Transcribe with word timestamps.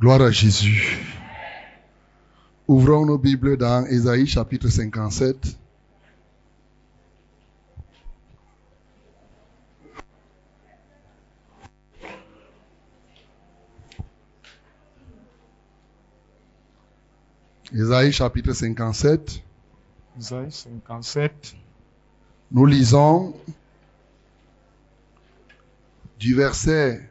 Gloire 0.00 0.22
à 0.22 0.30
Jésus. 0.30 0.98
Ouvrons 2.66 3.04
nos 3.04 3.18
Bibles 3.18 3.58
dans 3.58 3.84
Ésaïe 3.84 4.26
chapitre 4.26 4.70
57. 4.70 5.58
Ésaïe 17.74 18.10
chapitre 18.10 18.54
57. 18.54 19.42
Isaïe 20.18 20.50
57. 20.50 21.56
Nous 22.50 22.64
lisons 22.64 23.34
du 26.18 26.34
verset 26.34 27.09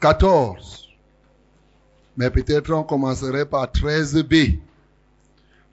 14. 0.00 0.88
Mais 2.16 2.30
peut-être 2.30 2.72
on 2.72 2.82
commencerait 2.82 3.46
par 3.46 3.66
13b. 3.66 4.58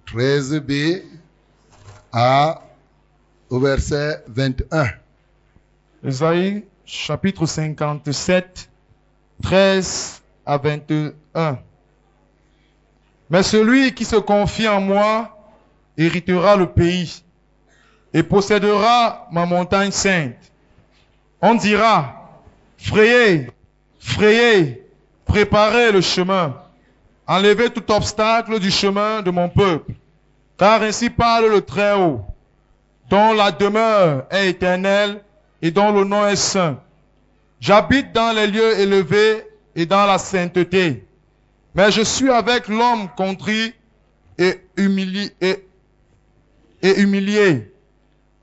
13b 0.07 1.03
à, 2.11 2.61
au 3.49 3.59
verset 3.59 4.23
21. 4.27 4.87
Isaïe 6.03 6.63
chapitre 6.85 7.45
57, 7.45 8.69
13 9.41 10.21
à 10.45 10.57
21. 10.57 11.59
Mais 13.29 13.43
celui 13.43 13.93
qui 13.93 14.05
se 14.05 14.17
confie 14.17 14.67
en 14.67 14.81
moi 14.81 15.35
héritera 15.97 16.55
le 16.55 16.67
pays 16.67 17.23
et 18.13 18.21
possédera 18.21 19.27
ma 19.31 19.45
montagne 19.45 19.91
sainte. 19.91 20.51
On 21.41 21.55
dira, 21.55 22.31
frayez, 22.77 23.49
frayez, 24.05 24.83
préparez 25.25 25.91
le 25.91 25.99
chemin, 25.99 26.55
enlevez 27.27 27.71
tout 27.71 27.91
obstacle 27.91 28.59
du 28.59 28.69
chemin 28.69 29.21
de 29.23 29.31
mon 29.31 29.49
peuple, 29.49 29.93
car 30.57 30.81
ainsi 30.83 31.09
parle 31.09 31.47
le 31.47 31.61
Très-Haut, 31.61 32.21
dont 33.09 33.33
la 33.33 33.51
demeure 33.51 34.25
est 34.29 34.49
éternelle 34.49 35.21
et 35.61 35.71
dont 35.71 35.91
le 35.91 36.03
nom 36.03 36.25
est 36.27 36.35
saint. 36.35 36.79
J'habite 37.59 38.13
dans 38.13 38.33
les 38.33 38.47
lieux 38.47 38.79
élevés 38.79 39.43
et 39.75 39.85
dans 39.85 40.05
la 40.05 40.19
sainteté, 40.19 41.03
mais 41.73 41.91
je 41.91 42.01
suis 42.01 42.29
avec 42.29 42.67
l'homme 42.67 43.09
contrit 43.17 43.73
et 44.37 44.61
humilié, 44.77 45.31
et, 45.41 45.65
et 46.83 47.01
humilié, 47.01 47.73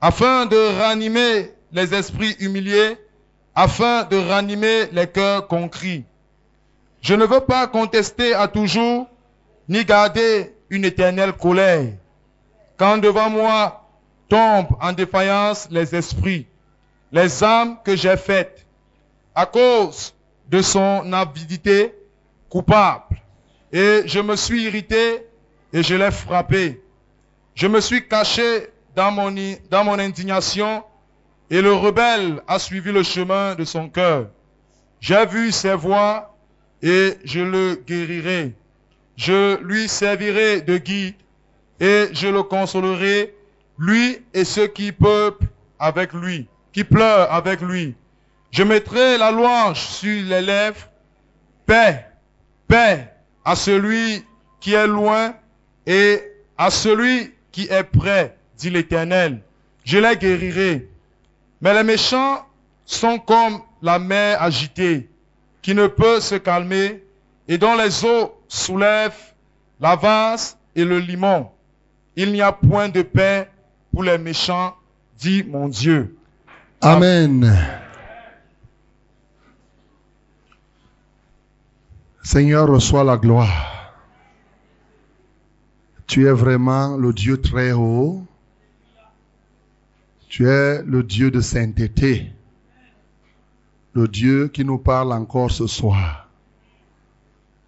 afin 0.01 0.45
de 0.45 0.77
ranimer 0.77 1.51
les 1.71 1.93
esprits 1.95 2.35
humiliés, 2.39 2.97
afin 3.55 4.03
de 4.05 4.17
ranimer 4.17 4.87
les 4.91 5.07
cœurs 5.07 5.47
concrits. 5.47 6.05
Je 7.01 7.13
ne 7.13 7.25
veux 7.25 7.41
pas 7.41 7.67
contester 7.67 8.33
à 8.33 8.47
toujours, 8.47 9.07
ni 9.69 9.83
garder 9.85 10.53
une 10.69 10.85
éternelle 10.85 11.33
colère, 11.33 11.93
quand 12.77 12.97
devant 12.97 13.29
moi 13.29 13.85
tombent 14.29 14.75
en 14.81 14.91
défaillance 14.93 15.67
les 15.69 15.93
esprits, 15.95 16.47
les 17.11 17.43
âmes 17.43 17.77
que 17.83 17.95
j'ai 17.95 18.17
faites, 18.17 18.65
à 19.35 19.45
cause 19.45 20.13
de 20.49 20.61
son 20.61 21.11
avidité 21.13 21.93
coupable. 22.49 23.21
Et 23.71 24.01
je 24.05 24.19
me 24.19 24.35
suis 24.35 24.63
irrité 24.63 25.25
et 25.71 25.83
je 25.83 25.95
l'ai 25.95 26.11
frappé. 26.11 26.81
Je 27.55 27.67
me 27.67 27.81
suis 27.81 28.07
caché 28.07 28.69
dans 28.95 29.11
mon, 29.11 29.35
i- 29.35 29.57
dans 29.69 29.83
mon 29.83 29.97
indignation 29.99 30.83
et 31.53 31.61
le 31.61 31.71
rebelle 31.71 32.41
a 32.47 32.57
suivi 32.57 32.91
le 32.91 33.03
chemin 33.03 33.53
de 33.53 33.63
son 33.63 33.87
cœur. 33.87 34.25
J'ai 34.99 35.23
vu 35.27 35.51
ses 35.51 35.75
voies 35.75 36.35
et 36.81 37.13
je 37.25 37.41
le 37.41 37.75
guérirai. 37.75 38.55
Je 39.15 39.61
lui 39.61 39.87
servirai 39.87 40.61
de 40.61 40.79
guide 40.79 41.13
et 41.79 42.07
je 42.11 42.27
le 42.27 42.41
consolerai, 42.41 43.35
lui 43.77 44.17
et 44.33 44.45
ceux 44.45 44.65
qui 44.65 44.91
peuplent 44.91 45.45
avec 45.77 46.13
lui, 46.13 46.47
qui 46.71 46.83
pleurent 46.83 47.31
avec 47.31 47.61
lui. 47.61 47.93
Je 48.49 48.63
mettrai 48.63 49.19
la 49.19 49.29
louange 49.29 49.79
sur 49.79 50.25
les 50.25 50.41
lèvres, 50.41 50.89
paix, 51.67 52.07
paix 52.67 53.13
à 53.45 53.55
celui 53.55 54.25
qui 54.59 54.73
est 54.73 54.87
loin 54.87 55.35
et 55.85 56.19
à 56.57 56.71
celui 56.71 57.31
qui 57.51 57.67
est 57.69 57.83
près, 57.83 58.35
dit 58.57 58.71
l'Éternel. 58.71 59.43
Je 59.85 59.99
les 59.99 60.17
guérirai. 60.17 60.89
Mais 61.63 61.73
les 61.73 61.83
méchants 61.83 62.45
sont 62.85 63.19
comme 63.19 63.61
la 63.81 63.97
mer 63.97 64.41
agitée, 64.41 65.09
qui 65.61 65.73
ne 65.73 65.87
peut 65.87 66.19
se 66.19 66.35
calmer, 66.35 67.01
et 67.47 67.57
dont 67.57 67.77
les 67.77 68.03
eaux 68.03 68.33
soulèvent 68.49 69.33
la 69.79 69.95
vase 69.95 70.57
et 70.75 70.83
le 70.83 70.99
limon. 70.99 71.49
Il 72.17 72.33
n'y 72.33 72.41
a 72.41 72.51
point 72.51 72.89
de 72.89 73.01
paix 73.01 73.49
pour 73.93 74.03
les 74.03 74.17
méchants, 74.17 74.75
dit 75.17 75.41
mon 75.43 75.69
Dieu. 75.69 76.17
Amen. 76.81 77.57
Seigneur, 82.23 82.67
reçois 82.67 83.05
la 83.05 83.15
gloire. 83.15 83.93
Tu 86.07 86.27
es 86.27 86.33
vraiment 86.33 86.97
le 86.97 87.13
Dieu 87.13 87.39
très 87.39 87.71
haut. 87.71 88.25
Tu 90.33 90.47
es 90.47 90.81
le 90.81 91.03
Dieu 91.03 91.29
de 91.29 91.41
sainteté. 91.41 92.33
Le 93.93 94.07
Dieu 94.07 94.47
qui 94.47 94.65
nous 94.65 94.79
parle 94.79 95.13
encore 95.13 95.51
ce 95.51 95.67
soir. 95.67 96.27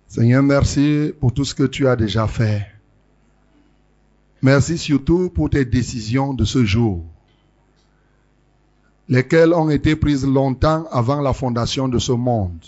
Seigneur, 0.08 0.42
merci 0.42 1.14
pour 1.20 1.32
tout 1.32 1.46
ce 1.46 1.54
que 1.54 1.66
tu 1.66 1.88
as 1.88 1.96
déjà 1.96 2.26
fait. 2.26 2.66
Merci 4.42 4.80
surtout 4.80 5.30
pour 5.30 5.52
tes 5.52 5.64
décisions 5.64 6.34
de 6.34 6.44
ce 6.44 6.66
jour 6.66 7.04
lesquelles 9.10 9.54
ont 9.54 9.70
été 9.70 9.96
prises 9.96 10.26
longtemps 10.26 10.88
avant 10.90 11.22
la 11.22 11.34
fondation 11.34 11.88
de 11.88 12.00
ce 12.00 12.14
monde. 12.14 12.66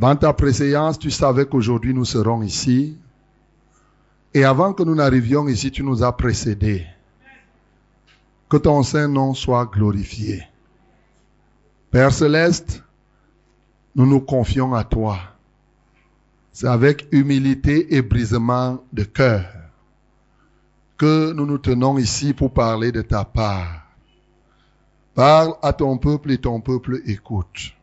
Dans 0.00 0.16
ta 0.16 0.32
préséance, 0.32 0.98
tu 0.98 1.12
savais 1.12 1.46
qu'aujourd'hui 1.46 1.94
nous 1.94 2.04
serons 2.04 2.42
ici. 2.42 2.98
Et 4.34 4.42
avant 4.42 4.72
que 4.72 4.82
nous 4.82 4.96
n'arrivions 4.96 5.46
ici, 5.46 5.70
tu 5.70 5.84
nous 5.84 6.02
as 6.02 6.16
précédés. 6.16 6.84
Que 8.50 8.56
ton 8.56 8.82
saint 8.82 9.08
nom 9.08 9.32
soit 9.32 9.66
glorifié. 9.66 10.42
Père 11.90 12.12
céleste, 12.12 12.82
nous 13.94 14.06
nous 14.06 14.20
confions 14.20 14.74
à 14.74 14.84
toi. 14.84 15.18
C'est 16.52 16.66
avec 16.66 17.06
humilité 17.12 17.94
et 17.94 18.02
brisement 18.02 18.82
de 18.92 19.04
cœur 19.04 19.46
que 20.98 21.32
nous 21.32 21.46
nous 21.46 21.56
tenons 21.56 21.96
ici 21.96 22.34
pour 22.34 22.52
parler 22.52 22.92
de 22.92 23.00
ta 23.00 23.24
part. 23.24 23.86
Parle 25.14 25.54
à 25.62 25.72
ton 25.72 25.96
peuple 25.96 26.32
et 26.32 26.38
ton 26.38 26.60
peuple 26.60 27.00
écoute. 27.06 27.74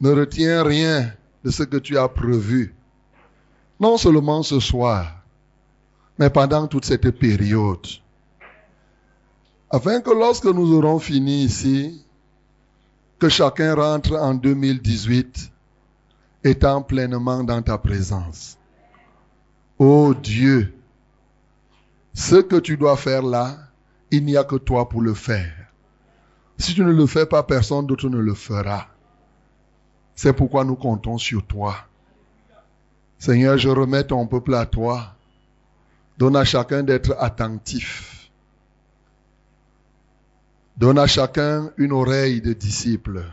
Ne 0.00 0.10
retiens 0.12 0.62
rien 0.62 1.12
de 1.44 1.50
ce 1.50 1.64
que 1.64 1.76
tu 1.76 1.98
as 1.98 2.08
prévu, 2.08 2.74
non 3.78 3.98
seulement 3.98 4.42
ce 4.42 4.58
soir, 4.58 5.22
mais 6.18 6.30
pendant 6.30 6.66
toute 6.66 6.86
cette 6.86 7.10
période, 7.10 7.86
afin 9.72 10.02
que 10.02 10.10
lorsque 10.10 10.44
nous 10.44 10.72
aurons 10.74 10.98
fini 10.98 11.44
ici, 11.44 12.04
que 13.18 13.30
chacun 13.30 13.74
rentre 13.74 14.12
en 14.16 14.34
2018 14.34 15.50
étant 16.44 16.82
pleinement 16.82 17.42
dans 17.42 17.62
ta 17.62 17.78
présence. 17.78 18.58
Ô 19.78 20.12
Dieu, 20.12 20.74
ce 22.12 22.36
que 22.36 22.56
tu 22.56 22.76
dois 22.76 22.96
faire 22.96 23.22
là, 23.22 23.56
il 24.10 24.24
n'y 24.26 24.36
a 24.36 24.44
que 24.44 24.56
toi 24.56 24.88
pour 24.88 25.00
le 25.00 25.14
faire. 25.14 25.52
Si 26.58 26.74
tu 26.74 26.84
ne 26.84 26.92
le 26.92 27.06
fais 27.06 27.24
pas, 27.24 27.42
personne 27.42 27.86
d'autre 27.86 28.10
ne 28.10 28.18
le 28.18 28.34
fera. 28.34 28.88
C'est 30.14 30.34
pourquoi 30.34 30.64
nous 30.64 30.76
comptons 30.76 31.16
sur 31.16 31.46
toi. 31.46 31.74
Seigneur, 33.18 33.56
je 33.56 33.70
remets 33.70 34.04
ton 34.04 34.26
peuple 34.26 34.54
à 34.54 34.66
toi. 34.66 35.14
Donne 36.18 36.36
à 36.36 36.44
chacun 36.44 36.82
d'être 36.82 37.16
attentif. 37.18 38.21
Donne 40.82 40.98
à 40.98 41.06
chacun 41.06 41.70
une 41.76 41.92
oreille 41.92 42.40
de 42.40 42.52
disciple 42.52 43.24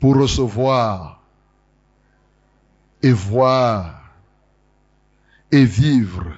pour 0.00 0.16
recevoir 0.16 1.22
et 3.00 3.12
voir 3.12 4.02
et 5.52 5.64
vivre. 5.64 6.32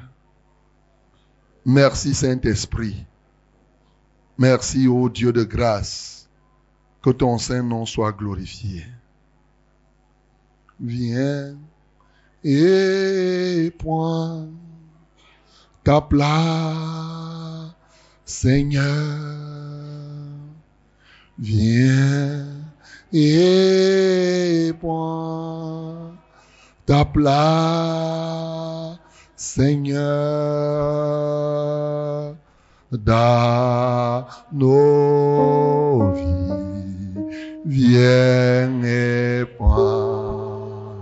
Merci 1.65 2.13
Saint-Esprit. 2.13 3.03
Merci, 4.37 4.89
ô 4.89 5.09
Dieu 5.09 5.33
de 5.33 5.43
grâce, 5.43 6.29
que 7.03 7.09
ton 7.09 7.39
saint 7.39 7.63
nom 7.63 7.87
soit 7.87 8.13
glorifié. 8.13 8.85
Viens 10.79 11.57
et 12.45 13.73
point 13.79 14.49
ta 15.83 16.03
place, 16.03 17.66
Seigneur. 18.27 18.83
Viens 21.39 22.45
et 23.13 24.73
point 24.81 26.13
ta 26.87 27.05
place, 27.05 28.99
Seigneur, 29.37 30.03
dans 32.91 34.27
nos 34.53 36.13
vies. 36.13 36.53
Viens 37.65 38.83
et 38.83 39.45
prends 39.57 40.97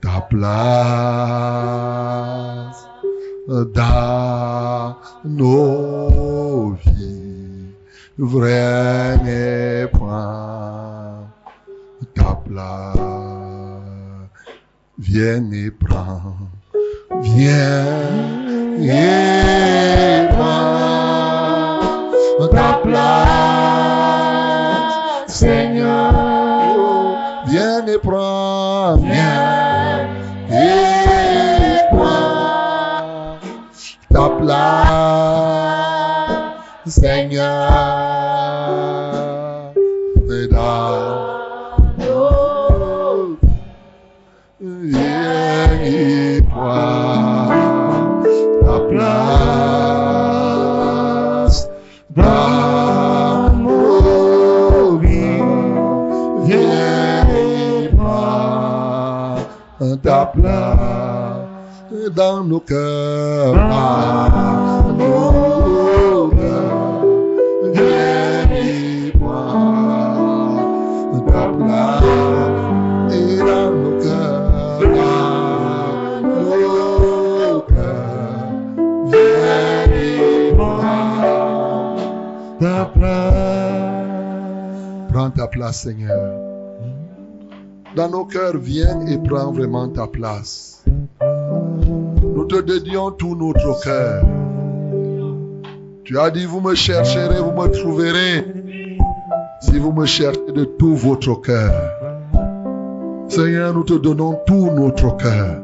ta 0.00 0.20
place 0.20 1.14
dans 3.48 4.96
nos 5.24 6.72
vies. 6.84 7.74
Viens 8.18 9.26
et 9.26 9.86
prends 9.92 11.28
ta 12.14 12.40
place. 12.46 12.98
Viens 14.98 15.50
et 15.52 15.70
prends. 15.70 16.36
Viens 17.22 17.84
et 18.80 20.28
prends 20.30 20.94
ta 22.48 22.80
place, 22.82 24.14
Seigneur. 25.26 26.12
Viens 27.46 27.86
et 27.86 27.98
prends, 27.98 28.96
viens 28.96 29.73
ta 34.46 36.34
place, 36.84 36.94
Seigneur. 36.94 37.70
Et 40.30 40.48
dans 40.48 41.30
nos 41.98 43.38
Viens 44.60 45.80
et 45.84 46.42
prends 46.50 47.48
ta 60.02 60.26
place 60.26 61.13
dans 62.14 62.44
nos 62.44 62.60
cœurs. 62.60 63.54
Dans 63.54 64.92
nos 64.92 66.28
cœurs. 66.28 66.74
Prends 71.16 71.22
ta 71.26 71.48
place 71.48 72.04
et 73.12 73.36
dans 73.38 73.70
nos 73.72 73.98
cœurs, 74.00 74.80
dans 74.80 76.56
nos 77.42 77.60
cœurs, 77.60 78.04
prends 80.56 80.94
ta 82.60 82.84
place. 82.86 83.34
Prends 85.12 85.30
ta 85.30 85.46
place, 85.48 85.82
Seigneur. 85.82 86.40
Dans 87.96 88.08
nos 88.08 88.24
cœurs, 88.24 88.56
viens 88.58 89.06
et 89.06 89.18
prends 89.18 89.52
vraiment 89.52 89.88
ta 89.88 90.06
place. 90.06 90.83
Nous 92.44 92.60
te 92.60 92.60
dédions 92.60 93.10
tout 93.10 93.34
notre 93.36 93.80
cœur. 93.82 94.22
Tu 96.04 96.18
as 96.18 96.30
dit, 96.30 96.44
vous 96.44 96.60
me 96.60 96.74
chercherez, 96.74 97.40
vous 97.40 97.52
me 97.52 97.68
trouverez, 97.68 98.44
si 99.62 99.78
vous 99.78 99.92
me 99.92 100.04
cherchez 100.04 100.52
de 100.54 100.64
tout 100.64 100.94
votre 100.94 101.40
cœur. 101.40 101.72
Seigneur, 103.28 103.72
nous 103.72 103.84
te 103.84 103.94
donnons 103.94 104.40
tout 104.46 104.70
notre 104.72 105.16
cœur. 105.16 105.62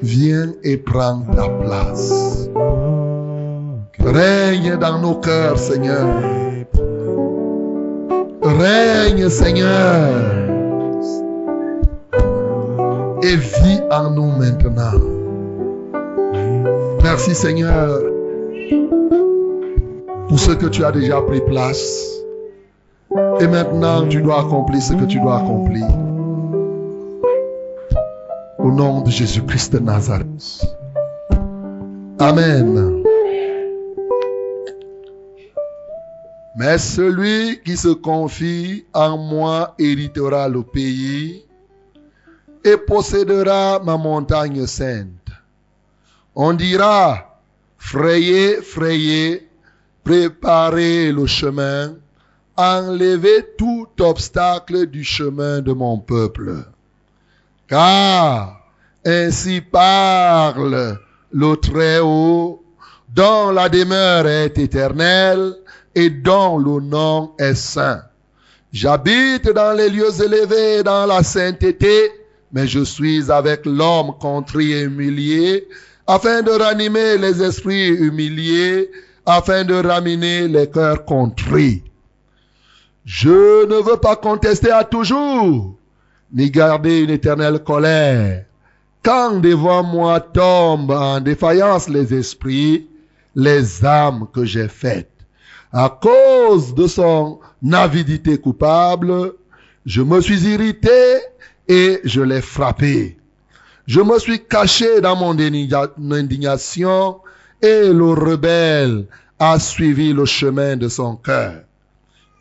Viens 0.00 0.52
et 0.62 0.76
prends 0.76 1.22
ta 1.34 1.48
place. 1.48 2.48
Règne 3.98 4.76
dans 4.76 5.00
nos 5.00 5.16
cœurs, 5.16 5.58
Seigneur. 5.58 6.06
Règne, 8.42 9.28
Seigneur. 9.28 10.22
Et 13.24 13.34
vis 13.34 13.80
en 13.90 14.10
nous 14.10 14.30
maintenant. 14.30 15.15
Merci, 17.08 17.36
Seigneur, 17.36 18.00
pour 20.28 20.40
ce 20.40 20.50
que 20.50 20.66
tu 20.66 20.84
as 20.84 20.90
déjà 20.90 21.22
pris 21.22 21.40
place. 21.40 22.16
Et 23.38 23.46
maintenant, 23.46 24.08
tu 24.08 24.20
dois 24.20 24.40
accomplir 24.40 24.82
ce 24.82 24.92
que 24.92 25.04
tu 25.04 25.20
dois 25.20 25.36
accomplir. 25.36 25.86
Au 28.58 28.72
nom 28.72 29.02
de 29.02 29.10
Jésus-Christ 29.12 29.74
de 29.74 29.78
Nazareth. 29.78 30.66
Amen. 32.18 33.04
Mais 36.56 36.76
celui 36.78 37.60
qui 37.64 37.76
se 37.76 37.94
confie 37.94 38.84
en 38.92 39.16
moi 39.16 39.76
héritera 39.78 40.48
le 40.48 40.64
pays 40.64 41.44
et 42.64 42.76
possédera 42.76 43.78
ma 43.84 43.96
montagne 43.96 44.66
sainte. 44.66 45.25
On 46.38 46.52
dira, 46.52 47.40
frayez, 47.78 48.60
frayez, 48.60 49.48
préparez 50.04 51.10
le 51.10 51.26
chemin, 51.26 51.94
enlevez 52.58 53.54
tout 53.56 53.88
obstacle 54.00 54.84
du 54.84 55.02
chemin 55.02 55.62
de 55.62 55.72
mon 55.72 55.96
peuple. 55.96 56.56
Car 57.66 58.60
ainsi 59.06 59.62
parle 59.62 60.98
le 61.32 61.56
Très-Haut, 61.56 62.62
dont 63.14 63.50
la 63.50 63.70
demeure 63.70 64.26
est 64.26 64.58
éternelle 64.58 65.54
et 65.94 66.10
dont 66.10 66.58
le 66.58 66.82
nom 66.82 67.32
est 67.38 67.54
saint. 67.54 68.02
J'habite 68.74 69.48
dans 69.48 69.74
les 69.74 69.88
lieux 69.88 70.22
élevés, 70.22 70.82
dans 70.82 71.06
la 71.06 71.22
sainteté, 71.22 72.10
mais 72.52 72.66
je 72.66 72.84
suis 72.84 73.32
avec 73.32 73.64
l'homme 73.64 74.12
contrit 74.20 74.72
et 74.72 74.82
humilié, 74.82 75.66
afin 76.06 76.42
de 76.42 76.50
ranimer 76.50 77.18
les 77.18 77.42
esprits 77.42 77.88
humiliés, 77.88 78.90
afin 79.24 79.64
de 79.64 79.74
ramener 79.74 80.46
les 80.46 80.70
cœurs 80.70 81.04
contrits. 81.04 81.82
Je 83.04 83.66
ne 83.66 83.82
veux 83.82 83.98
pas 83.98 84.16
contester 84.16 84.70
à 84.70 84.84
toujours, 84.84 85.76
ni 86.32 86.50
garder 86.50 87.00
une 87.00 87.10
éternelle 87.10 87.62
colère. 87.62 88.44
Quand 89.02 89.40
devant 89.40 89.82
moi 89.84 90.20
tombent 90.20 90.90
en 90.90 91.20
défaillance 91.20 91.88
les 91.88 92.14
esprits, 92.14 92.88
les 93.34 93.84
âmes 93.84 94.26
que 94.32 94.44
j'ai 94.44 94.68
faites, 94.68 95.12
à 95.72 95.88
cause 95.88 96.74
de 96.74 96.86
son 96.86 97.38
avidité 97.72 98.38
coupable, 98.38 99.34
je 99.84 100.02
me 100.02 100.20
suis 100.20 100.48
irrité 100.48 101.18
et 101.68 102.00
je 102.04 102.20
l'ai 102.20 102.40
frappé. 102.40 103.16
Je 103.86 104.00
me 104.00 104.18
suis 104.18 104.44
caché 104.44 105.00
dans 105.00 105.14
mon 105.14 105.38
indignation 105.38 107.20
et 107.62 107.92
le 107.92 108.10
rebelle 108.10 109.06
a 109.38 109.60
suivi 109.60 110.12
le 110.12 110.24
chemin 110.24 110.76
de 110.76 110.88
son 110.88 111.14
cœur. 111.14 111.62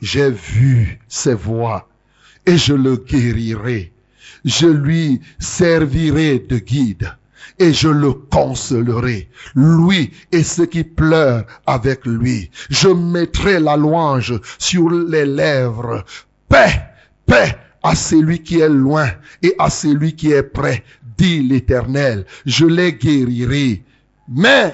J'ai 0.02 0.32
vu 0.32 1.00
ses 1.08 1.36
voies 1.36 1.88
et 2.48 2.58
je 2.58 2.74
le 2.74 2.96
guérirai. 2.96 3.94
Je 4.44 4.66
lui 4.66 5.22
servirai 5.38 6.40
de 6.40 6.58
guide 6.58 7.12
et 7.60 7.74
je 7.74 7.90
le 7.90 8.14
consolerai, 8.14 9.30
lui 9.56 10.12
et 10.32 10.44
ceux 10.44 10.66
qui 10.66 10.84
pleurent 10.84 11.46
avec 11.68 12.08
lui. 12.08 12.50
Je 12.72 12.88
mettrai 12.88 13.60
la 13.60 13.78
louange 13.78 14.34
sur 14.58 14.90
les 14.90 15.28
lèvres. 15.28 16.04
Paix, 16.50 16.82
paix 17.28 17.56
à 17.84 17.94
celui 17.94 18.42
qui 18.42 18.62
est 18.62 18.70
loin 18.70 19.10
et 19.44 19.54
à 19.60 19.70
celui 19.70 20.16
qui 20.16 20.32
est 20.32 20.42
près, 20.42 20.84
dit 21.18 21.42
l'Éternel. 21.42 22.26
Je 22.46 22.66
les 22.66 22.94
guérirai. 22.94 23.84
Mais 24.28 24.74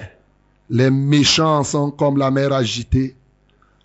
les 0.69 0.89
méchants 0.89 1.63
sont 1.63 1.91
comme 1.91 2.17
la 2.17 2.31
mer 2.31 2.53
agitée, 2.53 3.15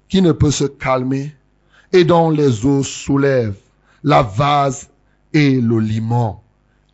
qui 0.08 0.22
ne 0.22 0.32
peut 0.32 0.52
se 0.52 0.64
calmer 0.64 1.34
et 1.92 2.04
dont 2.04 2.30
les 2.30 2.64
eaux 2.64 2.82
soulèvent 2.82 3.58
la 4.04 4.22
vase 4.22 4.88
et 5.32 5.60
le 5.60 5.80
limon. 5.80 6.36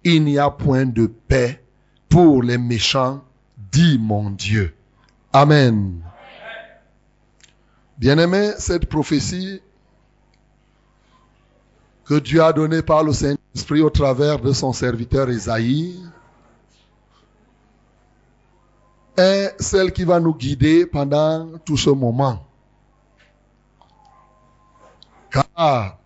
Il 0.05 0.25
n'y 0.25 0.39
a 0.39 0.51
point 0.51 0.87
de 0.87 1.07
paix 1.07 1.63
pour 2.09 2.43
les 2.43 2.59
méchants, 2.59 3.23
dit 3.71 3.99
mon 3.99 4.31
Dieu. 4.31 4.75
Amen. 5.33 6.01
Bien-aimé, 7.99 8.53
cette 8.59 8.87
prophétie 8.87 9.61
que 12.05 12.19
Dieu 12.19 12.43
a 12.43 12.53
donnée 12.53 12.83
par 12.83 13.05
le 13.05 13.13
Saint-Esprit 13.13 13.81
au 13.81 13.91
travers 13.91 14.39
de 14.39 14.53
son 14.53 14.73
serviteur 14.73 15.31
Isaïe 15.31 16.03
est 19.17 19.55
celle 19.61 19.93
qui 19.93 20.05
va 20.05 20.19
nous 20.21 20.35
guider 20.35 20.87
pendant 20.87 21.59
tout 21.65 21.77
ce 21.77 21.91
moment. 21.91 22.45
Car 25.31 25.99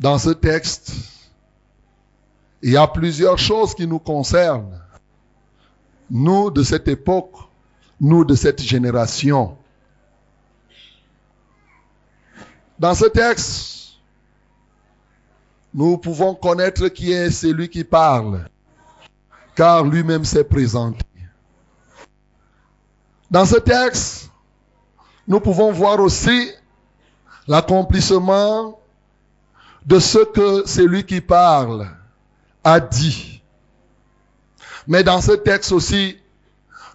dans 0.00 0.18
ce 0.18 0.30
texte, 0.30 0.92
il 2.62 2.72
y 2.72 2.76
a 2.76 2.86
plusieurs 2.86 3.38
choses 3.38 3.74
qui 3.74 3.86
nous 3.86 3.98
concernent. 3.98 4.80
Nous 6.10 6.50
de 6.50 6.62
cette 6.62 6.88
époque, 6.88 7.34
nous 8.00 8.24
de 8.24 8.34
cette 8.34 8.62
génération. 8.62 9.56
Dans 12.78 12.94
ce 12.94 13.06
texte, 13.06 13.77
nous 15.74 15.98
pouvons 15.98 16.34
connaître 16.34 16.88
qui 16.88 17.12
est 17.12 17.30
celui 17.30 17.68
qui 17.68 17.84
parle, 17.84 18.48
car 19.54 19.84
lui-même 19.84 20.24
s'est 20.24 20.44
présenté. 20.44 21.04
Dans 23.30 23.44
ce 23.44 23.56
texte, 23.56 24.30
nous 25.26 25.40
pouvons 25.40 25.70
voir 25.72 26.00
aussi 26.00 26.50
l'accomplissement 27.46 28.78
de 29.84 29.98
ce 29.98 30.18
que 30.18 30.66
celui 30.66 31.04
qui 31.04 31.20
parle 31.20 31.88
a 32.64 32.80
dit. 32.80 33.42
Mais 34.86 35.04
dans 35.04 35.20
ce 35.20 35.32
texte 35.32 35.72
aussi, 35.72 36.18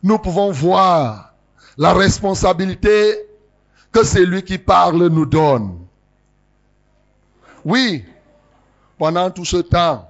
nous 0.01 0.17
pouvons 0.17 0.51
voir 0.51 1.33
la 1.77 1.93
responsabilité 1.93 3.19
que 3.91 4.03
celui 4.03 4.43
qui 4.43 4.57
parle 4.57 5.07
nous 5.07 5.25
donne. 5.25 5.79
Oui, 7.63 8.03
pendant 8.97 9.29
tout 9.31 9.45
ce 9.45 9.57
temps, 9.57 10.09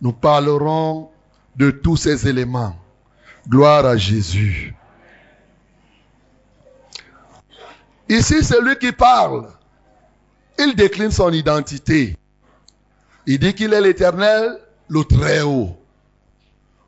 nous 0.00 0.12
parlerons 0.12 1.10
de 1.56 1.70
tous 1.70 1.96
ces 1.96 2.28
éléments. 2.28 2.76
Gloire 3.48 3.84
à 3.84 3.96
Jésus. 3.96 4.74
Ici, 8.08 8.44
celui 8.44 8.76
qui 8.78 8.92
parle, 8.92 9.48
il 10.58 10.74
décline 10.74 11.10
son 11.10 11.32
identité. 11.32 12.16
Il 13.26 13.38
dit 13.38 13.54
qu'il 13.54 13.72
est 13.72 13.80
l'éternel, 13.80 14.58
le 14.88 15.04
très 15.04 15.42
haut. 15.42 15.76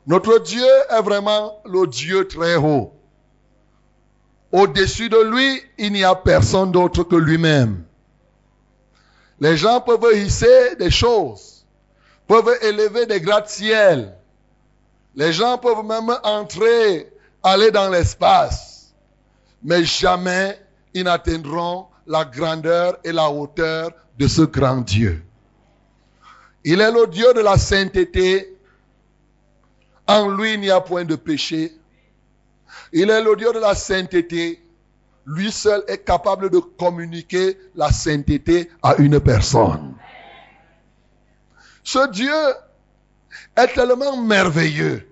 Notre 0.05 0.39
Dieu 0.39 0.65
est 0.89 1.01
vraiment 1.01 1.59
le 1.65 1.87
Dieu 1.87 2.27
très 2.27 2.55
haut. 2.55 2.93
Au-dessus 4.51 5.09
de 5.09 5.17
lui, 5.29 5.61
il 5.77 5.91
n'y 5.91 6.03
a 6.03 6.15
personne 6.15 6.71
d'autre 6.71 7.03
que 7.03 7.15
lui-même. 7.15 7.83
Les 9.39 9.57
gens 9.57 9.81
peuvent 9.81 10.15
hisser 10.15 10.75
des 10.77 10.89
choses, 10.89 11.65
peuvent 12.27 12.57
élever 12.61 13.05
des 13.05 13.21
gratte-ciel. 13.21 14.15
Les 15.15 15.33
gens 15.33 15.57
peuvent 15.57 15.85
même 15.85 16.15
entrer, 16.23 17.11
aller 17.43 17.71
dans 17.71 17.89
l'espace. 17.89 18.93
Mais 19.63 19.83
jamais 19.83 20.59
ils 20.93 21.03
n'atteindront 21.03 21.87
la 22.05 22.25
grandeur 22.25 22.97
et 23.03 23.11
la 23.11 23.29
hauteur 23.29 23.91
de 24.17 24.27
ce 24.27 24.41
grand 24.43 24.77
Dieu. 24.77 25.23
Il 26.63 26.81
est 26.81 26.91
le 26.91 27.07
Dieu 27.07 27.33
de 27.33 27.41
la 27.41 27.57
sainteté. 27.57 28.57
En 30.07 30.29
lui, 30.29 30.53
il 30.53 30.59
n'y 30.59 30.69
a 30.69 30.81
point 30.81 31.05
de 31.05 31.15
péché. 31.15 31.73
Il 32.91 33.09
est 33.09 33.21
le 33.21 33.35
Dieu 33.35 33.51
de 33.53 33.59
la 33.59 33.75
sainteté. 33.75 34.61
Lui 35.27 35.51
seul 35.51 35.83
est 35.89 36.05
capable 36.05 36.49
de 36.49 36.59
communiquer 36.59 37.59
la 37.75 37.91
sainteté 37.91 38.71
à 38.81 38.95
une 38.95 39.19
personne. 39.19 39.93
Ce 41.83 42.09
Dieu 42.11 42.33
est 43.57 43.67
tellement 43.73 44.15
merveilleux. 44.15 45.05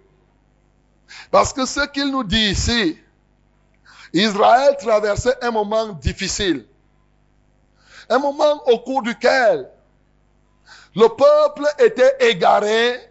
Parce 1.32 1.52
que 1.52 1.66
ce 1.66 1.86
qu'il 1.88 2.12
nous 2.12 2.24
dit 2.24 2.52
ici, 2.52 2.98
Israël 4.14 4.78
traversait 4.80 5.36
un 5.42 5.52
moment 5.52 5.90
difficile. 5.90 6.66
Un 8.10 8.20
moment 8.20 8.66
au 8.68 8.80
cours 8.80 9.02
duquel 9.02 9.70
le 10.96 11.10
peuple 11.10 11.68
était 11.80 12.16
égaré, 12.32 13.02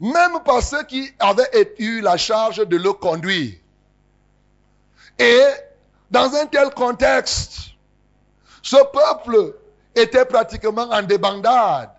même 0.00 0.40
par 0.46 0.62
ceux 0.62 0.82
qui 0.84 1.12
avaient 1.18 1.74
eu 1.78 2.00
la 2.00 2.16
charge 2.16 2.66
de 2.66 2.76
le 2.78 2.94
conduire. 2.94 3.52
Et 5.18 5.44
dans 6.12 6.34
un 6.34 6.46
tel 6.46 6.70
contexte, 6.70 7.70
ce 8.62 8.76
peuple 8.92 9.56
était 9.96 10.26
pratiquement 10.26 10.88
en 10.90 11.02
débandade 11.02 11.90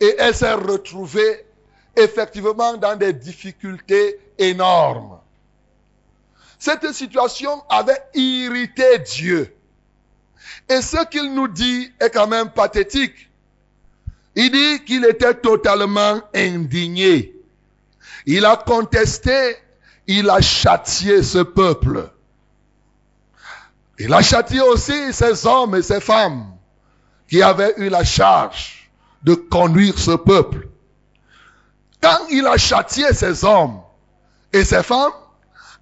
et 0.00 0.14
elle 0.18 0.34
s'est 0.34 0.52
retrouvée 0.52 1.46
effectivement 1.96 2.76
dans 2.76 2.94
des 2.94 3.14
difficultés 3.14 4.20
énormes. 4.38 5.18
Cette 6.58 6.92
situation 6.92 7.62
avait 7.70 8.02
irrité 8.14 8.98
Dieu. 8.98 9.54
Et 10.68 10.82
ce 10.82 11.04
qu'il 11.06 11.34
nous 11.34 11.48
dit 11.48 11.90
est 12.00 12.10
quand 12.10 12.26
même 12.26 12.50
pathétique. 12.50 13.30
Il 14.36 14.50
dit 14.50 14.84
qu'il 14.84 15.04
était 15.06 15.34
totalement 15.34 16.20
indigné. 16.34 17.34
Il 18.26 18.44
a 18.44 18.56
contesté, 18.56 19.56
il 20.06 20.28
a 20.28 20.40
châtié 20.42 21.22
ce 21.22 21.38
peuple. 21.38 22.10
Il 23.98 24.14
a 24.14 24.22
châtié 24.22 24.60
aussi 24.60 25.12
ces 25.12 25.44
hommes 25.46 25.74
et 25.74 25.82
ces 25.82 26.00
femmes 26.00 26.46
qui 27.28 27.42
avaient 27.42 27.74
eu 27.78 27.88
la 27.88 28.04
charge 28.04 28.90
de 29.22 29.34
conduire 29.34 29.98
ce 29.98 30.12
peuple. 30.12 30.68
Quand 32.00 32.18
il 32.30 32.46
a 32.46 32.56
châtié 32.56 33.12
ces 33.12 33.44
hommes 33.44 33.80
et 34.52 34.64
ces 34.64 34.84
femmes, 34.84 35.12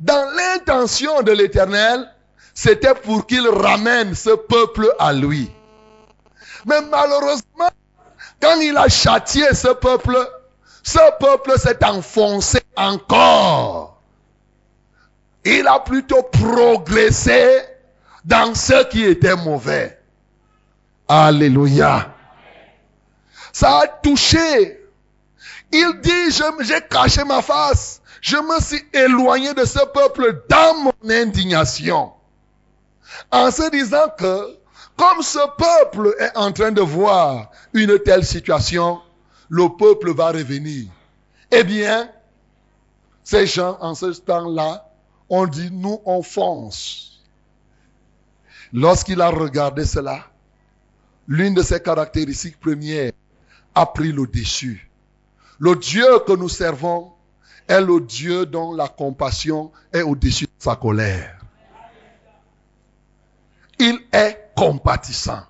dans 0.01 0.31
l'intention 0.35 1.23
de 1.23 1.33
l'Éternel, 1.33 2.11
c'était 2.55 2.95
pour 2.95 3.27
qu'il 3.27 3.47
ramène 3.49 4.15
ce 4.15 4.31
peuple 4.31 4.91
à 4.99 5.13
lui. 5.13 5.51
Mais 6.65 6.81
malheureusement, 6.91 7.69
quand 8.41 8.59
il 8.61 8.77
a 8.79 8.89
châtié 8.89 9.55
ce 9.55 9.69
peuple, 9.69 10.17
ce 10.83 10.99
peuple 11.21 11.59
s'est 11.59 11.85
enfoncé 11.85 12.63
encore. 12.77 14.01
Il 15.45 15.67
a 15.69 15.81
plutôt 15.81 16.23
progressé 16.23 17.63
dans 18.27 18.55
ce 18.55 18.85
qui 18.89 19.05
était 19.05 19.37
mauvais. 19.37 19.99
Alléluia. 21.09 22.13
Ça 23.53 23.79
a 23.79 23.87
touché. 23.87 24.83
Il 25.73 26.01
dit, 26.03 26.43
j'ai 26.61 26.81
caché 26.91 27.25
ma 27.25 27.41
face. 27.41 28.03
Je 28.21 28.37
me 28.37 28.61
suis 28.61 28.83
éloigné 28.93 29.55
de 29.55 29.65
ce 29.65 29.79
peuple 29.87 30.45
dans 30.49 30.75
mon 30.75 30.93
indignation. 31.09 32.13
En 33.31 33.51
se 33.51 33.71
disant 33.71 34.09
que, 34.19 34.59
comme 34.97 35.23
ce 35.23 35.39
peuple 35.57 36.15
est 36.19 36.37
en 36.37 36.51
train 36.51 36.73
de 36.73 36.81
voir 36.81 37.51
une 37.73 37.99
telle 38.01 38.25
situation, 38.25 39.01
le 39.49 39.69
peuple 39.69 40.13
va 40.13 40.33
revenir. 40.33 40.89
Eh 41.53 41.63
bien, 41.63 42.11
ces 43.23 43.47
gens, 43.47 43.79
en 43.81 43.95
ce 43.95 44.07
temps-là, 44.07 44.89
ont 45.29 45.47
dit, 45.47 45.71
nous, 45.71 46.01
on 46.05 46.23
fonce. 46.23 47.16
Lorsqu'il 48.73 49.21
a 49.21 49.29
regardé 49.29 49.85
cela, 49.85 50.25
l'une 51.29 51.55
de 51.55 51.63
ses 51.63 51.81
caractéristiques 51.81 52.61
premières 52.61 53.13
a 53.75 53.87
pris 53.87 54.13
le 54.13 54.27
dessus. 54.27 54.91
Le 55.59 55.77
Dieu 55.77 56.19
que 56.27 56.33
nous 56.33 56.49
servons 56.49 57.13
est 57.69 57.81
le 57.81 58.01
Dieu 58.01 58.47
dont 58.47 58.75
la 58.75 58.89
compassion 58.89 59.73
est 59.93 60.03
au-dessus 60.03 60.47
de 60.47 60.51
sa 60.59 60.77
colère. 60.77 61.39
Il 63.79 63.99
est 64.13 64.53
compatissant. 64.57 65.43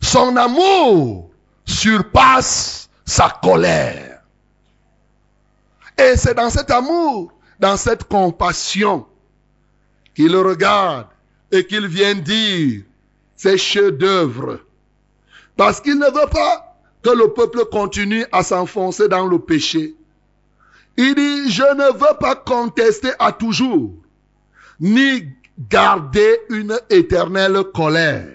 Son 0.00 0.36
amour 0.36 1.30
surpasse 1.64 2.88
sa 3.04 3.30
colère. 3.42 4.22
Et 5.96 6.16
c'est 6.16 6.34
dans 6.34 6.50
cet 6.50 6.70
amour, 6.70 7.32
dans 7.58 7.76
cette 7.76 8.04
compassion, 8.04 9.06
qu'il 10.14 10.36
regarde 10.36 11.06
et 11.52 11.66
qu'il 11.66 11.86
vient 11.86 12.14
dire 12.14 12.82
ses 13.36 13.58
chefs-d'œuvre. 13.58 14.60
Parce 15.56 15.80
qu'il 15.80 15.98
ne 15.98 16.06
veut 16.06 16.30
pas 16.30 16.76
que 17.02 17.10
le 17.10 17.32
peuple 17.32 17.64
continue 17.70 18.26
à 18.32 18.42
s'enfoncer 18.42 19.08
dans 19.08 19.26
le 19.26 19.38
péché. 19.38 19.94
Il 20.96 21.14
dit, 21.14 21.50
je 21.50 21.62
ne 21.62 21.92
veux 21.92 22.18
pas 22.18 22.34
contester 22.34 23.10
à 23.18 23.32
toujours, 23.32 23.94
ni 24.80 25.28
garder 25.58 26.38
une 26.48 26.78
éternelle 26.90 27.62
colère. 27.74 28.28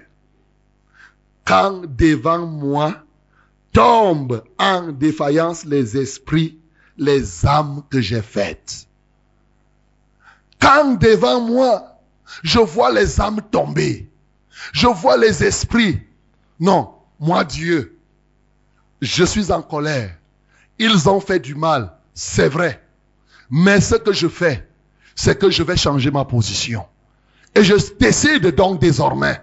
Quand 1.45 1.81
devant 1.97 2.45
moi 2.45 2.95
tombent 3.73 4.43
en 4.59 4.91
défaillance 4.91 5.65
les 5.65 5.97
esprits, 5.97 6.59
les 6.97 7.45
âmes 7.45 7.83
que 7.89 7.99
j'ai 7.99 8.21
faites. 8.21 8.87
Quand 10.59 10.99
devant 10.99 11.41
moi, 11.41 11.90
je 12.43 12.59
vois 12.59 12.91
les 12.91 13.19
âmes 13.21 13.41
tomber, 13.51 14.09
je 14.73 14.87
vois 14.87 15.17
les 15.17 15.43
esprits. 15.43 15.99
Non, 16.59 16.93
moi 17.19 17.43
Dieu, 17.43 17.97
je 19.01 19.23
suis 19.23 19.51
en 19.51 19.61
colère. 19.61 20.15
Ils 20.79 21.09
ont 21.09 21.19
fait 21.19 21.39
du 21.39 21.55
mal 21.55 21.97
c'est 22.13 22.49
vrai. 22.49 22.81
Mais 23.49 23.81
ce 23.81 23.95
que 23.95 24.13
je 24.13 24.27
fais, 24.27 24.67
c'est 25.15 25.37
que 25.37 25.49
je 25.49 25.63
vais 25.63 25.77
changer 25.77 26.11
ma 26.11 26.25
position. 26.25 26.85
Et 27.55 27.63
je 27.63 27.75
décide 27.99 28.47
donc 28.55 28.79
désormais 28.79 29.41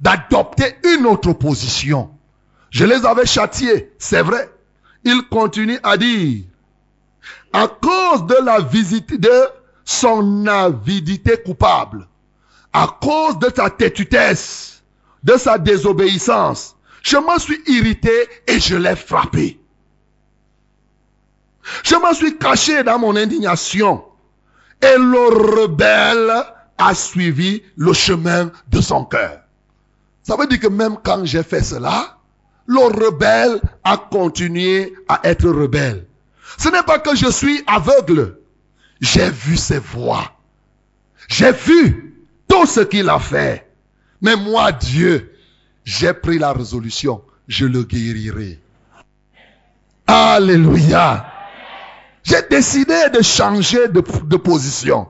d'adopter 0.00 0.76
une 0.96 1.06
autre 1.06 1.32
position. 1.32 2.10
Je 2.70 2.84
les 2.84 3.04
avais 3.04 3.26
châtiés, 3.26 3.92
c'est 3.98 4.22
vrai. 4.22 4.50
Il 5.04 5.22
continue 5.30 5.78
à 5.82 5.96
dire, 5.96 6.44
à 7.52 7.68
cause 7.68 8.26
de 8.26 8.44
la 8.44 8.60
visite 8.60 9.20
de 9.20 9.48
son 9.84 10.46
avidité 10.46 11.36
coupable, 11.44 12.08
à 12.72 12.98
cause 13.00 13.38
de 13.38 13.50
sa 13.54 13.70
têtutesse, 13.70 14.82
de 15.22 15.36
sa 15.36 15.58
désobéissance, 15.58 16.76
je 17.02 17.16
me 17.16 17.38
suis 17.38 17.60
irrité 17.66 18.28
et 18.46 18.60
je 18.60 18.76
l'ai 18.76 18.96
frappé. 18.96 19.60
Je 21.84 21.94
me 21.94 22.14
suis 22.14 22.38
caché 22.38 22.82
dans 22.82 22.98
mon 22.98 23.16
indignation 23.16 24.04
et 24.80 24.96
le 24.98 25.60
rebelle 25.60 26.44
a 26.78 26.94
suivi 26.94 27.62
le 27.76 27.92
chemin 27.92 28.50
de 28.68 28.80
son 28.80 29.04
cœur. 29.04 29.40
Ça 30.22 30.36
veut 30.36 30.46
dire 30.46 30.60
que 30.60 30.68
même 30.68 30.96
quand 31.02 31.24
j'ai 31.24 31.42
fait 31.42 31.62
cela, 31.62 32.18
le 32.66 32.78
rebelle 32.78 33.60
a 33.84 33.96
continué 33.96 34.94
à 35.08 35.20
être 35.24 35.48
rebelle. 35.48 36.06
Ce 36.58 36.68
n'est 36.68 36.82
pas 36.82 36.98
que 36.98 37.14
je 37.16 37.30
suis 37.30 37.62
aveugle. 37.66 38.38
J'ai 39.00 39.30
vu 39.30 39.56
ses 39.56 39.78
voix. 39.78 40.32
J'ai 41.28 41.52
vu 41.52 42.11
tout 42.52 42.66
ce 42.66 42.80
qu'il 42.80 43.08
a 43.08 43.18
fait. 43.18 43.66
Mais 44.20 44.36
moi, 44.36 44.72
Dieu, 44.72 45.34
j'ai 45.84 46.12
pris 46.12 46.38
la 46.38 46.52
résolution. 46.52 47.22
Je 47.48 47.64
le 47.64 47.82
guérirai. 47.82 48.58
Alléluia. 50.06 51.26
J'ai 52.22 52.42
décidé 52.50 53.08
de 53.14 53.22
changer 53.22 53.88
de, 53.88 54.36
position. 54.36 55.08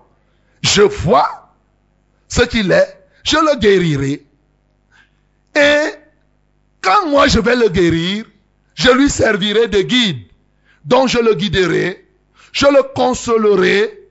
Je 0.63 0.83
vois 0.83 1.53
ce 2.29 2.43
qu'il 2.43 2.71
est. 2.71 3.05
Je 3.25 3.37
le 3.37 3.59
guérirai. 3.59 4.25
Et 5.57 5.85
quand 6.81 7.09
moi 7.09 7.27
je 7.27 7.41
vais 7.41 7.57
le 7.57 7.69
guérir, 7.69 8.25
je 8.75 8.91
lui 8.91 9.11
servirai 9.11 9.67
de 9.67 9.83
guide. 9.83 10.23
Donc 10.85 11.09
je 11.09 11.19
le 11.19 11.35
guiderai, 11.35 12.09
je 12.53 12.67
le 12.67 12.83
consolerai, 12.95 14.02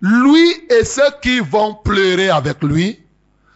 lui 0.00 0.50
et 0.70 0.84
ceux 0.84 1.10
qui 1.22 1.40
vont 1.40 1.74
pleurer 1.74 2.30
avec 2.30 2.62
lui, 2.62 3.00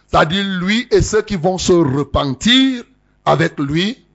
c'est-à-dire 0.07 0.43
lui 0.59 0.87
et 0.91 1.01
ceux 1.01 1.21
qui 1.21 1.35
vont 1.35 1.57
se 1.57 1.73
repentir 1.73 2.83
avec 3.25 3.59
lui, 3.59 4.05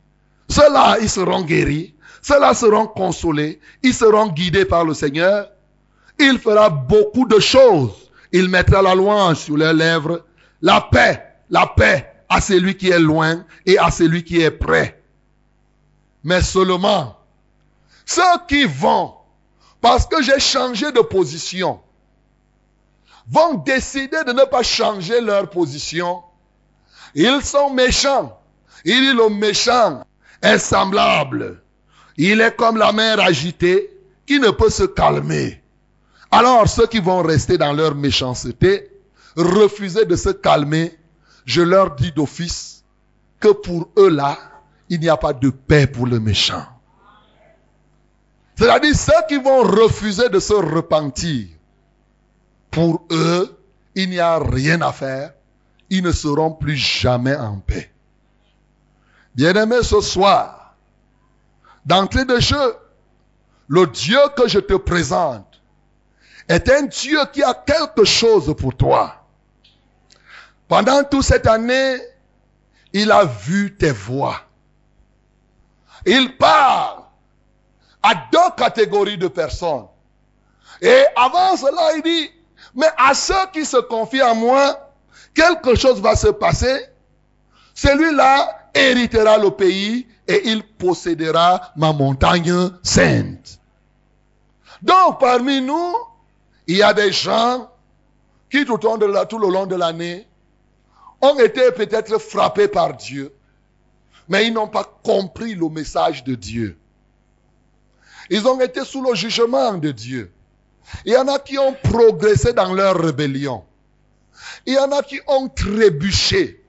ceux-là, 0.48 0.98
ils 1.00 1.08
seront 1.08 1.42
guéris, 1.42 1.94
ceux-là 2.22 2.54
seront 2.54 2.86
consolés, 2.86 3.60
ils 3.82 3.94
seront 3.94 4.28
guidés 4.28 4.64
par 4.64 4.84
le 4.84 4.94
Seigneur. 4.94 5.48
Il 6.18 6.38
fera 6.38 6.68
beaucoup 6.68 7.26
de 7.26 7.38
choses. 7.38 7.92
Il 8.32 8.48
mettra 8.48 8.82
la 8.82 8.94
louange 8.94 9.38
sur 9.38 9.56
leurs 9.56 9.72
lèvres, 9.72 10.24
la 10.60 10.80
paix, 10.80 11.22
la 11.48 11.66
paix 11.66 12.12
à 12.28 12.40
celui 12.40 12.76
qui 12.76 12.90
est 12.90 13.00
loin 13.00 13.44
et 13.66 13.78
à 13.78 13.90
celui 13.90 14.22
qui 14.22 14.40
est 14.40 14.50
près. 14.50 15.02
Mais 16.22 16.42
seulement 16.42 17.16
ceux 18.04 18.22
qui 18.48 18.64
vont, 18.64 19.14
parce 19.80 20.06
que 20.06 20.20
j'ai 20.20 20.40
changé 20.40 20.90
de 20.90 21.00
position, 21.00 21.80
vont 23.30 23.54
décider 23.54 24.24
de 24.26 24.32
ne 24.32 24.44
pas 24.44 24.62
changer 24.62 25.20
leur 25.20 25.48
position. 25.50 26.22
Ils 27.14 27.42
sont 27.42 27.70
méchants. 27.70 28.38
Il 28.84 29.00
dit 29.00 29.12
le 29.12 29.28
méchant 29.28 30.04
est 30.42 30.58
semblable. 30.58 31.62
Il 32.16 32.40
est 32.40 32.56
comme 32.56 32.76
la 32.76 32.92
mer 32.92 33.20
agitée 33.20 33.90
qui 34.26 34.40
ne 34.40 34.50
peut 34.50 34.70
se 34.70 34.84
calmer. 34.84 35.62
Alors 36.30 36.68
ceux 36.68 36.86
qui 36.86 37.00
vont 37.00 37.22
rester 37.22 37.58
dans 37.58 37.72
leur 37.72 37.94
méchanceté, 37.94 38.90
refuser 39.36 40.04
de 40.04 40.16
se 40.16 40.30
calmer, 40.30 40.96
je 41.44 41.62
leur 41.62 41.94
dis 41.96 42.12
d'office 42.12 42.84
que 43.38 43.48
pour 43.48 43.88
eux 43.96 44.10
là, 44.10 44.38
il 44.88 45.00
n'y 45.00 45.08
a 45.08 45.16
pas 45.16 45.32
de 45.32 45.50
paix 45.50 45.86
pour 45.86 46.06
le 46.06 46.20
méchant. 46.20 46.64
C'est-à-dire 48.56 48.94
ceux 48.94 49.12
qui 49.28 49.38
vont 49.38 49.62
refuser 49.62 50.28
de 50.28 50.38
se 50.38 50.52
repentir, 50.52 51.46
pour 52.70 53.04
eux, 53.10 53.58
il 53.94 54.10
n'y 54.10 54.20
a 54.20 54.38
rien 54.38 54.80
à 54.82 54.92
faire. 54.92 55.32
Ils 55.88 56.02
ne 56.02 56.12
seront 56.12 56.52
plus 56.52 56.76
jamais 56.76 57.36
en 57.36 57.58
paix. 57.58 57.90
Bien-aimé, 59.34 59.82
ce 59.82 60.00
soir, 60.00 60.74
d'entrée 61.84 62.24
de 62.24 62.38
jeu, 62.40 62.76
le 63.68 63.86
Dieu 63.86 64.18
que 64.36 64.48
je 64.48 64.58
te 64.58 64.74
présente 64.74 65.60
est 66.48 66.68
un 66.68 66.82
Dieu 66.82 67.18
qui 67.32 67.42
a 67.42 67.54
quelque 67.54 68.04
chose 68.04 68.54
pour 68.56 68.76
toi. 68.76 69.24
Pendant 70.68 71.02
toute 71.04 71.24
cette 71.24 71.46
année, 71.46 71.96
il 72.92 73.10
a 73.10 73.24
vu 73.24 73.76
tes 73.76 73.92
voix. 73.92 74.40
Il 76.06 76.36
parle 76.36 77.02
à 78.02 78.14
deux 78.32 78.38
catégories 78.56 79.18
de 79.18 79.28
personnes. 79.28 79.86
Et 80.80 81.04
avant 81.16 81.56
cela, 81.56 81.96
il 81.96 82.02
dit, 82.02 82.30
mais 82.74 82.88
à 82.96 83.14
ceux 83.14 83.46
qui 83.52 83.64
se 83.64 83.76
confient 83.76 84.20
à 84.20 84.34
moi, 84.34 84.92
quelque 85.34 85.74
chose 85.74 86.00
va 86.00 86.16
se 86.16 86.28
passer. 86.28 86.86
Celui-là 87.74 88.70
héritera 88.74 89.38
le 89.38 89.50
pays 89.50 90.06
et 90.26 90.48
il 90.48 90.62
possédera 90.62 91.72
ma 91.76 91.92
montagne 91.92 92.70
sainte. 92.82 93.58
Donc, 94.82 95.20
parmi 95.20 95.60
nous, 95.60 95.94
il 96.66 96.76
y 96.76 96.82
a 96.82 96.94
des 96.94 97.12
gens 97.12 97.70
qui 98.50 98.64
tout, 98.64 98.84
au 98.84 98.96
long 98.96 99.24
tout 99.26 99.38
le 99.38 99.48
long 99.48 99.66
de 99.66 99.76
l'année 99.76 100.26
ont 101.20 101.38
été 101.38 101.70
peut-être 101.72 102.18
frappés 102.18 102.68
par 102.68 102.96
Dieu, 102.96 103.32
mais 104.28 104.46
ils 104.46 104.52
n'ont 104.52 104.68
pas 104.68 104.84
compris 105.02 105.54
le 105.54 105.68
message 105.68 106.24
de 106.24 106.34
Dieu. 106.34 106.78
Ils 108.30 108.46
ont 108.46 108.60
été 108.60 108.84
sous 108.84 109.02
le 109.02 109.14
jugement 109.14 109.74
de 109.74 109.90
Dieu. 109.90 110.32
Il 111.04 111.12
y 111.12 111.16
en 111.16 111.28
a 111.28 111.38
qui 111.38 111.58
ont 111.58 111.74
progressé 111.74 112.52
dans 112.52 112.72
leur 112.74 112.96
rébellion. 112.96 113.64
Il 114.66 114.74
y 114.74 114.78
en 114.78 114.92
a 114.92 115.02
qui 115.02 115.20
ont 115.26 115.48
trébuché. 115.48 116.64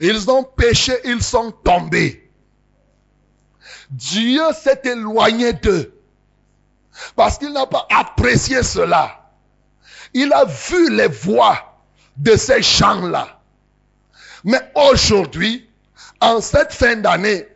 Ils 0.00 0.30
ont 0.30 0.42
péché, 0.42 0.94
ils 1.04 1.22
sont 1.22 1.52
tombés. 1.52 2.30
Dieu 3.90 4.42
s'est 4.52 4.82
éloigné 4.84 5.52
d'eux. 5.52 5.92
Parce 7.16 7.38
qu'il 7.38 7.52
n'a 7.52 7.66
pas 7.66 7.86
apprécié 7.90 8.62
cela. 8.62 9.30
Il 10.12 10.32
a 10.32 10.44
vu 10.44 10.90
les 10.90 11.08
voix 11.08 11.80
de 12.16 12.36
ces 12.36 12.62
gens-là. 12.62 13.40
Mais 14.44 14.60
aujourd'hui, 14.74 15.68
en 16.20 16.40
cette 16.40 16.72
fin 16.72 16.96
d'année, 16.96 17.48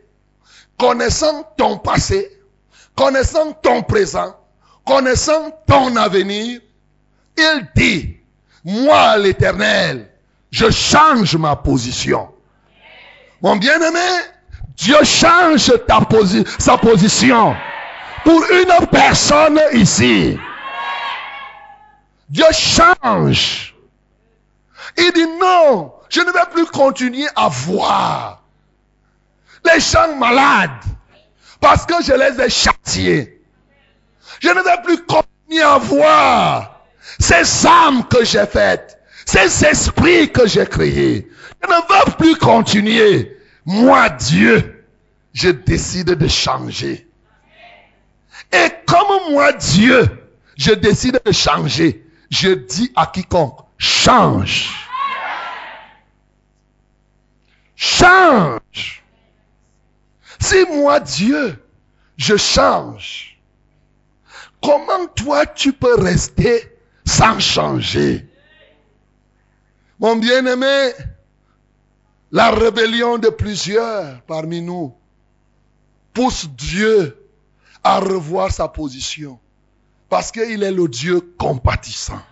connaissant 0.78 1.44
ton 1.56 1.78
passé, 1.78 2.40
connaissant 2.96 3.52
ton 3.52 3.82
présent, 3.82 4.36
connaissant 4.88 5.50
ton 5.66 5.94
avenir, 5.96 6.60
il 7.36 7.68
dit, 7.76 8.16
moi 8.64 9.18
l'éternel, 9.18 10.10
je 10.50 10.70
change 10.70 11.36
ma 11.36 11.54
position. 11.54 12.28
Mon 13.42 13.56
bien-aimé, 13.56 14.08
Dieu 14.76 14.96
change 15.04 15.70
ta 15.86 16.00
sa 16.58 16.78
position 16.78 17.54
pour 18.24 18.42
une 18.50 18.86
personne 18.90 19.60
ici. 19.74 20.38
Dieu 22.30 22.46
change. 22.52 23.74
Il 24.96 25.12
dit 25.12 25.26
non, 25.40 25.92
je 26.08 26.20
ne 26.20 26.32
vais 26.32 26.50
plus 26.52 26.66
continuer 26.66 27.28
à 27.36 27.48
voir 27.48 28.42
les 29.64 29.80
gens 29.80 30.16
malades 30.16 30.70
parce 31.60 31.84
que 31.84 32.02
je 32.02 32.12
les 32.12 32.40
ai 32.42 32.48
châtiés. 32.48 33.37
Je 34.40 34.48
ne 34.48 34.62
vais 34.62 34.82
plus 34.84 35.04
continuer 35.04 35.62
à 35.62 35.78
voir 35.78 36.84
ces 37.18 37.66
âmes 37.66 38.06
que 38.08 38.24
j'ai 38.24 38.46
faites, 38.46 38.98
ces 39.24 39.64
esprits 39.64 40.30
que 40.30 40.46
j'ai 40.46 40.66
créés. 40.66 41.28
Je 41.62 41.68
ne 41.68 41.74
veux 41.74 42.12
plus 42.16 42.36
continuer. 42.36 43.36
Moi, 43.64 44.08
Dieu, 44.10 44.84
je 45.32 45.50
décide 45.50 46.10
de 46.10 46.28
changer. 46.28 47.06
Et 48.52 48.68
comme 48.86 49.32
moi, 49.32 49.52
Dieu, 49.52 50.06
je 50.56 50.72
décide 50.72 51.20
de 51.24 51.32
changer, 51.32 52.04
je 52.30 52.50
dis 52.50 52.92
à 52.96 53.06
quiconque, 53.06 53.58
change. 53.76 54.70
Change. 57.76 59.04
Si 60.40 60.64
moi, 60.66 60.98
Dieu, 61.00 61.62
je 62.16 62.36
change, 62.36 63.27
comment 64.62 65.06
toi 65.14 65.46
tu 65.46 65.72
peux 65.72 65.94
rester 65.94 66.76
sans 67.04 67.38
changer? 67.38 68.26
Mon 69.98 70.16
bien-aimé, 70.16 70.92
la 72.30 72.50
rébellion 72.50 73.18
de 73.18 73.28
plusieurs 73.28 74.22
parmi 74.22 74.60
nous 74.60 74.94
pousse 76.12 76.48
Dieu 76.50 77.16
à 77.82 78.00
revoir 78.00 78.52
sa 78.52 78.68
position. 78.68 79.38
Parce 80.08 80.30
qu'il 80.32 80.62
est 80.62 80.72
le 80.72 80.88
Dieu 80.88 81.20
compatissant. 81.38 82.22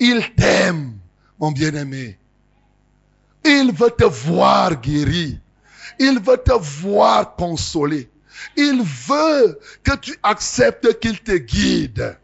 Il 0.00 0.34
t'aime, 0.34 0.98
mon 1.38 1.52
bien-aimé. 1.52 2.18
Il 3.44 3.72
veut 3.72 3.90
te 3.90 4.04
voir 4.04 4.80
guéri. 4.80 5.38
Il 5.98 6.18
veut 6.20 6.38
te 6.38 6.52
voir 6.52 7.36
consolé. 7.36 8.10
Il 8.56 8.82
veut 8.82 9.58
que 9.82 9.96
tu 9.96 10.16
acceptes 10.22 10.98
qu'il 11.00 11.20
te 11.20 11.32
guide. 11.32 12.18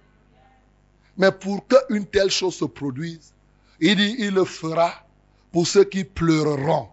Mais 1.16 1.32
pour 1.32 1.66
qu'une 1.66 2.06
telle 2.06 2.30
chose 2.30 2.54
se 2.54 2.64
produise, 2.64 3.34
il 3.80 3.96
dit, 3.96 4.16
il 4.18 4.34
le 4.34 4.44
fera 4.44 5.06
pour 5.52 5.66
ceux 5.66 5.84
qui 5.84 6.04
pleureront, 6.04 6.88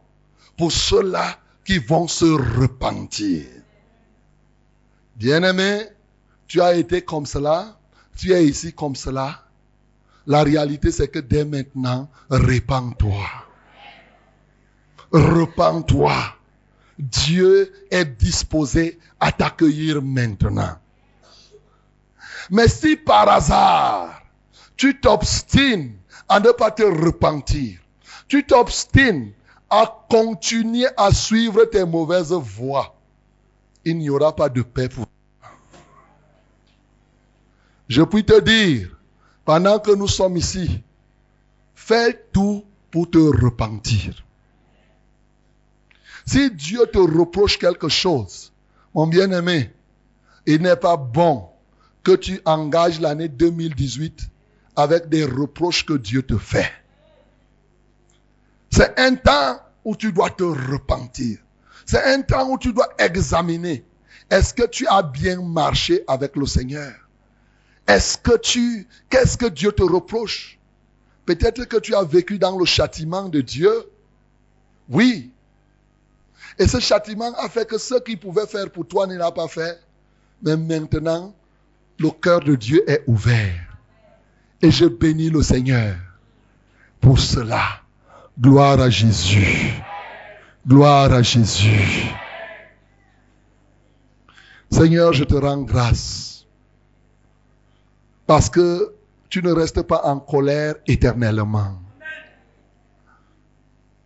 pour 0.58 0.72
ceux-là 0.72 1.40
qui 1.64 1.80
vont 1.80 2.08
se 2.08 2.26
repentir. 2.60 3.46
Bien-aimé, 5.16 5.84
tu 6.48 6.62
as 6.62 6.76
été 6.76 7.02
comme 7.02 7.26
cela, 7.26 7.78
tu 8.16 8.32
es 8.34 8.46
ici 8.46 8.74
comme 8.74 8.96
cela. 8.96 9.44
La 10.26 10.44
réalité, 10.44 10.92
c'est 10.92 11.08
que 11.08 11.20
dès 11.20 11.46
maintenant, 11.46 12.10
répands-toi. 12.30 13.26
Repends-toi. 15.12 16.37
Dieu 16.98 17.74
est 17.92 18.06
disposé 18.06 19.00
à 19.20 19.32
t'accueillir 19.32 20.02
maintenant. 20.02 20.76
Mais 22.50 22.68
si 22.68 22.96
par 22.96 23.30
hasard, 23.30 24.22
tu 24.76 25.00
t'obstines 25.00 25.98
à 26.30 26.40
ne 26.40 26.52
pas 26.52 26.72
te 26.72 26.84
repentir, 26.84 27.80
tu 28.28 28.46
t'obstines 28.46 29.32
à 29.70 30.06
continuer 30.10 30.88
à 30.96 31.12
suivre 31.12 31.66
tes 31.66 31.86
mauvaises 31.86 32.32
voies, 32.32 32.96
il 33.84 33.98
n'y 33.98 34.10
aura 34.10 34.36
pas 34.36 34.50
de 34.50 34.62
paix 34.62 34.90
pour 34.90 35.06
toi. 35.06 35.50
Je 37.88 38.02
puis 38.02 38.26
te 38.26 38.40
dire, 38.40 38.98
pendant 39.46 39.80
que 39.80 39.92
nous 39.92 40.08
sommes 40.08 40.38
ici, 40.38 40.84
fais 41.76 42.28
tout 42.34 42.66
pour 42.92 43.10
te 43.10 43.18
repentir. 43.18 44.27
Si 46.28 46.52
Dieu 46.52 46.86
te 46.92 46.98
reproche 46.98 47.58
quelque 47.58 47.88
chose, 47.88 48.52
mon 48.94 49.08
bien-aimé, 49.08 49.72
il 50.46 50.62
n'est 50.62 50.76
pas 50.76 50.98
bon 50.98 51.48
que 52.04 52.12
tu 52.12 52.42
engages 52.44 53.00
l'année 53.00 53.30
2018 53.30 54.30
avec 54.76 55.08
des 55.08 55.24
reproches 55.24 55.86
que 55.86 55.94
Dieu 55.94 56.22
te 56.24 56.38
fait. 56.38 56.70
C'est 58.70 59.00
un 59.00 59.16
temps 59.16 59.62
où 59.86 59.96
tu 59.96 60.12
dois 60.12 60.30
te 60.30 60.44
repentir. 60.44 61.38
C'est 61.86 62.04
un 62.04 62.22
temps 62.22 62.50
où 62.50 62.58
tu 62.58 62.74
dois 62.74 62.90
examiner. 63.00 63.86
Est-ce 64.30 64.54
que 64.54 64.68
tu 64.68 64.86
as 64.88 65.04
bien 65.04 65.42
marché 65.42 66.04
avec 66.08 66.36
le 66.36 66.46
Seigneur? 66.46 66.94
Est-ce 67.88 68.18
que 68.18 68.38
tu... 68.38 68.86
Qu'est-ce 69.10 69.38
que 69.38 69.46
Dieu 69.46 69.72
te 69.72 69.84
reproche? 69.84 70.60
Peut-être 71.26 71.64
que 71.64 71.78
tu 71.78 71.96
as 71.96 72.04
vécu 72.04 72.38
dans 72.38 72.58
le 72.58 72.66
châtiment 72.66 73.30
de 73.30 73.40
Dieu. 73.40 73.72
Oui, 74.90 75.32
et 76.60 76.68
ce 76.68 76.80
châtiment 76.80 77.34
a 77.38 77.50
fait 77.50 77.68
que 77.68 77.78
ce 77.78 78.00
qu'il 78.00 78.20
pouvait 78.20 78.48
faire 78.48 78.70
pour 78.72 78.88
toi 78.88 79.06
ne 79.06 79.16
l'a 79.16 79.32
pas 79.32 79.48
fait. 79.48 79.80
Mais 80.42 80.58
maintenant, 80.58 81.36
le 82.00 82.10
cœur 82.10 82.40
de 82.40 82.56
Dieu 82.56 82.84
est 82.90 83.04
ouvert. 83.08 83.78
Et 84.62 84.72
je 84.72 84.86
bénis 84.86 85.30
le 85.30 85.44
Seigneur 85.44 85.96
pour 87.00 87.20
cela. 87.20 87.82
Gloire 88.40 88.80
à 88.80 88.90
Jésus. 88.90 89.74
Gloire 90.68 91.12
à 91.14 91.22
Jésus. 91.22 92.12
Seigneur, 94.72 95.14
je 95.14 95.24
te 95.24 95.36
rends 95.36 95.62
grâce. 95.62 96.46
Parce 98.26 98.50
que 98.50 98.94
tu 99.30 99.44
ne 99.44 99.52
restes 99.52 99.84
pas 99.84 100.02
en 100.06 100.20
colère 100.20 100.76
éternellement. 100.88 101.80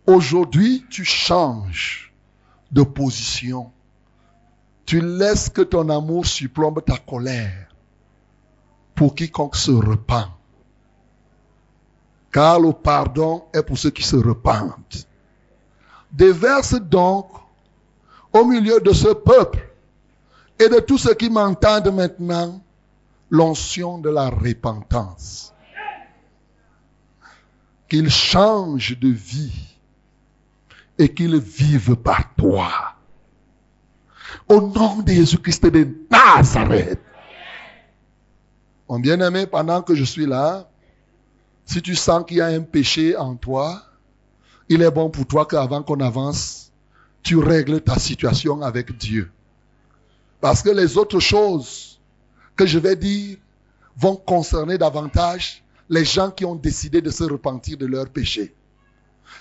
Aujourd'hui, 0.06 0.84
tu 0.90 1.04
changes 1.04 2.11
de 2.72 2.82
position. 2.82 3.70
Tu 4.84 5.00
laisses 5.00 5.48
que 5.48 5.62
ton 5.62 5.88
amour 5.90 6.26
surplombe 6.26 6.82
ta 6.84 6.96
colère 6.96 7.68
pour 8.94 9.14
quiconque 9.14 9.56
se 9.56 9.70
repent. 9.70 10.28
Car 12.32 12.60
le 12.60 12.72
pardon 12.72 13.44
est 13.52 13.62
pour 13.62 13.78
ceux 13.78 13.90
qui 13.90 14.02
se 14.02 14.16
repentent. 14.16 15.06
Déverse 16.10 16.74
donc 16.74 17.28
au 18.32 18.44
milieu 18.44 18.80
de 18.80 18.92
ce 18.92 19.08
peuple 19.08 19.70
et 20.58 20.68
de 20.68 20.80
tous 20.80 20.98
ceux 20.98 21.14
qui 21.14 21.28
m'entendent 21.28 21.94
maintenant 21.94 22.62
l'onction 23.30 23.98
de 23.98 24.10
la 24.10 24.30
repentance. 24.30 25.54
Qu'ils 27.88 28.10
changent 28.10 28.98
de 28.98 29.08
vie 29.08 29.71
et 30.98 31.12
qu'ils 31.12 31.38
vivent 31.38 31.96
par 31.96 32.34
toi. 32.34 32.94
Au 34.48 34.60
nom 34.60 35.02
de 35.02 35.12
Jésus-Christ 35.12 35.66
de 35.66 35.88
Nazareth. 36.10 37.00
Mon 38.88 38.98
bien-aimé, 38.98 39.46
pendant 39.46 39.82
que 39.82 39.94
je 39.94 40.04
suis 40.04 40.26
là, 40.26 40.68
si 41.64 41.80
tu 41.80 41.94
sens 41.94 42.24
qu'il 42.26 42.38
y 42.38 42.40
a 42.40 42.46
un 42.46 42.60
péché 42.60 43.16
en 43.16 43.36
toi, 43.36 43.82
il 44.68 44.82
est 44.82 44.90
bon 44.90 45.10
pour 45.10 45.26
toi 45.26 45.46
qu'avant 45.46 45.82
qu'on 45.82 46.00
avance, 46.00 46.72
tu 47.22 47.38
règles 47.38 47.80
ta 47.80 47.98
situation 47.98 48.62
avec 48.62 48.96
Dieu. 48.96 49.30
Parce 50.40 50.62
que 50.62 50.70
les 50.70 50.98
autres 50.98 51.20
choses 51.20 52.00
que 52.56 52.66
je 52.66 52.78
vais 52.78 52.96
dire 52.96 53.38
vont 53.96 54.16
concerner 54.16 54.76
davantage 54.76 55.62
les 55.88 56.04
gens 56.04 56.30
qui 56.30 56.44
ont 56.44 56.54
décidé 56.54 57.00
de 57.00 57.10
se 57.10 57.24
repentir 57.24 57.76
de 57.76 57.86
leurs 57.86 58.08
péchés 58.08 58.54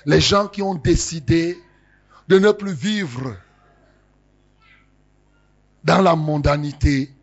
les 0.06 0.22
gens 0.22 0.48
qui 0.48 0.62
ont 0.62 0.76
décidé 0.76 1.62
de 2.28 2.40
ne 2.40 2.52
plus 2.52 2.74
vivre 2.74 3.36
dans 5.84 6.02
la 6.02 6.16
mondanité, 6.16 7.14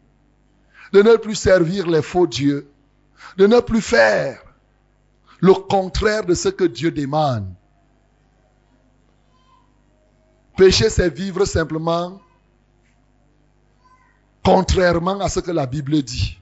de 0.93 1.03
ne 1.03 1.17
plus 1.17 1.35
servir 1.35 1.87
les 1.87 2.03
faux 2.03 2.27
dieux, 2.27 2.71
de 3.37 3.47
ne 3.47 3.61
plus 3.61 3.83
faire 3.83 4.43
le 5.41 5.55
contraire 5.55 6.25
de 6.25 6.35
ce 6.35 6.49
que 6.49 6.65
Dieu 6.65 6.91
demande. 6.91 7.47
Pécher, 10.57 10.91
c'est 10.91 11.15
vivre 11.15 11.45
simplement 11.45 12.21
contrairement 14.43 15.21
à 15.21 15.29
ce 15.29 15.41
que 15.41 15.51
la 15.51 15.67
Bible 15.67 16.03
dit. 16.03 16.39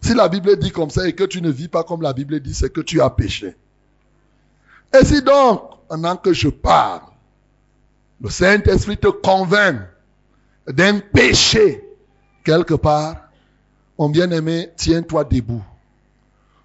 Si 0.00 0.14
la 0.14 0.28
Bible 0.28 0.56
dit 0.56 0.70
comme 0.70 0.90
ça 0.90 1.08
et 1.08 1.14
que 1.14 1.24
tu 1.24 1.42
ne 1.42 1.50
vis 1.50 1.68
pas 1.68 1.82
comme 1.84 2.00
la 2.00 2.12
Bible 2.12 2.40
dit, 2.40 2.54
c'est 2.54 2.72
que 2.72 2.80
tu 2.80 3.00
as 3.00 3.10
péché. 3.10 3.56
Et 4.94 5.04
si 5.04 5.22
donc, 5.22 5.62
pendant 5.88 6.16
que 6.16 6.32
je 6.32 6.48
parle, 6.48 7.02
le 8.20 8.30
Saint-Esprit 8.30 8.96
te 8.98 9.08
convainc 9.08 9.80
d'un 10.66 10.98
péché 11.00 11.84
quelque 12.44 12.74
part, 12.74 13.28
mon 13.98 14.08
bien-aimé, 14.08 14.70
tiens-toi 14.76 15.24
debout. 15.24 15.64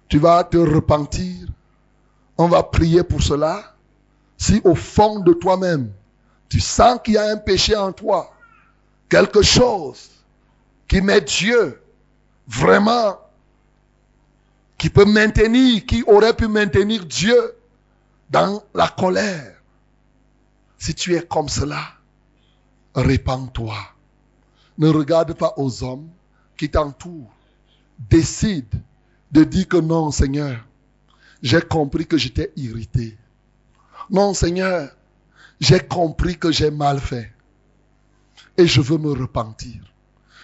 Tu 0.08 0.18
vas 0.18 0.44
te 0.44 0.56
repentir. 0.56 1.46
On 2.36 2.48
va 2.48 2.62
prier 2.62 3.02
pour 3.02 3.22
cela. 3.22 3.74
Si 4.36 4.60
au 4.64 4.74
fond 4.74 5.20
de 5.20 5.32
toi-même, 5.32 5.92
tu 6.48 6.60
sens 6.60 7.00
qu'il 7.02 7.14
y 7.14 7.18
a 7.18 7.30
un 7.30 7.36
péché 7.36 7.74
en 7.76 7.92
toi, 7.92 8.34
quelque 9.08 9.42
chose 9.42 10.10
qui 10.88 11.00
met 11.00 11.20
Dieu 11.22 11.80
vraiment, 12.46 13.18
qui 14.76 14.90
peut 14.90 15.04
maintenir, 15.04 15.86
qui 15.86 16.02
aurait 16.06 16.34
pu 16.34 16.48
maintenir 16.48 17.06
Dieu 17.06 17.54
dans 18.32 18.64
la 18.74 18.88
colère. 18.88 19.62
Si 20.78 20.94
tu 20.94 21.14
es 21.14 21.22
comme 21.22 21.50
cela, 21.50 21.82
répands-toi. 22.94 23.76
Ne 24.78 24.88
regarde 24.88 25.34
pas 25.34 25.52
aux 25.58 25.84
hommes 25.84 26.08
qui 26.56 26.70
t'entourent. 26.70 27.30
Décide 27.98 28.82
de 29.30 29.44
dire 29.44 29.68
que 29.68 29.76
non, 29.76 30.10
Seigneur, 30.10 30.66
j'ai 31.42 31.60
compris 31.60 32.06
que 32.06 32.16
j'étais 32.16 32.52
irrité. 32.56 33.18
Non, 34.10 34.32
Seigneur, 34.32 34.90
j'ai 35.60 35.80
compris 35.80 36.38
que 36.38 36.50
j'ai 36.50 36.70
mal 36.70 37.00
fait. 37.00 37.32
Et 38.56 38.66
je 38.66 38.80
veux 38.80 38.98
me 38.98 39.12
repentir. 39.12 39.80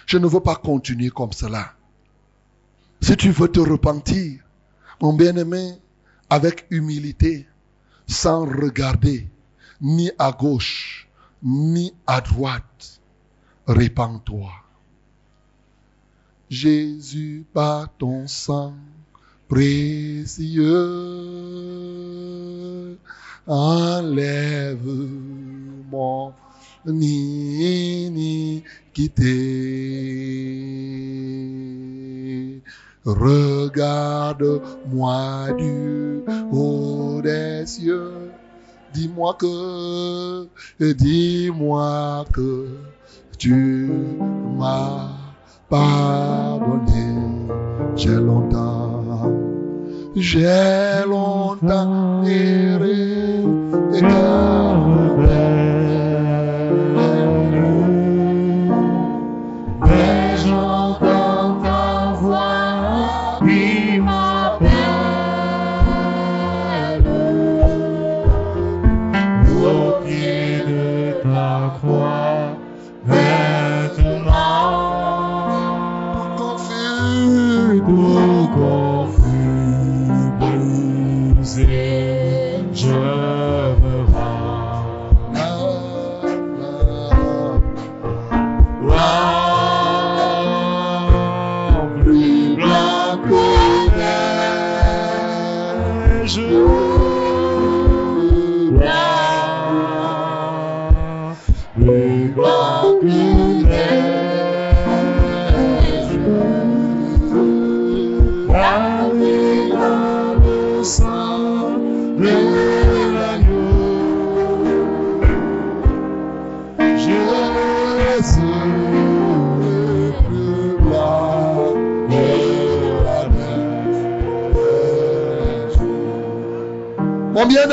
Je 0.05 0.17
ne 0.19 0.27
veux 0.27 0.39
pas 0.39 0.55
continuer 0.55 1.09
comme 1.09 1.33
cela. 1.33 1.73
Si 3.01 3.17
tu 3.17 3.31
veux 3.31 3.51
te 3.51 3.59
repentir, 3.59 4.41
mon 5.01 5.13
bien-aimé, 5.13 5.73
avec 6.29 6.67
humilité, 6.69 7.48
sans 8.09 8.43
regarder 8.45 9.27
ni 9.79 10.11
à 10.17 10.31
gauche, 10.31 11.07
ni 11.43 11.93
à 12.07 12.21
droite. 12.21 12.99
Répands-toi. 13.67 14.51
Jésus, 16.49 17.45
par 17.53 17.95
ton 17.99 18.27
sang 18.27 18.73
précieux, 19.47 20.67
enlève 23.45 24.87
mon 25.91 26.33
iniquité. 26.87 27.59
Regarde-moi 33.13 35.53
du 35.57 36.23
haut 36.51 37.21
des 37.21 37.65
cieux 37.65 38.29
dis-moi 38.93 39.35
que, 39.37 40.47
dis-moi 40.93 42.25
que 42.33 42.67
tu 43.37 43.91
m'as 44.57 45.09
pardonné. 45.69 47.15
J'ai 47.95 48.15
longtemps, 48.15 49.31
j'ai 50.15 51.03
longtemps 51.07 52.23
erré 52.23 53.43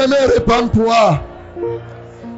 bien-aimé, 0.06 0.32
répands-toi. 0.34 1.20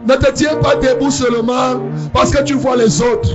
Ne 0.07 0.15
te 0.15 0.31
tiens 0.33 0.57
pas 0.57 0.77
debout 0.77 1.11
seulement 1.11 1.81
parce 2.13 2.31
que 2.31 2.43
tu 2.43 2.55
vois 2.55 2.77
les 2.77 3.03
autres. 3.03 3.31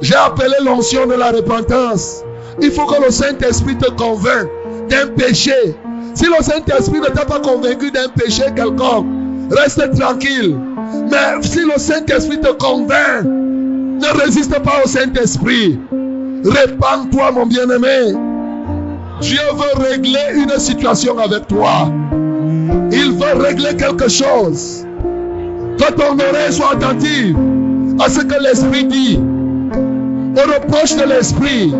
J'ai 0.00 0.14
appelé 0.14 0.54
l'onction 0.64 1.06
de 1.06 1.14
la 1.14 1.30
repentance. 1.30 2.22
Il 2.60 2.70
faut 2.70 2.86
que 2.86 3.02
le 3.02 3.10
Saint-Esprit 3.10 3.78
te 3.78 3.90
convainc 3.92 4.48
d'un 4.88 5.06
péché. 5.16 5.76
Si 6.14 6.26
le 6.26 6.42
Saint-Esprit 6.42 7.00
ne 7.00 7.06
t'a 7.06 7.24
pas 7.24 7.40
convaincu 7.40 7.90
d'un 7.90 8.08
péché 8.08 8.42
quelconque, 8.54 9.06
reste 9.50 9.98
tranquille. 9.98 10.56
Mais 11.10 11.42
si 11.42 11.60
le 11.60 11.78
Saint-Esprit 11.78 12.40
te 12.40 12.52
convainc, 12.52 13.24
ne 13.24 14.22
résiste 14.22 14.58
pas 14.62 14.82
au 14.84 14.88
Saint-Esprit. 14.88 15.78
Répands-toi, 16.44 17.30
mon 17.30 17.46
bien-aimé. 17.46 18.18
Dieu 19.20 19.40
veut 19.54 19.84
régler 19.84 20.18
une 20.34 20.58
situation 20.58 21.16
avec 21.18 21.46
toi. 21.46 21.88
Il 22.90 23.12
veut 23.12 23.42
régler 23.42 23.76
quelque 23.76 24.08
chose. 24.08 24.84
Que 25.78 25.92
ton 25.92 26.18
oreille 26.18 26.52
soit 26.52 26.72
attentive 26.72 27.36
à 28.00 28.08
ce 28.08 28.20
que 28.20 28.42
l'Esprit 28.42 28.84
dit. 28.84 29.18
Au 30.36 30.52
reproche 30.52 30.96
de 30.96 31.04
l'Esprit. 31.04 31.74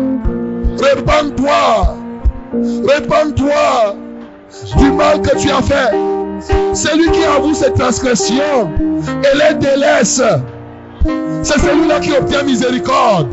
Répands-toi. 0.81 1.97
Répands-toi 2.87 3.95
du 4.77 4.91
mal 4.91 5.21
que 5.21 5.37
tu 5.37 5.49
as 5.49 5.61
fait. 5.61 5.95
Celui 6.73 7.09
qui 7.11 7.23
avoue 7.23 7.53
ses 7.53 7.71
transgressions 7.73 8.69
et 8.81 9.37
les 9.37 9.55
délaisse, 9.55 10.21
c'est 11.41 11.59
celui-là 11.59 11.99
qui 11.99 12.11
obtient 12.11 12.43
miséricorde. 12.43 13.29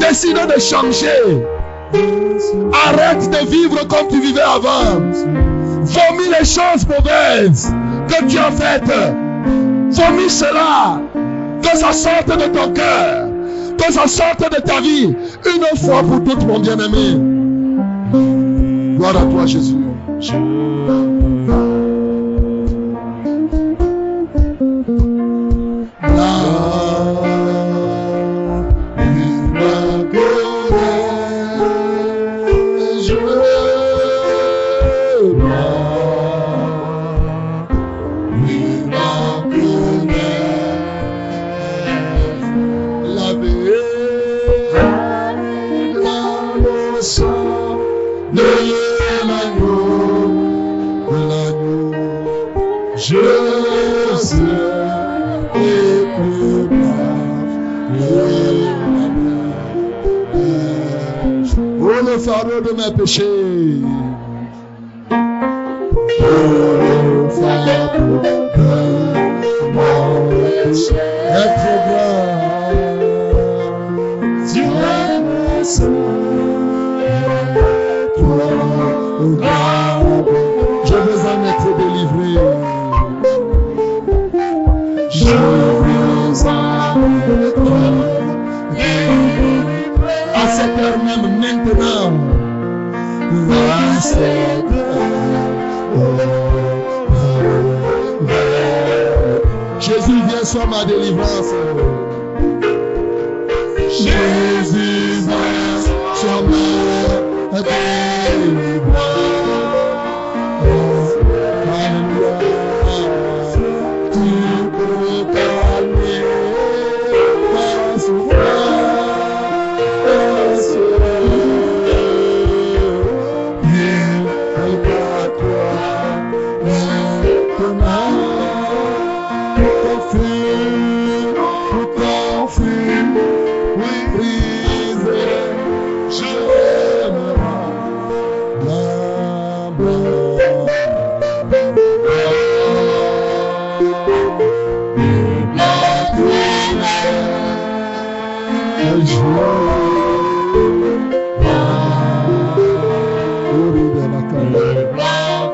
Décide 0.00 0.38
de 0.54 0.60
changer. 0.60 1.46
Arrête 2.86 3.30
de 3.30 3.46
vivre 3.50 3.86
comme 3.88 4.08
tu 4.08 4.20
vivais 4.20 4.40
avant. 4.40 5.00
Vomis 5.86 6.28
les 6.28 6.44
choses 6.44 6.86
mauvaises 6.86 7.72
que 8.08 8.24
tu 8.24 8.38
as 8.38 8.50
faites. 8.50 8.92
Vomis 9.90 10.30
cela. 10.30 11.00
Que 11.62 11.76
ça 11.76 11.92
sorte 11.92 12.28
de 12.28 12.46
ton 12.46 12.72
cœur. 12.72 13.28
Que 13.78 13.92
ça 13.92 14.06
sorte 14.06 14.40
de 14.40 14.60
ta 14.60 14.80
vie. 14.80 15.14
Une 15.44 15.78
fois 15.78 16.02
pour 16.02 16.24
toutes, 16.24 16.44
mon 16.46 16.58
bien-aimé. 16.58 17.20
Gloire 18.96 19.16
à 19.16 19.24
toi, 19.26 19.46
Jésus. 19.46 19.76
Fardeau 62.76 63.06
de 63.06 64.05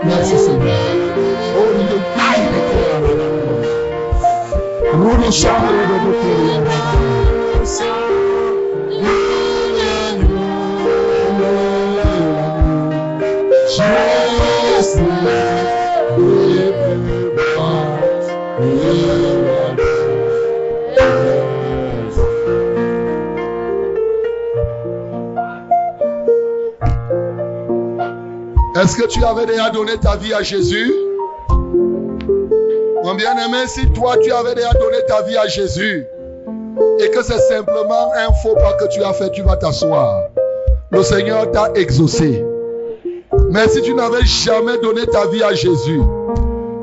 Merci 0.05 0.39
Seigneur. 0.39 0.77
Oh, 1.57 1.73
il 1.79 1.97
est. 1.97 2.03
Est-ce 28.93 29.01
que 29.01 29.09
tu 29.09 29.25
avais 29.25 29.47
déjà 29.47 29.71
donné 29.71 29.97
ta 29.97 30.17
vie 30.17 30.35
à 30.35 30.43
Jésus? 30.43 30.93
Mon 31.49 33.15
bien-aimé, 33.15 33.65
si 33.67 33.91
toi 33.93 34.19
tu 34.19 34.31
avais 34.31 34.55
déjà 34.55 34.71
donné 34.75 34.99
ta 35.09 35.23
vie 35.23 35.39
à 35.39 35.47
Jésus 35.47 36.05
et 36.99 37.09
que 37.09 37.23
c'est 37.23 37.39
simplement 37.39 38.13
un 38.15 38.31
faux 38.43 38.55
pas 38.55 38.75
que 38.75 38.93
tu 38.93 39.03
as 39.03 39.15
fait, 39.15 39.31
tu 39.31 39.41
vas 39.41 39.57
t'asseoir. 39.57 40.25
Le 40.91 41.03
Seigneur 41.03 41.51
t'a 41.53 41.73
exaucé. 41.75 42.45
Mais 43.49 43.67
si 43.69 43.81
tu 43.81 43.95
n'avais 43.95 44.27
jamais 44.27 44.77
donné 44.77 45.07
ta 45.07 45.27
vie 45.27 45.43
à 45.43 45.55
Jésus, 45.55 46.03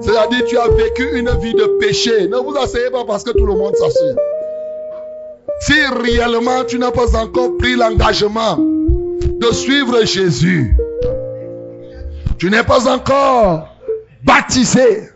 c'est-à-dire 0.02 0.45
tu 0.45 0.58
as 0.58 0.67
vécu 0.67 1.15
une 1.15 1.30
vie 1.39 1.54
de 1.54 1.78
péché, 1.80 2.28
ne 2.28 2.38
vous 2.38 2.58
asseyez 2.58 2.89
pas 2.89 3.06
parce 3.06 3.24
que 3.24 3.38
tout 3.38 3.45
le 3.45 3.54
monde 3.54 3.76
s'assied. 3.76 4.15
Si 5.60 5.76
réellement 6.02 6.63
tu 6.65 6.80
n'as 6.80 6.89
pas 6.89 7.15
encore 7.15 7.56
pris 7.60 7.76
l'engagement 7.76 8.58
de 8.58 9.54
suivre 9.54 10.04
Jésus, 10.06 10.76
tu 12.39 12.49
n'es 12.49 12.63
pas 12.63 12.89
encore 12.89 13.67
baptisé, 14.23 15.10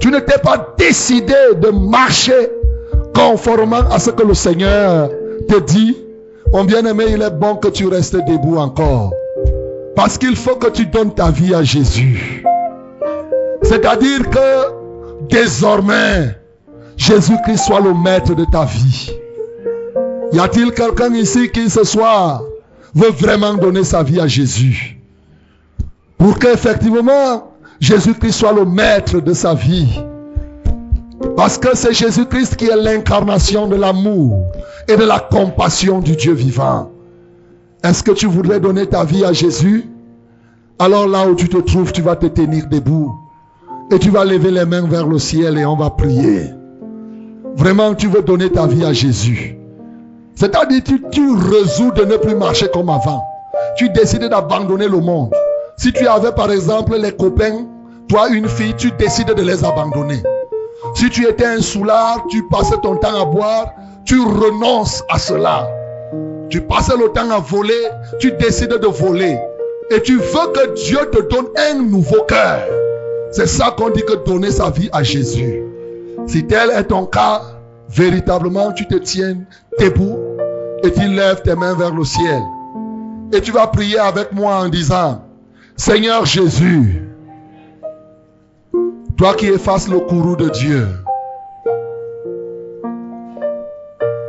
tu 0.00 0.10
ne 0.10 0.20
t'es 0.20 0.38
pas 0.38 0.74
décidé 0.78 1.34
de 1.56 1.70
marcher 1.70 2.50
conformément 3.14 3.88
à 3.90 3.98
ce 3.98 4.10
que 4.10 4.22
le 4.22 4.34
Seigneur 4.34 5.08
te 5.48 5.58
dit, 5.60 5.96
mon 6.52 6.64
bien-aimé, 6.64 7.06
il 7.08 7.22
est 7.22 7.30
bon 7.30 7.56
que 7.56 7.68
tu 7.68 7.88
restes 7.88 8.16
debout 8.16 8.58
encore. 8.58 9.12
Parce 9.96 10.18
qu'il 10.18 10.36
faut 10.36 10.56
que 10.56 10.68
tu 10.68 10.86
donnes 10.86 11.14
ta 11.14 11.30
vie 11.30 11.54
à 11.54 11.62
Jésus. 11.62 12.44
C'est-à-dire 13.62 14.28
que 14.28 15.26
désormais, 15.28 16.36
Jésus-Christ 16.98 17.64
soit 17.64 17.80
le 17.80 17.94
maître 17.94 18.34
de 18.34 18.44
ta 18.52 18.66
vie. 18.66 19.10
Y 20.32 20.38
a-t-il 20.38 20.72
quelqu'un 20.72 21.14
ici 21.14 21.50
qui 21.50 21.70
ce 21.70 21.84
soir 21.84 22.42
veut 22.94 23.10
vraiment 23.10 23.54
donner 23.54 23.84
sa 23.84 24.02
vie 24.02 24.20
à 24.20 24.26
Jésus? 24.26 24.95
Pour 26.18 26.38
qu'effectivement, 26.38 27.52
Jésus-Christ 27.80 28.32
soit 28.32 28.52
le 28.52 28.64
maître 28.64 29.20
de 29.20 29.32
sa 29.32 29.54
vie. 29.54 30.00
Parce 31.36 31.58
que 31.58 31.76
c'est 31.76 31.92
Jésus-Christ 31.92 32.56
qui 32.56 32.66
est 32.66 32.76
l'incarnation 32.76 33.66
de 33.66 33.76
l'amour 33.76 34.46
et 34.88 34.96
de 34.96 35.04
la 35.04 35.18
compassion 35.18 36.00
du 36.00 36.16
Dieu 36.16 36.32
vivant. 36.32 36.90
Est-ce 37.82 38.02
que 38.02 38.12
tu 38.12 38.26
voudrais 38.26 38.60
donner 38.60 38.86
ta 38.86 39.04
vie 39.04 39.24
à 39.24 39.32
Jésus? 39.32 39.88
Alors 40.78 41.06
là 41.06 41.26
où 41.26 41.34
tu 41.34 41.48
te 41.48 41.58
trouves, 41.58 41.92
tu 41.92 42.02
vas 42.02 42.16
te 42.16 42.26
tenir 42.26 42.66
debout. 42.66 43.14
Et 43.92 43.98
tu 43.98 44.10
vas 44.10 44.24
lever 44.24 44.50
les 44.50 44.64
mains 44.64 44.86
vers 44.86 45.06
le 45.06 45.18
ciel 45.18 45.58
et 45.58 45.64
on 45.64 45.76
va 45.76 45.90
prier. 45.90 46.50
Vraiment, 47.56 47.94
tu 47.94 48.08
veux 48.08 48.22
donner 48.22 48.50
ta 48.50 48.66
vie 48.66 48.84
à 48.84 48.92
Jésus. 48.92 49.56
C'est-à-dire, 50.34 50.82
tu, 50.84 51.02
tu 51.10 51.34
résous 51.34 51.92
de 51.92 52.04
ne 52.04 52.16
plus 52.16 52.34
marcher 52.34 52.68
comme 52.72 52.90
avant. 52.90 53.24
Tu 53.76 53.88
décides 53.90 54.28
d'abandonner 54.28 54.88
le 54.88 54.98
monde. 54.98 55.32
Si 55.76 55.92
tu 55.92 56.06
avais 56.06 56.32
par 56.32 56.50
exemple 56.50 56.96
les 56.96 57.12
copains, 57.12 57.66
toi 58.08 58.28
une 58.28 58.48
fille, 58.48 58.74
tu 58.76 58.90
décides 58.92 59.34
de 59.34 59.42
les 59.42 59.64
abandonner. 59.64 60.22
Si 60.94 61.10
tu 61.10 61.26
étais 61.26 61.44
un 61.44 61.60
soulard, 61.60 62.24
tu 62.30 62.42
passais 62.48 62.76
ton 62.82 62.96
temps 62.96 63.20
à 63.20 63.24
boire, 63.24 63.72
tu 64.04 64.18
renonces 64.20 65.02
à 65.10 65.18
cela. 65.18 65.68
Tu 66.48 66.60
passais 66.62 66.96
le 66.96 67.08
temps 67.08 67.30
à 67.30 67.40
voler, 67.40 67.88
tu 68.18 68.32
décides 68.32 68.70
de 68.70 68.86
voler. 68.86 69.38
Et 69.90 70.00
tu 70.02 70.16
veux 70.16 70.52
que 70.52 70.74
Dieu 70.74 70.98
te 71.12 71.20
donne 71.28 71.46
un 71.56 71.82
nouveau 71.82 72.22
cœur. 72.26 72.60
C'est 73.32 73.46
ça 73.46 73.74
qu'on 73.76 73.90
dit 73.90 74.04
que 74.04 74.24
donner 74.24 74.50
sa 74.50 74.70
vie 74.70 74.88
à 74.92 75.02
Jésus. 75.02 75.62
Si 76.26 76.46
tel 76.46 76.70
est 76.70 76.84
ton 76.84 77.06
cas, 77.06 77.42
véritablement 77.88 78.72
tu 78.72 78.86
te 78.86 78.96
tiens 78.96 79.36
debout 79.78 80.18
et 80.82 80.92
tu 80.92 81.06
lèves 81.06 81.42
tes 81.42 81.54
mains 81.54 81.74
vers 81.74 81.94
le 81.94 82.04
ciel. 82.04 82.42
Et 83.32 83.40
tu 83.40 83.52
vas 83.52 83.66
prier 83.66 83.98
avec 83.98 84.32
moi 84.32 84.56
en 84.56 84.68
disant, 84.68 85.20
Seigneur 85.76 86.24
Jésus, 86.24 87.02
toi 89.16 89.34
qui 89.34 89.48
effaces 89.48 89.88
le 89.88 90.00
courroux 90.00 90.36
de 90.36 90.48
Dieu, 90.48 90.88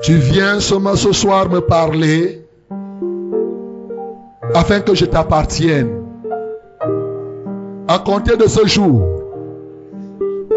tu 0.04 0.16
viens 0.16 0.60
ce 0.60 1.14
soir 1.14 1.50
me 1.50 1.62
parler 1.62 2.46
afin 4.54 4.82
que 4.82 4.94
je 4.94 5.06
t'appartienne. 5.06 6.04
À 7.88 8.00
compter 8.00 8.36
de 8.36 8.48
ce 8.48 8.68
jour, 8.68 9.02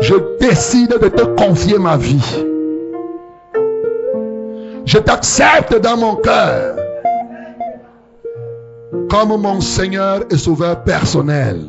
je 0.00 0.14
décide 0.40 0.98
de 1.00 1.08
te 1.08 1.22
confier 1.22 1.78
ma 1.78 1.96
vie. 1.96 2.44
Je 4.84 4.98
t'accepte 4.98 5.80
dans 5.80 5.96
mon 5.96 6.16
cœur 6.16 6.76
comme 9.08 9.40
mon 9.40 9.60
Seigneur 9.60 10.22
et 10.30 10.36
Sauveur 10.36 10.82
personnel. 10.84 11.66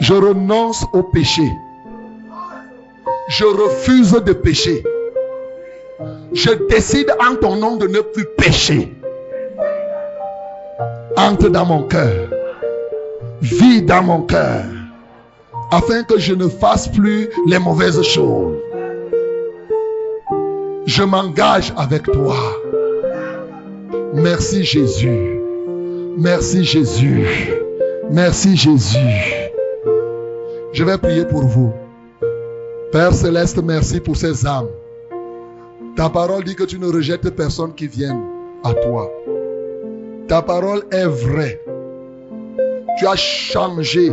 Je 0.00 0.14
renonce 0.14 0.84
au 0.92 1.02
péché. 1.02 1.50
Je 3.28 3.44
refuse 3.44 4.12
de 4.12 4.32
pécher. 4.32 4.82
Je 6.32 6.50
décide 6.68 7.14
en 7.20 7.36
ton 7.36 7.56
nom 7.56 7.76
de 7.76 7.86
ne 7.86 8.00
plus 8.00 8.26
pécher. 8.36 8.94
Entre 11.16 11.48
dans 11.48 11.64
mon 11.64 11.84
cœur. 11.84 12.28
Vis 13.40 13.82
dans 13.82 14.02
mon 14.02 14.22
cœur. 14.22 14.64
Afin 15.70 16.02
que 16.02 16.18
je 16.18 16.34
ne 16.34 16.48
fasse 16.48 16.88
plus 16.88 17.30
les 17.46 17.58
mauvaises 17.58 18.02
choses. 18.02 18.56
Je 20.86 21.02
m'engage 21.02 21.72
avec 21.76 22.02
toi. 22.02 22.36
Merci 24.14 24.62
Jésus. 24.62 25.40
Merci 26.16 26.62
Jésus. 26.62 27.26
Merci 28.12 28.56
Jésus. 28.56 29.50
Je 30.72 30.84
vais 30.84 30.96
prier 30.98 31.24
pour 31.24 31.42
vous. 31.42 31.72
Père 32.92 33.12
céleste, 33.12 33.60
merci 33.60 33.98
pour 33.98 34.16
ces 34.16 34.46
âmes. 34.46 34.68
Ta 35.96 36.08
parole 36.10 36.44
dit 36.44 36.54
que 36.54 36.62
tu 36.62 36.78
ne 36.78 36.86
rejettes 36.86 37.28
personne 37.30 37.74
qui 37.74 37.88
vienne 37.88 38.22
à 38.62 38.72
toi. 38.72 39.10
Ta 40.28 40.42
parole 40.42 40.84
est 40.92 41.06
vraie. 41.06 41.60
Tu 42.98 43.08
as 43.08 43.16
changé 43.16 44.12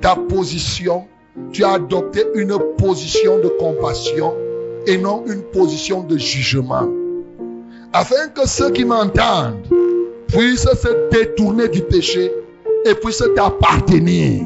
ta 0.00 0.16
position. 0.16 1.04
Tu 1.52 1.64
as 1.64 1.72
adopté 1.72 2.24
une 2.34 2.56
position 2.78 3.40
de 3.40 3.48
compassion 3.58 4.34
et 4.86 4.96
non 4.96 5.22
une 5.26 5.42
position 5.42 6.02
de 6.02 6.16
jugement. 6.16 6.88
Afin 7.98 8.28
que 8.34 8.46
ceux 8.46 8.72
qui 8.72 8.84
m'entendent 8.84 9.62
puissent 10.28 10.68
se 10.68 11.08
détourner 11.10 11.66
du 11.68 11.80
péché 11.80 12.30
et 12.84 12.94
puissent 12.94 13.24
t'appartenir. 13.34 14.42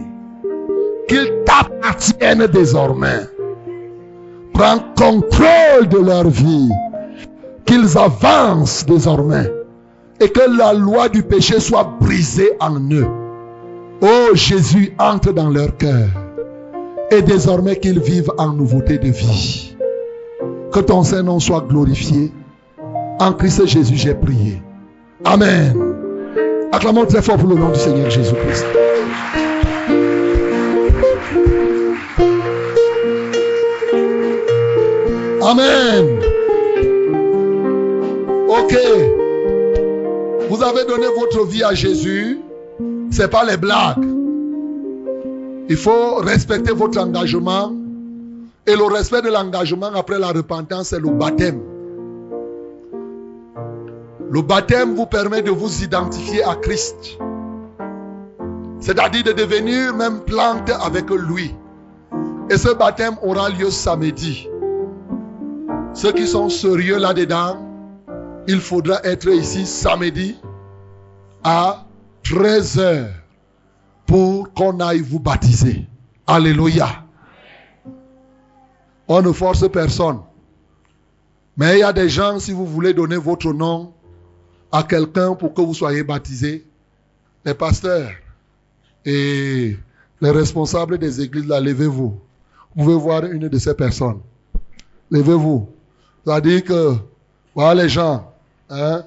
Qu'ils 1.08 1.32
t'appartiennent 1.44 2.46
désormais. 2.46 3.26
Prends 4.54 4.78
contrôle 4.96 5.88
de 5.88 5.98
leur 5.98 6.28
vie. 6.28 6.68
Qu'ils 7.66 7.98
avancent 7.98 8.86
désormais. 8.86 9.50
Et 10.20 10.28
que 10.28 10.56
la 10.56 10.72
loi 10.72 11.08
du 11.08 11.25
péché 11.25 11.58
soit 11.58 11.96
brisée 12.00 12.52
en 12.60 12.79
eux. 12.92 13.08
Oh 14.00 14.29
Jésus, 14.35 14.94
entre 14.96 15.33
dans 15.33 15.50
leur 15.50 15.77
cœur. 15.77 16.08
Et 17.10 17.20
désormais 17.20 17.81
qu'ils 17.81 17.98
vivent 17.98 18.31
en 18.38 18.52
nouveauté 18.52 18.98
de 18.98 19.08
vie. 19.08 19.77
Que 20.70 20.79
ton 20.79 21.02
Saint-Nom 21.02 21.40
soit 21.40 21.66
glorifié. 21.68 22.31
En 23.21 23.35
Christ 23.35 23.66
Jésus, 23.66 23.96
j'ai 23.96 24.14
prié. 24.14 24.62
Amen. 25.27 25.77
Acclamons 26.73 27.04
très 27.04 27.21
fort 27.21 27.37
pour 27.37 27.50
le 27.50 27.56
nom 27.56 27.68
du 27.68 27.79
Seigneur 27.79 28.08
Jésus-Christ. 28.08 28.64
Amen. 35.42 36.18
Ok. 38.48 38.75
Vous 40.48 40.62
avez 40.62 40.87
donné 40.87 41.06
votre 41.18 41.44
vie 41.46 41.62
à 41.62 41.75
Jésus. 41.75 42.38
Ce 43.10 43.21
n'est 43.21 43.29
pas 43.29 43.44
les 43.44 43.58
blagues. 43.58 44.02
Il 45.68 45.77
faut 45.77 46.14
respecter 46.16 46.73
votre 46.73 46.98
engagement. 46.98 47.71
Et 48.66 48.75
le 48.75 48.85
respect 48.85 49.21
de 49.21 49.29
l'engagement 49.29 49.90
après 49.94 50.18
la 50.18 50.29
repentance, 50.29 50.88
c'est 50.88 51.00
le 51.00 51.10
baptême. 51.10 51.60
Le 54.31 54.42
baptême 54.42 54.94
vous 54.94 55.06
permet 55.06 55.42
de 55.42 55.50
vous 55.50 55.83
identifier 55.83 56.44
à 56.44 56.54
Christ. 56.54 57.18
C'est-à-dire 58.78 59.24
de 59.24 59.33
devenir 59.33 59.92
même 59.92 60.20
plante 60.20 60.70
avec 60.70 61.10
lui. 61.10 61.52
Et 62.48 62.56
ce 62.56 62.72
baptême 62.72 63.16
aura 63.22 63.50
lieu 63.50 63.70
samedi. 63.70 64.48
Ceux 65.94 66.12
qui 66.12 66.28
sont 66.28 66.48
sérieux 66.48 66.98
là-dedans, 66.98 67.56
il 68.46 68.60
faudra 68.60 69.00
être 69.02 69.28
ici 69.31 69.66
samedi 69.66 70.38
à 71.42 71.85
13h 72.22 73.08
pour 74.06 74.52
qu'on 74.54 74.78
aille 74.78 75.00
vous 75.00 75.18
baptiser. 75.18 75.88
Alléluia. 76.28 76.87
On 79.08 79.22
ne 79.22 79.33
force 79.33 79.68
personne. 79.68 80.20
Mais 81.56 81.78
il 81.78 81.81
y 81.81 81.83
a 81.83 81.92
des 81.92 82.08
gens, 82.08 82.38
si 82.38 82.52
vous 82.52 82.64
voulez 82.64 82.94
donner 82.94 83.16
votre 83.16 83.52
nom 83.52 83.92
à 84.73 84.83
quelqu'un 84.83 85.35
pour 85.35 85.54
que 85.54 85.60
vous 85.60 85.75
soyez 85.75 86.02
baptisé, 86.02 86.64
les 87.44 87.54
pasteurs 87.54 88.10
et 89.04 89.77
les 90.21 90.31
responsables 90.31 90.98
des 90.98 91.21
églises, 91.21 91.46
là, 91.46 91.60
levez-vous. 91.60 92.21
Vous 92.77 92.85
pouvez 92.85 92.96
voir 92.96 93.25
une 93.25 93.48
de 93.48 93.58
ces 93.58 93.75
personnes. 93.75 94.21
Levez-vous. 95.10 95.68
C'est-à-dire 96.25 96.64
que, 96.64 96.94
voilà 97.54 97.83
les 97.83 97.88
gens 97.88 98.33
hein, 98.68 99.02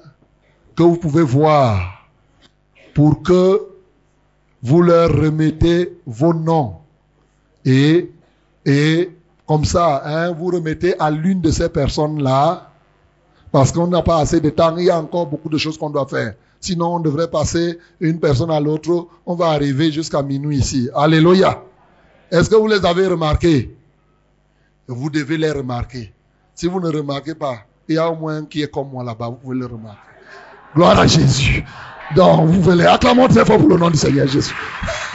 que 0.76 0.82
vous 0.82 0.96
pouvez 0.96 1.22
voir 1.22 2.08
pour 2.92 3.22
que 3.22 3.62
vous 4.62 4.82
leur 4.82 5.10
remettez 5.10 5.96
vos 6.06 6.34
noms. 6.34 6.76
Et, 7.64 8.10
et 8.66 9.10
comme 9.46 9.64
ça, 9.64 10.02
hein, 10.04 10.32
vous 10.32 10.46
remettez 10.46 10.98
à 10.98 11.10
l'une 11.10 11.40
de 11.40 11.50
ces 11.50 11.68
personnes-là, 11.68 12.70
parce 13.54 13.70
qu'on 13.70 13.86
n'a 13.86 14.02
pas 14.02 14.18
assez 14.18 14.40
de 14.40 14.50
temps, 14.50 14.76
il 14.76 14.86
y 14.86 14.90
a 14.90 14.98
encore 14.98 15.28
beaucoup 15.28 15.48
de 15.48 15.56
choses 15.58 15.78
qu'on 15.78 15.88
doit 15.88 16.08
faire. 16.08 16.34
Sinon, 16.58 16.96
on 16.96 16.98
devrait 16.98 17.30
passer 17.30 17.78
une 18.00 18.18
personne 18.18 18.50
à 18.50 18.58
l'autre, 18.58 19.06
on 19.24 19.36
va 19.36 19.50
arriver 19.50 19.92
jusqu'à 19.92 20.22
minuit 20.22 20.58
ici. 20.58 20.90
Alléluia. 20.92 21.62
Est-ce 22.32 22.50
que 22.50 22.56
vous 22.56 22.66
les 22.66 22.84
avez 22.84 23.06
remarqués? 23.06 23.72
Vous 24.88 25.08
devez 25.08 25.36
les 25.38 25.52
remarquer. 25.52 26.12
Si 26.52 26.66
vous 26.66 26.80
ne 26.80 26.88
remarquez 26.88 27.36
pas, 27.36 27.58
il 27.88 27.94
y 27.94 27.98
a 27.98 28.10
au 28.10 28.16
moins 28.16 28.38
un 28.38 28.44
qui 28.44 28.60
est 28.60 28.68
comme 28.68 28.90
moi 28.90 29.04
là-bas, 29.04 29.28
vous 29.28 29.36
pouvez 29.36 29.56
le 29.56 29.66
remarquer. 29.66 30.00
Gloire 30.74 30.98
à 30.98 31.06
Jésus. 31.06 31.64
Donc, 32.16 32.48
vous 32.48 32.60
voulez 32.60 32.86
acclamer 32.86 33.28
très 33.28 33.44
fort 33.44 33.58
pour 33.58 33.68
le 33.68 33.76
nom 33.76 33.88
du 33.88 33.98
Seigneur 33.98 34.26
Jésus. 34.26 34.56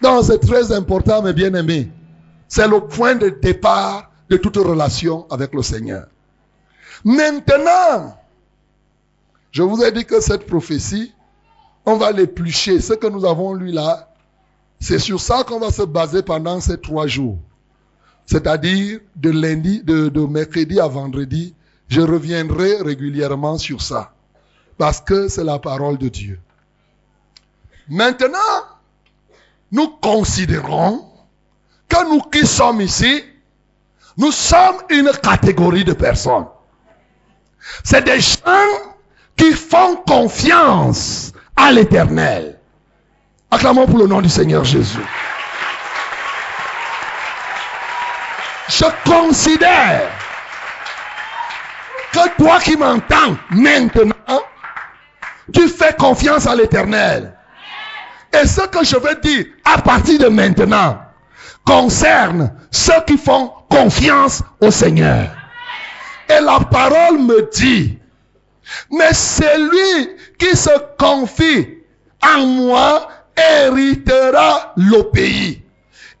Donc, 0.00 0.24
c'est 0.24 0.38
très 0.38 0.72
important, 0.72 1.20
mes 1.22 1.34
bien-aimés. 1.34 1.90
C'est 2.54 2.68
le 2.68 2.80
point 2.80 3.14
de 3.14 3.30
départ 3.30 4.10
de 4.28 4.36
toute 4.36 4.58
relation 4.58 5.26
avec 5.30 5.54
le 5.54 5.62
Seigneur. 5.62 6.06
Maintenant, 7.02 8.14
je 9.50 9.62
vous 9.62 9.82
ai 9.82 9.90
dit 9.90 10.04
que 10.04 10.20
cette 10.20 10.46
prophétie, 10.46 11.14
on 11.86 11.96
va 11.96 12.12
l'éplucher. 12.12 12.78
Ce 12.82 12.92
que 12.92 13.06
nous 13.06 13.24
avons 13.24 13.54
lu 13.54 13.72
là, 13.72 14.12
c'est 14.80 14.98
sur 14.98 15.18
ça 15.18 15.44
qu'on 15.44 15.60
va 15.60 15.70
se 15.70 15.80
baser 15.80 16.22
pendant 16.22 16.60
ces 16.60 16.78
trois 16.78 17.06
jours. 17.06 17.38
C'est-à-dire 18.26 19.00
de 19.16 19.30
lundi, 19.30 19.82
de, 19.82 20.10
de 20.10 20.20
mercredi 20.20 20.78
à 20.78 20.88
vendredi, 20.88 21.54
je 21.88 22.02
reviendrai 22.02 22.82
régulièrement 22.82 23.56
sur 23.56 23.80
ça. 23.80 24.12
Parce 24.76 25.00
que 25.00 25.26
c'est 25.28 25.44
la 25.44 25.58
parole 25.58 25.96
de 25.96 26.10
Dieu. 26.10 26.38
Maintenant, 27.88 28.36
nous 29.70 29.88
considérons 30.02 31.11
que 31.92 32.08
nous 32.08 32.20
qui 32.22 32.46
sommes 32.46 32.80
ici, 32.80 33.22
nous 34.16 34.32
sommes 34.32 34.78
une 34.88 35.10
catégorie 35.22 35.84
de 35.84 35.92
personnes. 35.92 36.46
C'est 37.84 38.02
des 38.04 38.20
gens 38.20 38.38
qui 39.36 39.52
font 39.52 39.96
confiance 40.06 41.32
à 41.56 41.70
l'éternel. 41.70 42.58
Acclamons 43.50 43.86
pour 43.86 43.98
le 43.98 44.06
nom 44.06 44.22
du 44.22 44.28
Seigneur 44.30 44.64
Jésus. 44.64 45.04
Je 48.68 48.84
considère 49.04 50.10
que 52.12 52.36
toi 52.42 52.58
qui 52.60 52.76
m'entends 52.76 53.36
maintenant, 53.50 54.40
tu 55.52 55.68
fais 55.68 55.94
confiance 55.98 56.46
à 56.46 56.54
l'éternel. 56.54 57.34
Et 58.32 58.46
ce 58.46 58.62
que 58.62 58.82
je 58.82 58.96
veux 58.96 59.14
dire 59.16 59.44
à 59.64 59.82
partir 59.82 60.18
de 60.18 60.28
maintenant 60.28 60.98
concerne 61.64 62.52
ceux 62.70 63.00
qui 63.06 63.16
font 63.16 63.52
confiance 63.70 64.42
au 64.60 64.70
Seigneur. 64.70 65.30
Et 66.28 66.40
la 66.40 66.60
parole 66.60 67.18
me 67.18 67.50
dit, 67.52 67.98
mais 68.90 69.12
celui 69.12 70.16
qui 70.38 70.56
se 70.56 70.70
confie 70.98 71.78
en 72.22 72.46
moi 72.46 73.08
héritera 73.36 74.72
le 74.76 75.02
pays 75.10 75.62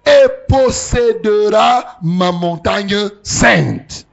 et 0.04 0.26
possédera 0.48 1.98
ma 2.02 2.32
montagne 2.32 3.08
sainte. 3.22 4.06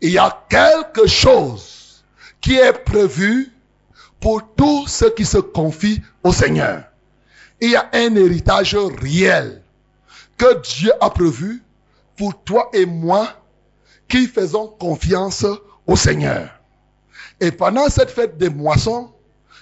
Il 0.00 0.10
y 0.10 0.18
a 0.18 0.44
quelque 0.48 1.06
chose 1.06 2.04
qui 2.40 2.56
est 2.56 2.84
prévu 2.84 3.52
pour 4.20 4.42
tous 4.56 4.86
ceux 4.86 5.10
qui 5.10 5.24
se 5.24 5.38
confient 5.38 6.02
au 6.22 6.32
Seigneur 6.32 6.84
il 7.60 7.70
y 7.70 7.76
a 7.76 7.88
un 7.92 8.14
héritage 8.16 8.76
réel 8.76 9.62
que 10.36 10.60
Dieu 10.62 10.92
a 11.00 11.10
prévu 11.10 11.62
pour 12.16 12.42
toi 12.44 12.70
et 12.72 12.86
moi 12.86 13.28
qui 14.08 14.26
faisons 14.26 14.68
confiance 14.68 15.44
au 15.86 15.96
Seigneur. 15.96 16.50
Et 17.40 17.50
pendant 17.50 17.88
cette 17.88 18.10
fête 18.10 18.38
des 18.38 18.48
moissons, 18.48 19.12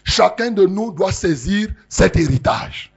chacun 0.05 0.51
de 0.51 0.67
nous 0.67 0.93
doit 0.93 1.13
saisir 1.13 1.69
cet 1.89 2.17
héritage. 2.17 2.93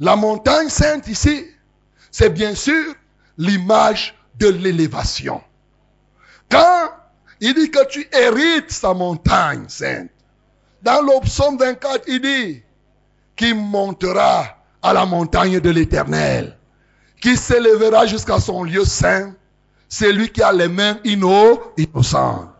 La 0.00 0.16
montagne 0.16 0.68
sainte 0.68 1.06
ici, 1.08 1.46
c'est 2.10 2.30
bien 2.30 2.54
sûr 2.54 2.94
l'image 3.38 4.14
de 4.38 4.48
l'élévation. 4.48 5.40
Quand 6.50 6.90
il 7.40 7.54
dit 7.54 7.70
que 7.70 7.86
tu 7.88 8.06
hérites 8.12 8.70
sa 8.70 8.94
montagne 8.94 9.64
sainte, 9.68 10.10
dans 10.82 11.00
le 11.00 11.20
psaume 11.24 11.56
24, 11.56 12.04
il 12.08 12.20
dit, 12.20 12.62
qui 13.36 13.54
montera 13.54 14.63
à 14.84 14.92
la 14.92 15.06
montagne 15.06 15.60
de 15.60 15.70
l'éternel, 15.70 16.56
qui 17.20 17.36
s'élèvera 17.36 18.06
jusqu'à 18.06 18.38
son 18.38 18.62
lieu 18.62 18.84
saint, 18.84 19.34
c'est 19.88 20.12
lui 20.12 20.28
qui 20.28 20.42
a 20.42 20.52
les 20.52 20.68
mains 20.68 20.98
innocentes. 21.04 22.50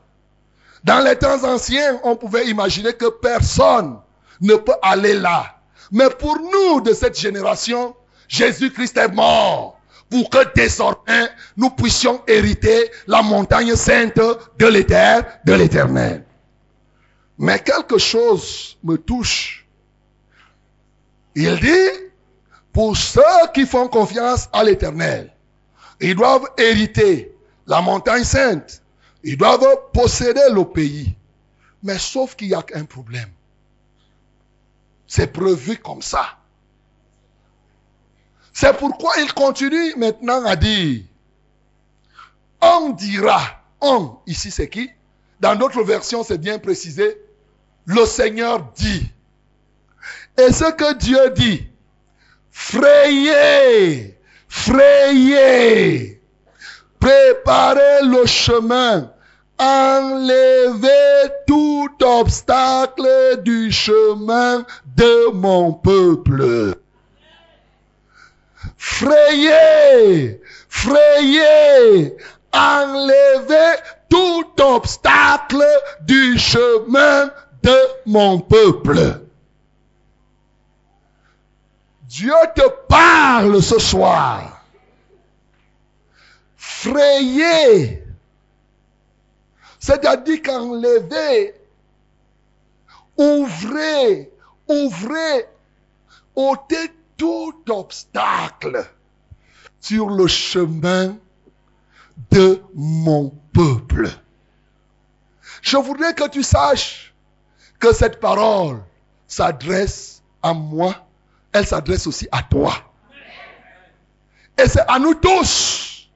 Dans 0.83 1.05
les 1.05 1.17
temps 1.17 1.45
anciens, 1.45 2.01
on 2.03 2.17
pouvait 2.17 2.47
imaginer 2.47 2.95
que 2.95 3.11
personne 3.11 3.99
ne 4.41 4.55
peut 4.57 4.75
aller 4.83 5.15
là. 5.15 5.57
Mais 5.93 6.09
pour 6.09 6.39
nous 6.39 6.81
de 6.81 6.93
cette 6.95 7.19
génération, 7.19 7.95
Jésus-Christ 8.27 8.97
est 8.97 9.13
mort 9.13 9.79
pour 10.11 10.31
que 10.31 10.39
désormais 10.55 11.29
nous 11.57 11.71
puissions 11.71 12.23
hériter 12.27 12.91
la 13.07 13.23
montagne 13.23 13.77
sainte 13.77 14.21
de 14.59 14.67
l'éternel. 15.55 16.25
Mais 17.39 17.59
quelque 17.59 17.99
chose 17.99 18.79
me 18.83 18.97
touche 18.97 19.65
il 21.35 21.59
dit, 21.59 22.04
pour 22.75 22.97
ceux 22.97 23.23
qui 23.55 23.67
font 23.67 23.87
confiance 23.87 24.49
à 24.53 24.65
l'éternel, 24.65 25.33
ils 26.01 26.17
doivent 26.17 26.51
hériter 26.59 27.33
la 27.69 27.81
montagne 27.81 28.25
sainte. 28.25 28.83
Ils 29.23 29.39
doivent 29.39 29.65
posséder 29.93 30.43
le 30.51 30.65
pays. 30.65 31.15
Mais 31.85 31.99
sauf 31.99 32.35
qu'il 32.35 32.49
y 32.49 32.55
a 32.55 32.65
un 32.75 32.85
problème. 32.85 33.31
C'est 35.07 35.33
prévu 35.33 35.77
comme 35.77 36.03
ça. 36.03 36.37
C'est 38.53 38.77
pourquoi 38.77 39.13
il 39.19 39.33
continue 39.33 39.95
maintenant 39.97 40.45
à 40.45 40.57
dire, 40.57 41.03
on 42.61 42.91
dira, 42.91 43.41
on, 43.81 44.17
ici 44.27 44.51
c'est 44.51 44.69
qui? 44.69 44.91
Dans 45.39 45.55
d'autres 45.55 45.83
versions, 45.83 46.25
c'est 46.25 46.39
bien 46.39 46.59
précisé, 46.59 47.21
le 47.87 48.05
Seigneur 48.05 48.73
dit. 48.75 49.11
Et 50.39 50.53
ce 50.53 50.73
que 50.73 50.95
Dieu 50.95 51.31
dit, 51.37 51.69
frayez, 52.55 54.17
frayez, 54.49 56.23
préparez 57.01 58.03
le 58.05 58.25
chemin, 58.27 59.11
enlevez 59.59 61.31
tout 61.47 61.91
obstacle 62.01 63.43
du 63.43 63.73
chemin 63.73 64.65
de 64.97 65.31
mon 65.33 65.73
peuple. 65.73 66.77
Frayez, 68.79 70.41
frayez, 70.69 72.17
enlevez 72.53 73.77
tout 74.09 74.63
obstacle 74.63 75.65
du 76.03 76.39
chemin 76.39 77.31
de 77.63 77.77
mon 78.07 78.39
peuple. 78.39 79.25
Dieu 82.15 82.33
te 82.55 82.69
parle 82.87 83.61
ce 83.61 83.81
soir. 83.81 84.65
Frayez. 86.57 88.05
C'est-à-dire 89.81 90.41
qu'enlever 90.41 91.55
ouvrez, 93.17 94.31
ouvrez, 94.69 95.49
ôtez 96.37 96.93
tout 97.17 97.65
obstacle 97.69 98.89
sur 99.81 100.09
le 100.09 100.29
chemin 100.29 101.17
de 102.31 102.63
mon 102.75 103.31
peuple. 103.53 104.09
Je 105.63 105.79
voudrais 105.79 106.15
que 106.15 106.29
tu 106.29 106.45
saches 106.45 107.13
que 107.81 107.93
cette 107.93 108.21
parole 108.21 108.85
s'adresse 109.27 110.23
à 110.45 110.55
moi, 110.55 111.04
elle 111.55 111.67
s'adresse 111.67 112.07
aussi 112.07 112.29
à 112.33 112.43
toi. 112.43 112.75
Et 114.59 114.69
c'est 114.69 114.85
à 114.87 114.99
nous 114.99 115.15
tous. 115.15 116.11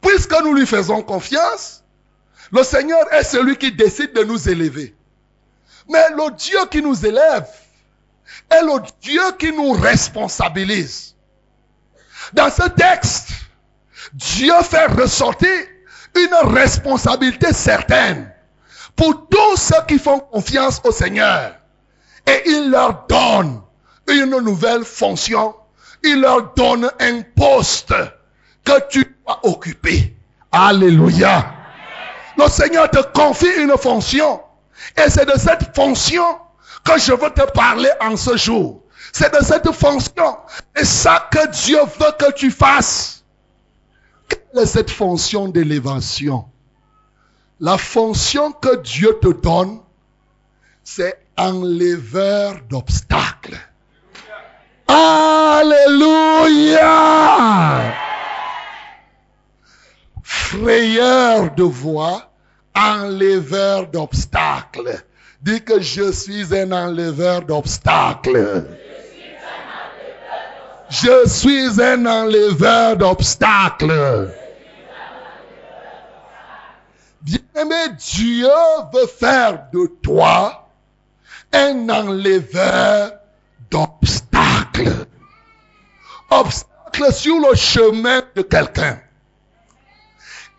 Puisque 0.00 0.34
nous 0.42 0.52
lui 0.52 0.66
faisons 0.66 1.02
confiance, 1.02 1.84
le 2.50 2.62
Seigneur 2.64 3.00
est 3.12 3.24
celui 3.24 3.56
qui 3.56 3.72
décide 3.72 4.12
de 4.12 4.24
nous 4.24 4.48
élever. 4.48 4.94
Mais 5.88 6.10
le 6.10 6.34
Dieu 6.34 6.58
qui 6.70 6.82
nous 6.82 7.06
élève 7.06 7.46
est 8.50 8.62
le 8.62 8.82
Dieu 9.00 9.22
qui 9.38 9.52
nous 9.52 9.72
responsabilise. 9.72 11.14
Dans 12.32 12.50
ce 12.50 12.68
texte, 12.70 13.28
Dieu 14.12 14.54
fait 14.62 14.86
ressortir 14.86 15.50
une 16.16 16.52
responsabilité 16.52 17.52
certaine 17.52 18.32
pour 18.96 19.28
tous 19.28 19.56
ceux 19.56 19.86
qui 19.86 19.98
font 19.98 20.18
confiance 20.18 20.80
au 20.84 20.90
Seigneur. 20.90 21.54
Et 22.26 22.42
il 22.46 22.70
leur 22.70 23.06
donne 23.06 23.61
une 24.12 24.38
nouvelle 24.40 24.84
fonction. 24.84 25.54
Il 26.04 26.20
leur 26.20 26.54
donne 26.54 26.90
un 27.00 27.22
poste 27.36 27.94
que 28.64 28.88
tu 28.88 29.16
dois 29.24 29.40
occuper. 29.44 30.16
Alléluia. 30.50 31.54
Le 32.36 32.48
Seigneur 32.48 32.90
te 32.90 33.02
confie 33.12 33.52
une 33.58 33.76
fonction. 33.78 34.40
Et 34.96 35.08
c'est 35.08 35.26
de 35.26 35.38
cette 35.38 35.74
fonction 35.74 36.24
que 36.84 36.98
je 36.98 37.12
veux 37.12 37.30
te 37.30 37.50
parler 37.52 37.90
en 38.00 38.16
ce 38.16 38.36
jour. 38.36 38.82
C'est 39.12 39.32
de 39.32 39.44
cette 39.44 39.70
fonction. 39.72 40.38
Et 40.76 40.84
ça 40.84 41.28
que 41.30 41.48
Dieu 41.50 41.78
veut 41.78 42.12
que 42.18 42.32
tu 42.32 42.50
fasses. 42.50 43.24
Quelle 44.28 44.62
est 44.62 44.66
cette 44.66 44.90
fonction 44.90 45.48
d'élévation? 45.48 46.46
La 47.60 47.78
fonction 47.78 48.52
que 48.52 48.76
Dieu 48.76 49.18
te 49.20 49.28
donne, 49.28 49.80
c'est 50.82 51.16
enleveur 51.36 52.56
d'obstacles. 52.68 53.58
Alléluia 54.94 56.82
Frayeur 60.22 61.54
de 61.54 61.62
voix, 61.62 62.30
enleveur 62.76 63.86
d'obstacles. 63.86 65.02
Dis 65.40 65.62
que 65.64 65.80
je 65.80 66.12
suis 66.12 66.54
un 66.54 66.72
enleveur 66.72 67.40
d'obstacles. 67.42 68.66
Je 70.90 71.26
suis 71.26 71.82
un 71.82 72.04
enleveur 72.04 72.98
d'obstacles. 72.98 74.30
Bien-aimé, 77.22 77.94
Dieu 77.98 78.50
veut 78.92 79.06
faire 79.06 79.68
de 79.72 79.86
toi 80.02 80.68
un 81.54 81.88
enleveur 81.88 83.12
d'obstacles. 83.70 84.31
Obstacles 86.30 87.12
sur 87.12 87.38
le 87.38 87.54
chemin 87.54 88.22
de 88.34 88.42
quelqu'un. 88.42 89.00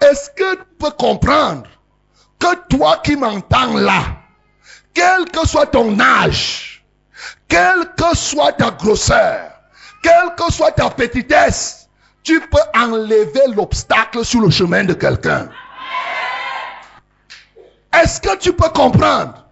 Est-ce 0.01 0.29
que 0.31 0.55
tu 0.55 0.63
peux 0.79 0.91
comprendre 0.91 1.67
que 2.39 2.55
toi 2.69 2.99
qui 3.03 3.15
m'entends 3.15 3.77
là, 3.77 4.03
quel 4.93 5.25
que 5.31 5.47
soit 5.47 5.67
ton 5.67 5.97
âge, 5.99 6.83
quelle 7.47 7.93
que 7.97 8.15
soit 8.15 8.51
ta 8.53 8.71
grosseur, 8.71 9.51
quelle 10.01 10.35
que 10.35 10.51
soit 10.51 10.71
ta 10.71 10.89
petitesse, 10.89 11.87
tu 12.23 12.39
peux 12.41 12.57
enlever 12.75 13.53
l'obstacle 13.55 14.25
sur 14.25 14.41
le 14.41 14.49
chemin 14.49 14.83
de 14.83 14.93
quelqu'un. 14.93 15.49
Est-ce 17.93 18.19
que 18.19 18.35
tu 18.37 18.53
peux 18.53 18.69
comprendre 18.69 19.45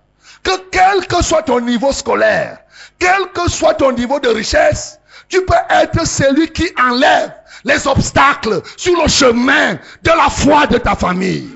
que 0.44 0.58
quel 0.72 1.08
que 1.08 1.24
soit 1.24 1.44
ton 1.44 1.60
niveau 1.60 1.92
scolaire, 1.92 2.60
quel 3.02 3.32
que 3.34 3.50
soit 3.50 3.74
ton 3.74 3.92
niveau 3.92 4.20
de 4.20 4.30
richesse, 4.30 5.00
tu 5.28 5.44
peux 5.44 5.54
être 5.72 6.06
celui 6.06 6.48
qui 6.50 6.70
enlève 6.80 7.34
les 7.64 7.88
obstacles 7.88 8.62
sur 8.78 9.02
le 9.02 9.10
chemin 9.10 9.74
de 10.04 10.10
la 10.10 10.30
foi 10.30 10.68
de 10.68 10.78
ta 10.78 10.96
famille. 10.96 11.50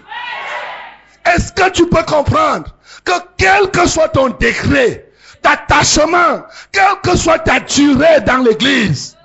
Est-ce 1.24 1.54
que 1.54 1.70
tu 1.70 1.88
peux 1.88 2.04
comprendre 2.04 2.66
que 3.04 3.12
quel 3.38 3.70
que 3.70 3.88
soit 3.88 4.10
ton 4.10 4.30
décret, 4.30 5.12
attachement, 5.43 6.41
quelle 6.72 7.00
que 7.04 7.16
soit 7.16 7.39
ta 7.39 7.60
durée 7.60 8.22
dans 8.26 8.38
l'église, 8.38 9.16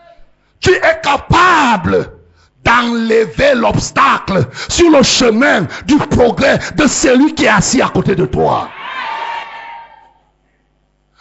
tu 0.60 0.72
es 0.72 1.00
capable 1.02 2.12
d'enlever 2.62 3.54
l'obstacle 3.54 4.46
sur 4.68 4.90
le 4.90 5.02
chemin 5.02 5.66
du 5.86 5.96
progrès 5.96 6.58
de 6.76 6.86
celui 6.86 7.34
qui 7.34 7.46
est 7.46 7.48
assis 7.48 7.80
à 7.80 7.88
côté 7.88 8.14
de 8.14 8.26
toi? 8.26 8.68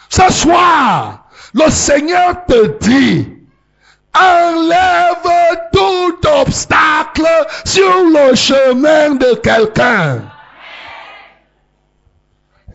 Ce 0.10 0.34
soir, 0.34 1.30
le 1.54 1.70
Seigneur 1.70 2.46
te 2.48 2.78
dit, 2.80 3.28
enlève 4.16 5.70
tout 5.72 6.28
obstacle 6.28 7.28
sur 7.64 8.06
le 8.06 8.36
chemin 8.36 9.16
de 9.16 9.36
quelqu'un. 9.36 10.24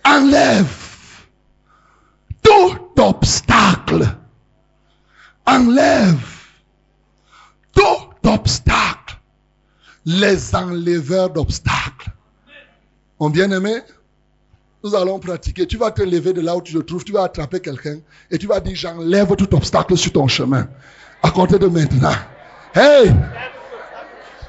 Enlève 0.05 0.67
tout 2.43 2.79
obstacle. 3.03 4.07
Enlève 5.47 6.39
tout 7.75 8.29
obstacle. 8.29 9.19
Les 10.07 10.55
enleveurs 10.55 11.31
d'obstacles. 11.31 12.11
Mon 13.19 13.31
bien-aimé, 13.31 13.83
nous 14.85 14.95
allons 14.95 15.19
pratiquer. 15.19 15.67
Tu 15.67 15.79
vas 15.79 15.91
te 15.91 16.03
lever 16.03 16.35
de 16.35 16.43
là 16.43 16.55
où 16.55 16.61
tu 16.61 16.75
te 16.75 16.79
trouves, 16.79 17.05
tu 17.05 17.13
vas 17.13 17.25
attraper 17.25 17.59
quelqu'un 17.59 17.97
et 18.31 18.37
tu 18.37 18.47
vas 18.47 18.61
dire 18.61 18.77
j'enlève 18.77 19.35
tout 19.35 19.53
obstacle 19.55 19.97
sur 19.97 20.13
ton 20.13 20.29
chemin. 20.29 20.69
À 21.23 21.31
côté 21.31 21.59
de 21.59 21.67
maintenant. 21.67 22.13
Hey! 22.75 23.11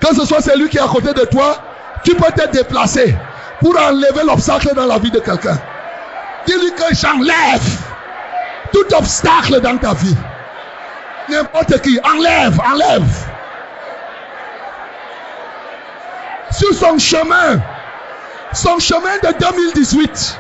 Que 0.01 0.13
ce 0.13 0.25
soit 0.25 0.41
celui 0.41 0.67
qui 0.67 0.77
est 0.77 0.81
à 0.81 0.87
côté 0.87 1.13
de 1.13 1.25
toi, 1.25 1.57
tu 2.03 2.13
peux 2.15 2.31
te 2.33 2.51
déplacer 2.51 3.15
pour 3.61 3.79
enlever 3.79 4.25
l'obstacle 4.27 4.75
dans 4.75 4.85
la 4.85 4.99
vie 4.99 5.09
de 5.09 5.19
quelqu'un. 5.19 5.57
Dis-lui 6.45 6.71
que 6.73 6.93
j'enlève 6.93 7.79
tout 8.73 8.93
obstacle 8.93 9.61
dans 9.61 9.77
ta 9.77 9.93
vie. 9.93 10.15
N'importe 11.29 11.81
qui, 11.81 11.97
enlève, 12.03 12.59
enlève. 12.59 13.25
Sur 16.51 16.73
son 16.73 16.99
chemin, 16.99 17.61
son 18.55 18.79
chemin 18.79 19.17
de 19.21 19.37
2018, 19.37 20.37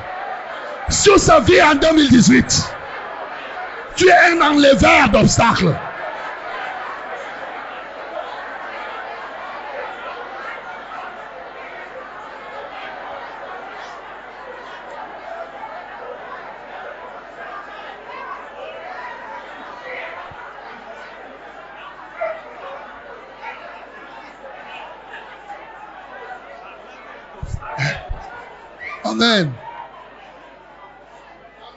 sur 0.89 1.19
sa 1.19 1.39
vie 1.41 1.61
en 1.61 1.75
2018, 1.75 2.63
tu 3.97 4.07
es 4.07 4.31
un 4.31 4.41
enleveur 4.41 5.09
d'obstacles. 5.09 5.73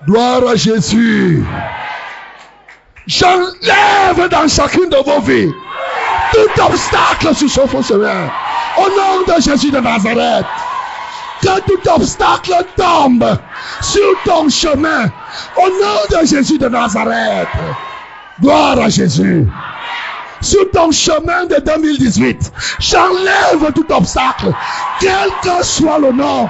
Gloire 0.07 0.49
à 0.49 0.57
Jésus. 0.57 1.45
J'enlève 3.07 4.29
dans 4.31 4.49
chacune 4.49 4.89
de 4.89 4.97
vos 4.97 5.21
vies 5.21 5.53
tout 6.33 6.63
obstacle 6.63 7.35
sur 7.35 7.51
ce 7.51 7.67
faux 7.67 7.83
chemin. 7.83 8.31
Au 8.77 8.89
nom 8.89 9.25
de 9.27 9.41
Jésus 9.41 9.71
de 9.71 9.79
Nazareth. 9.79 10.47
Que 11.43 11.61
tout 11.61 11.91
obstacle 11.91 12.55
tombe 12.77 13.39
sur 13.81 14.23
ton 14.25 14.49
chemin. 14.49 15.07
Au 15.57 15.69
nom 15.69 16.21
de 16.21 16.27
Jésus 16.27 16.59
de 16.59 16.69
Nazareth. 16.69 17.49
Gloire 18.41 18.79
à 18.79 18.89
Jésus. 18.89 19.47
Sur 20.41 20.71
ton 20.71 20.93
chemin 20.93 21.47
de 21.47 21.57
2018, 21.65 22.53
j'enlève 22.79 23.73
tout 23.75 23.87
obstacle, 23.93 24.53
quel 25.01 25.31
que 25.43 25.65
soit 25.65 25.99
le 25.99 26.13
nom. 26.13 26.49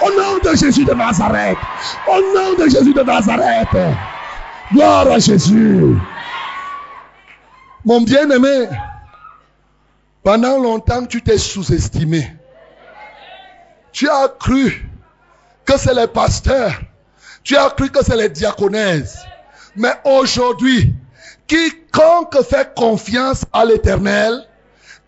Au 0.00 0.10
nom 0.10 0.38
de 0.38 0.56
Jésus 0.56 0.84
de 0.84 0.94
Nazareth. 0.94 1.58
Au 2.06 2.20
nom 2.34 2.54
de 2.54 2.68
Jésus 2.70 2.94
de 2.94 3.02
Nazareth. 3.02 3.68
Gloire 4.72 5.10
à 5.10 5.18
Jésus. 5.18 5.96
Mon 7.84 8.00
bien-aimé, 8.02 8.68
pendant 10.22 10.58
longtemps 10.58 11.06
tu 11.06 11.22
t'es 11.22 11.38
sous-estimé. 11.38 12.30
Tu 13.92 14.08
as 14.08 14.28
cru 14.38 14.88
que 15.64 15.78
c'est 15.78 15.94
les 15.94 16.06
pasteurs. 16.06 16.78
Tu 17.42 17.56
as 17.56 17.70
cru 17.70 17.90
que 17.90 18.04
c'est 18.04 18.16
les 18.16 18.28
diaconesses. 18.28 19.18
Mais 19.74 19.94
aujourd'hui, 20.04 20.94
quiconque 21.46 22.42
fait 22.42 22.74
confiance 22.74 23.44
à 23.52 23.64
l'éternel 23.64 24.44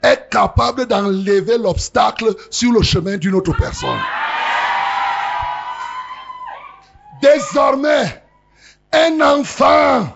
est 0.02 0.28
capable 0.30 0.86
d'enlever 0.86 1.58
l'obstacle 1.58 2.34
sur 2.50 2.72
le 2.72 2.82
chemin 2.82 3.18
d'une 3.18 3.34
autre 3.34 3.54
personne. 3.56 3.98
Désormais, 7.20 8.22
un 8.92 9.20
enfant 9.20 10.08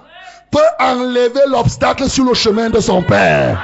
peut 0.50 0.59
enlever 0.80 1.42
l'obstacle 1.48 2.09
sur 2.09 2.24
le 2.24 2.34
chemin 2.34 2.70
de 2.70 2.80
son 2.80 3.02
père. 3.02 3.62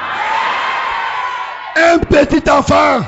Un 1.77 1.99
petit 1.99 2.49
enfant. 2.51 3.01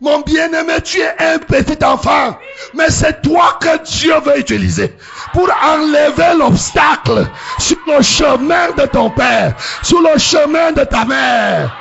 Mon 0.00 0.20
bien-aimé, 0.20 0.80
tu 0.84 1.00
es 1.00 1.14
un 1.18 1.38
petit 1.38 1.84
enfant. 1.84 2.38
Mais 2.74 2.90
c'est 2.90 3.22
toi 3.22 3.58
que 3.60 3.82
Dieu 3.84 4.14
veut 4.24 4.38
utiliser 4.38 4.96
pour 5.32 5.48
enlever 5.62 6.36
l'obstacle 6.38 7.26
sur 7.58 7.78
le 7.86 8.02
chemin 8.02 8.70
de 8.76 8.86
ton 8.86 9.10
père, 9.10 9.54
sur 9.82 10.00
le 10.00 10.18
chemin 10.18 10.72
de 10.72 10.84
ta 10.84 11.04
mère. 11.04 11.76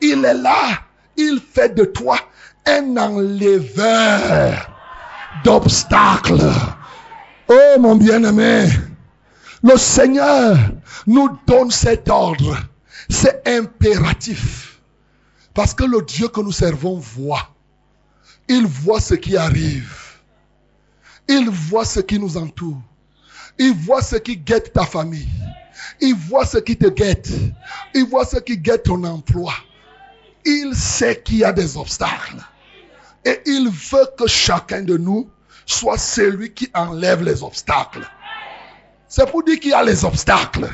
Il 0.00 0.24
est 0.24 0.34
là. 0.34 0.80
Il 1.16 1.40
fait 1.40 1.74
de 1.74 1.84
toi 1.84 2.18
un 2.66 2.96
enleveur 2.96 4.73
d'obstacles. 5.42 6.52
Oh 7.48 7.76
mon 7.80 7.96
bien-aimé, 7.96 8.68
le 9.62 9.76
Seigneur 9.76 10.56
nous 11.06 11.28
donne 11.46 11.70
cet 11.70 12.08
ordre. 12.08 12.56
C'est 13.08 13.46
impératif. 13.46 14.80
Parce 15.52 15.74
que 15.74 15.84
le 15.84 16.02
Dieu 16.02 16.28
que 16.28 16.40
nous 16.40 16.52
servons 16.52 16.98
voit. 16.98 17.48
Il 18.48 18.66
voit 18.66 19.00
ce 19.00 19.14
qui 19.14 19.36
arrive. 19.36 19.94
Il 21.28 21.48
voit 21.48 21.84
ce 21.84 22.00
qui 22.00 22.18
nous 22.18 22.36
entoure. 22.36 22.80
Il 23.58 23.74
voit 23.74 24.02
ce 24.02 24.16
qui 24.16 24.36
guette 24.36 24.72
ta 24.72 24.84
famille. 24.84 25.28
Il 26.00 26.14
voit 26.14 26.44
ce 26.44 26.58
qui 26.58 26.76
te 26.76 26.88
guette. 26.88 27.30
Il 27.94 28.06
voit 28.06 28.24
ce 28.24 28.38
qui 28.38 28.58
guette 28.58 28.84
ton 28.84 29.02
emploi. 29.04 29.52
Il 30.44 30.74
sait 30.74 31.22
qu'il 31.22 31.38
y 31.38 31.44
a 31.44 31.52
des 31.52 31.76
obstacles. 31.76 32.44
Et 33.24 33.40
il 33.46 33.68
veut 33.68 34.06
que 34.18 34.26
chacun 34.26 34.82
de 34.82 34.96
nous 34.96 35.30
soit 35.66 35.98
celui 35.98 36.52
qui 36.52 36.70
enlève 36.74 37.22
les 37.22 37.42
obstacles. 37.42 38.06
C'est 39.08 39.30
pour 39.30 39.42
dire 39.44 39.58
qu'il 39.60 39.70
y 39.70 39.74
a 39.74 39.82
les 39.82 40.04
obstacles. 40.04 40.68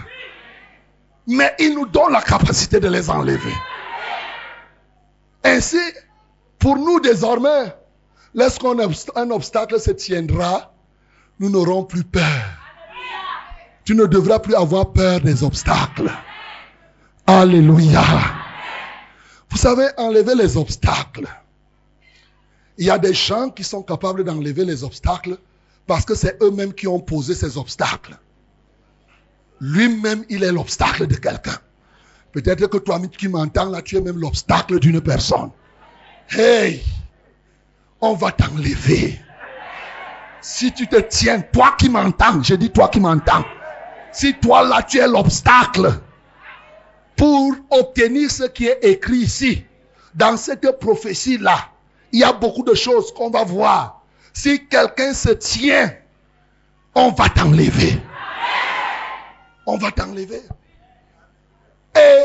Mais 1.27 1.55
il 1.59 1.75
nous 1.75 1.87
donne 1.87 2.13
la 2.13 2.23
capacité 2.23 2.81
de 2.81 2.89
les 2.89 3.09
enlever. 3.11 3.55
Ainsi, 5.45 5.81
pour 6.59 6.77
nous 6.77 7.01
désormais, 7.01 7.75
lorsqu'un 8.35 9.31
obstacle 9.31 9.81
se 9.81 9.93
tiendra, 9.93 10.73
nous 11.39 11.51
n'aurons 11.51 11.85
plus 11.85 12.05
peur. 12.05 12.43
Tu 13.85 13.95
ne 13.95 14.07
devras 14.07 14.39
plus 14.39 14.55
avoir 14.55 14.93
peur 14.93 15.21
des 15.21 15.43
obstacles. 15.43 16.11
Alléluia. 17.27 18.03
Vous 19.49 19.57
savez, 19.57 19.87
enlever 19.97 20.35
les 20.35 20.57
obstacles. 20.57 21.29
Il 22.79 22.87
y 22.87 22.91
a 22.91 22.99
des 22.99 23.15
gens 23.15 23.51
qui 23.51 23.65
sont 23.65 23.83
capables 23.83 24.25
d'enlever 24.25 24.65
les 24.65 24.85
obstacles 24.85 25.39
parce 25.87 26.05
que 26.05 26.15
c'est 26.15 26.41
eux-mêmes 26.43 26.73
qui 26.73 26.87
ont 26.87 27.01
posé 27.01 27.35
ces 27.35 27.59
obstacles. 27.59 28.17
Lui-même, 29.61 30.25
il 30.29 30.43
est 30.43 30.53
l'obstacle 30.53 31.07
de 31.07 31.17
quelqu'un. 31.17 31.59
Peut-être 32.33 32.67
que 32.69 32.79
toi 32.79 33.01
qui 33.01 33.29
m'entends 33.29 33.69
là, 33.71 33.83
tu 33.83 33.97
es 33.97 34.01
même 34.01 34.19
l'obstacle 34.19 34.79
d'une 34.79 35.01
personne. 35.01 35.51
Hey, 36.31 36.83
on 38.01 38.15
va 38.15 38.33
t'enlever. 38.33 39.21
Si 40.41 40.73
tu 40.73 40.87
te 40.87 40.97
tiens, 41.01 41.41
toi 41.41 41.75
qui 41.79 41.89
m'entends, 41.89 42.43
je 42.43 42.55
dis 42.55 42.71
toi 42.71 42.89
qui 42.89 43.01
m'entends. 43.01 43.45
Si 44.13 44.35
toi 44.35 44.67
là, 44.67 44.83
tu 44.83 44.99
es 44.99 45.07
l'obstacle 45.07 46.01
pour 47.17 47.55
obtenir 47.71 48.31
ce 48.31 48.45
qui 48.45 48.67
est 48.67 48.79
écrit 48.83 49.19
ici, 49.19 49.65
dans 50.15 50.37
cette 50.37 50.79
prophétie-là, 50.79 51.69
il 52.13 52.21
y 52.21 52.25
a 52.25 52.33
beaucoup 52.33 52.63
de 52.63 52.75
choses 52.75 53.13
qu'on 53.13 53.31
va 53.31 53.45
voir. 53.45 54.03
Si 54.33 54.67
quelqu'un 54.67 55.13
se 55.13 55.31
tient, 55.31 55.93
on 56.95 57.11
va 57.11 57.29
t'enlever. 57.29 58.01
On 59.67 59.77
va 59.77 59.91
t'enlever. 59.91 60.43
Et, 61.97 62.25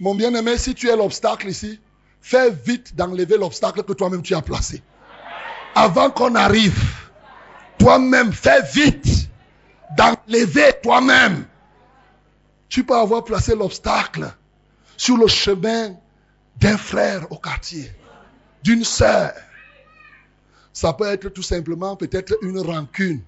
mon 0.00 0.14
bien-aimé, 0.14 0.58
si 0.58 0.74
tu 0.74 0.88
es 0.88 0.96
l'obstacle 0.96 1.48
ici, 1.48 1.80
fais 2.20 2.50
vite 2.50 2.94
d'enlever 2.94 3.36
l'obstacle 3.36 3.82
que 3.82 3.92
toi-même 3.92 4.22
tu 4.22 4.34
as 4.34 4.42
placé. 4.42 4.82
Avant 5.74 6.10
qu'on 6.10 6.34
arrive, 6.34 6.82
toi-même, 7.78 8.32
fais 8.32 8.62
vite 8.62 9.28
d'enlever 9.96 10.72
toi-même 10.82 11.46
tu 12.72 12.84
peux 12.84 12.96
avoir 12.96 13.22
placé 13.22 13.54
l'obstacle 13.54 14.32
sur 14.96 15.18
le 15.18 15.26
chemin 15.26 15.94
d'un 16.56 16.78
frère 16.78 17.30
au 17.30 17.36
quartier, 17.36 17.92
d'une 18.62 18.84
sœur. 18.84 19.32
Ça 20.72 20.92
peut 20.92 21.06
être 21.06 21.28
tout 21.28 21.42
simplement 21.42 21.96
peut-être 21.96 22.36
une 22.42 22.58
rancune 22.58 23.22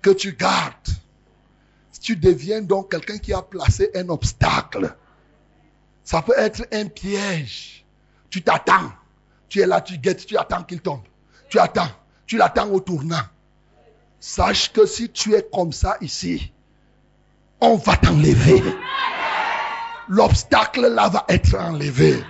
que 0.00 0.10
tu 0.10 0.32
gardes. 0.32 0.74
Tu 2.00 2.16
deviens 2.16 2.62
donc 2.62 2.90
quelqu'un 2.90 3.18
qui 3.18 3.32
a 3.32 3.42
placé 3.42 3.90
un 3.94 4.08
obstacle. 4.08 4.96
Ça 6.02 6.20
peut 6.20 6.34
être 6.36 6.66
un 6.72 6.86
piège. 6.86 7.84
Tu 8.28 8.42
t'attends. 8.42 8.92
Tu 9.48 9.60
es 9.60 9.66
là, 9.66 9.80
tu 9.80 9.98
guettes, 9.98 10.26
tu 10.26 10.36
attends 10.36 10.64
qu'il 10.64 10.80
tombe. 10.80 11.02
Tu 11.48 11.58
attends. 11.60 11.90
Tu 12.26 12.38
l'attends 12.38 12.68
au 12.70 12.80
tournant. 12.80 13.22
Sache 14.18 14.72
que 14.72 14.86
si 14.86 15.10
tu 15.10 15.34
es 15.34 15.46
comme 15.52 15.72
ça 15.72 15.96
ici, 16.00 16.52
on 17.60 17.76
va 17.76 17.96
t'enlever. 17.96 18.62
L'obstacle 20.08 20.88
là 20.88 21.08
va 21.08 21.24
être 21.28 21.56
enlevé. 21.56 22.24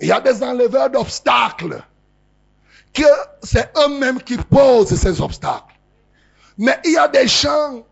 Il 0.00 0.08
y 0.08 0.12
a 0.12 0.20
des 0.20 0.42
enleveurs 0.42 0.90
d'obstacles 0.90 1.82
que 2.92 3.02
c'est 3.42 3.72
eux-mêmes 3.78 4.22
qui 4.22 4.36
posent 4.36 4.94
ces 4.94 5.20
obstacles. 5.20 5.74
Mais 6.58 6.78
il 6.84 6.92
y 6.92 6.96
a 6.96 7.08
des 7.08 7.26
gens 7.26 7.84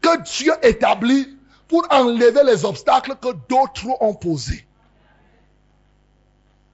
que 0.00 0.22
Dieu 0.22 0.52
établit 0.62 1.36
pour 1.68 1.86
enlever 1.90 2.42
les 2.44 2.64
obstacles 2.64 3.16
que 3.20 3.32
d'autres 3.48 3.86
ont 4.00 4.14
posés. 4.14 4.66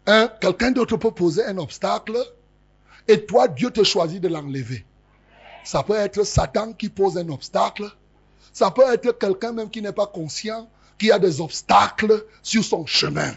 Hein? 0.07 0.31
Quelqu'un 0.41 0.71
d'autre 0.71 0.97
peut 0.97 1.11
poser 1.11 1.45
un 1.45 1.59
obstacle 1.59 2.17
et 3.09 3.25
toi, 3.27 3.49
Dieu 3.49 3.71
te 3.71 3.85
choisit 3.85 4.21
de 4.21 4.29
l'enlever. 4.29 4.85
Ça 5.65 5.83
peut 5.83 5.97
être 5.97 6.23
Satan 6.25 6.73
qui 6.73 6.89
pose 6.89 7.19
un 7.19 7.29
obstacle 7.29 7.91
ça 8.55 8.71
peut 8.71 8.85
être 8.91 9.19
quelqu'un 9.19 9.53
même 9.53 9.69
qui 9.69 9.83
n'est 9.83 9.93
pas 9.93 10.07
conscient 10.07 10.71
qu'il 10.97 11.09
y 11.09 11.13
a 11.13 11.19
des 11.19 11.41
obstacles 11.41 12.25
sur 12.41 12.65
son 12.65 12.87
chemin. 12.87 13.33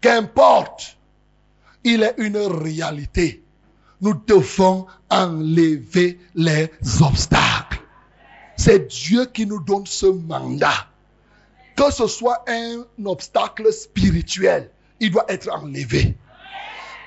Qu'importe, 0.00 0.96
il 1.84 2.02
est 2.02 2.14
une 2.18 2.38
réalité. 2.38 3.44
Nous 4.00 4.14
devons 4.14 4.86
enlever 5.10 6.18
les 6.34 6.70
obstacles. 7.02 7.80
C'est 8.56 8.88
Dieu 8.88 9.26
qui 9.26 9.46
nous 9.46 9.60
donne 9.60 9.86
ce 9.86 10.06
mandat. 10.06 10.86
Que 11.76 11.90
ce 11.90 12.06
soit 12.06 12.44
un 12.48 12.84
obstacle 13.04 13.72
spirituel, 13.72 14.70
il 15.00 15.10
doit 15.10 15.24
être 15.28 15.50
enlevé. 15.50 16.16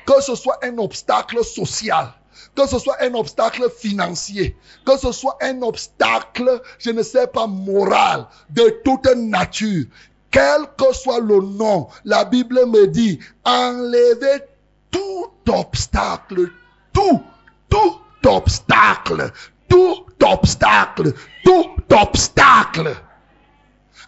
Que 0.05 0.21
ce 0.21 0.35
soit 0.35 0.59
un 0.63 0.77
obstacle 0.77 1.43
social, 1.43 2.13
que 2.55 2.67
ce 2.67 2.77
soit 2.79 3.01
un 3.01 3.13
obstacle 3.13 3.69
financier, 3.69 4.57
que 4.85 4.97
ce 4.97 5.11
soit 5.11 5.37
un 5.41 5.61
obstacle, 5.61 6.61
je 6.79 6.89
ne 6.89 7.03
sais 7.03 7.27
pas, 7.27 7.47
moral, 7.47 8.27
de 8.49 8.81
toute 8.83 9.05
nature, 9.15 9.85
quel 10.33 10.65
que 10.77 10.91
soit 10.93 11.19
le 11.19 11.39
nom, 11.39 11.87
la 12.03 12.25
Bible 12.25 12.65
me 12.65 12.87
dit, 12.87 13.19
enlevez 13.45 14.41
tout 14.89 15.31
obstacle, 15.47 16.49
tout, 16.91 17.23
tout 17.69 18.01
obstacle, 18.25 19.31
tout 19.69 20.05
obstacle, 20.23 21.13
tout 21.45 21.69
obstacle. 21.91 22.95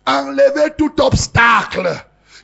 Enlevez 0.07 0.73
tout 0.77 0.93
obstacle 0.99 1.87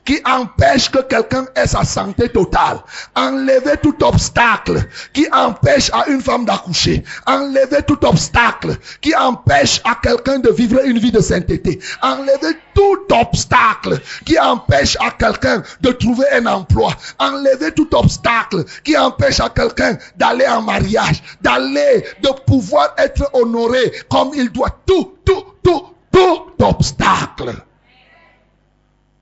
qui 0.06 0.20
empêche 0.26 0.90
que 0.90 1.00
quelqu'un 1.00 1.46
ait 1.56 1.68
sa 1.68 1.84
santé 1.84 2.30
totale. 2.30 2.80
Enlever 3.16 3.78
tout 3.82 3.96
obstacle 4.04 4.84
qui 5.14 5.28
empêche 5.32 5.92
à 5.94 6.08
une 6.08 6.22
femme 6.22 6.46
d'accoucher. 6.46 7.04
Enlever 7.26 7.84
tout 7.84 8.04
obstacle 8.06 8.78
qui 9.00 9.16
empêche 9.16 9.82
à 9.84 9.96
quelqu'un 10.02 10.40
de 10.40 10.50
vivre 10.50 10.80
une 10.86 11.00
vie 11.00 11.12
de 11.12 11.22
sainteté. 11.22 11.80
Enlever 12.02 12.58
tout 12.74 13.00
obstacle 13.12 14.00
qui 14.26 14.40
empêche 14.40 14.98
à 15.00 15.12
quelqu'un 15.12 15.64
de 15.82 15.92
trouver 15.92 16.26
un 16.34 16.46
emploi. 16.48 16.94
Enlever 17.20 17.72
tout 17.72 17.90
obstacle 17.94 18.66
qui 18.84 18.98
empêche 18.98 19.40
à 19.40 19.50
quelqu'un 19.50 19.98
d'aller 20.18 20.48
en 20.48 20.62
mariage, 20.62 21.22
d'aller, 21.42 22.06
de 22.22 22.30
pouvoir 22.46 22.94
être 22.98 23.30
honoré 23.34 23.92
comme 24.10 24.32
il 24.34 24.52
doit. 24.52 24.80
Tout, 24.86 25.14
tout, 25.24 25.46
tout, 25.64 25.86
tout 26.12 26.66
obstacle 26.66 27.54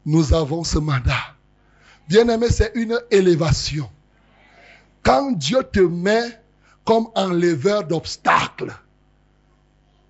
nous 0.05 0.33
avons 0.33 0.63
ce 0.63 0.79
mandat. 0.79 1.35
Bien-aimé, 2.07 2.47
c'est 2.49 2.71
une 2.75 2.99
élévation. 3.11 3.89
quand 5.03 5.31
Dieu 5.31 5.63
te 5.71 5.79
met 5.79 6.39
comme 6.85 7.07
enleveur 7.15 7.83
d'obstacles, 7.83 8.73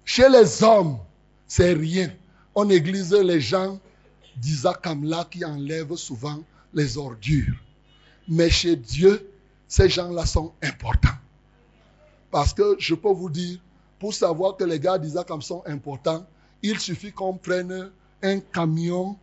chez 0.06 0.28
les 0.30 0.64
hommes, 0.64 0.98
c'est 1.48 1.74
rien. 1.74 2.12
On 2.56 2.66
néglige 2.66 3.12
les 3.12 3.40
gens 3.40 3.80
d'Isaac 4.38 4.82
Kamla 4.82 5.28
qui 5.30 5.46
enlèvent 5.46 5.96
souvent 5.96 6.42
les 6.74 6.98
ordures. 6.98 7.56
Mais 8.28 8.50
chez 8.50 8.76
Dieu, 8.76 9.30
ces 9.68 9.90
gens-là 9.90 10.26
sont 10.26 10.54
importants. 10.64 11.18
Parce 12.32 12.54
que 12.54 12.76
je 12.80 12.96
peux 12.96 13.12
vous 13.12 13.30
dire, 13.30 13.60
pour 14.00 14.14
savoir 14.14 14.56
que 14.56 14.64
les 14.64 14.80
gars 14.80 14.98
d'Isaac 14.98 15.28
sont 15.42 15.64
importants, 15.66 16.26
il 16.62 16.80
suffit 16.80 17.12
qu'on 17.12 17.36
prenne 17.36 17.92
un 18.24 18.40
camion 18.40 19.18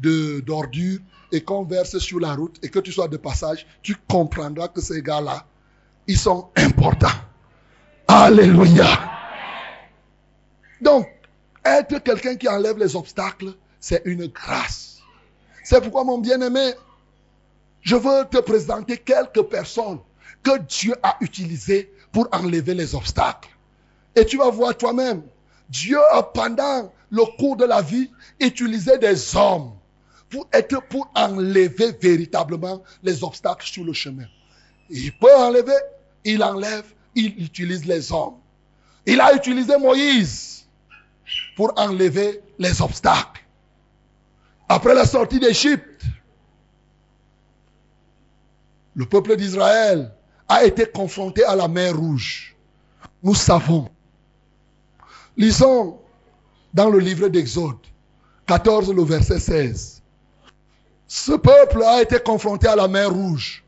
d'ordures 0.00 1.00
et 1.32 1.42
qu'on 1.42 1.64
verse 1.64 1.98
sur 1.98 2.20
la 2.20 2.34
route 2.34 2.56
et 2.62 2.68
que 2.68 2.78
tu 2.78 2.92
sois 2.92 3.08
de 3.08 3.16
passage, 3.16 3.66
tu 3.82 3.96
comprendras 4.08 4.68
que 4.68 4.80
ces 4.80 5.02
gars-là, 5.02 5.46
ils 6.06 6.18
sont 6.18 6.48
importants. 6.56 7.08
Alléluia. 8.08 8.86
Donc, 10.80 11.08
être 11.64 11.98
quelqu'un 12.02 12.36
qui 12.36 12.48
enlève 12.48 12.78
les 12.78 12.96
obstacles, 12.96 13.54
c'est 13.78 14.02
une 14.04 14.26
grâce. 14.26 14.98
C'est 15.62 15.80
pourquoi, 15.80 16.04
mon 16.04 16.18
bien-aimé, 16.18 16.72
je 17.82 17.96
veux 17.96 18.24
te 18.30 18.38
présenter 18.38 18.96
quelques 18.96 19.42
personnes 19.42 20.00
que 20.42 20.58
Dieu 20.58 20.94
a 21.02 21.16
utilisées 21.20 21.92
pour 22.12 22.28
enlever 22.32 22.74
les 22.74 22.94
obstacles. 22.94 23.50
Et 24.16 24.24
tu 24.24 24.38
vas 24.38 24.50
voir 24.50 24.76
toi-même, 24.76 25.22
Dieu 25.68 25.98
a 26.12 26.22
pendant 26.22 26.92
le 27.10 27.24
cours 27.38 27.56
de 27.56 27.64
la 27.64 27.80
vie 27.80 28.10
utilisé 28.40 28.98
des 28.98 29.36
hommes 29.36 29.72
pour 30.30 30.48
être 30.52 30.80
pour 30.88 31.10
enlever 31.14 31.92
véritablement 32.00 32.82
les 33.02 33.22
obstacles 33.24 33.66
sur 33.66 33.84
le 33.84 33.92
chemin. 33.92 34.26
Il 34.88 35.12
peut 35.12 35.34
enlever, 35.34 35.78
il 36.24 36.42
enlève, 36.42 36.84
il 37.14 37.42
utilise 37.42 37.84
les 37.84 38.12
hommes. 38.12 38.36
Il 39.06 39.20
a 39.20 39.34
utilisé 39.34 39.76
Moïse 39.76 40.66
pour 41.56 41.72
enlever 41.76 42.40
les 42.58 42.80
obstacles. 42.80 43.44
Après 44.68 44.94
la 44.94 45.04
sortie 45.04 45.40
d'Égypte, 45.40 46.02
le 48.94 49.04
peuple 49.06 49.36
d'Israël 49.36 50.12
a 50.48 50.64
été 50.64 50.86
confronté 50.86 51.44
à 51.44 51.56
la 51.56 51.68
mer 51.68 51.96
rouge. 51.96 52.56
Nous 53.22 53.34
savons. 53.34 53.88
Lisons 55.36 55.98
dans 56.72 56.90
le 56.90 56.98
livre 56.98 57.28
d'Exode, 57.28 57.78
14, 58.46 58.92
le 58.92 59.02
verset 59.02 59.40
16. 59.40 59.99
Ce 61.12 61.32
peuple 61.32 61.82
a 61.82 62.02
été 62.02 62.20
confronté 62.20 62.68
à 62.68 62.76
la 62.76 62.86
mer 62.86 63.10
rouge. 63.10 63.64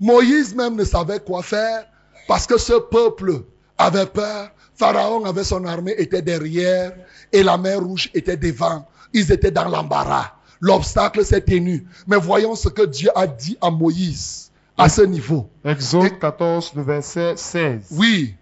Moïse 0.00 0.54
même 0.54 0.76
ne 0.76 0.84
savait 0.84 1.20
quoi 1.20 1.42
faire 1.42 1.84
parce 2.26 2.46
que 2.46 2.56
ce 2.56 2.72
peuple 2.72 3.42
avait 3.76 4.06
peur. 4.06 4.48
Pharaon 4.74 5.26
avait 5.26 5.44
son 5.44 5.66
armée, 5.66 5.94
était 5.98 6.22
derrière 6.22 6.94
et 7.30 7.42
la 7.42 7.58
mer 7.58 7.80
rouge 7.80 8.08
était 8.14 8.38
devant. 8.38 8.88
Ils 9.12 9.30
étaient 9.30 9.50
dans 9.50 9.68
l'embarras. 9.68 10.32
L'obstacle 10.58 11.22
s'est 11.22 11.42
tenu. 11.42 11.86
Mais 12.06 12.16
voyons 12.16 12.54
ce 12.54 12.70
que 12.70 12.86
Dieu 12.86 13.10
a 13.14 13.26
dit 13.26 13.58
à 13.60 13.70
Moïse 13.70 14.50
à 14.78 14.88
ce 14.88 15.02
niveau. 15.02 15.50
Exode 15.66 16.18
14, 16.18 16.72
le 16.76 16.82
verset 16.82 17.34
16. 17.36 17.88
Oui. 17.90 18.34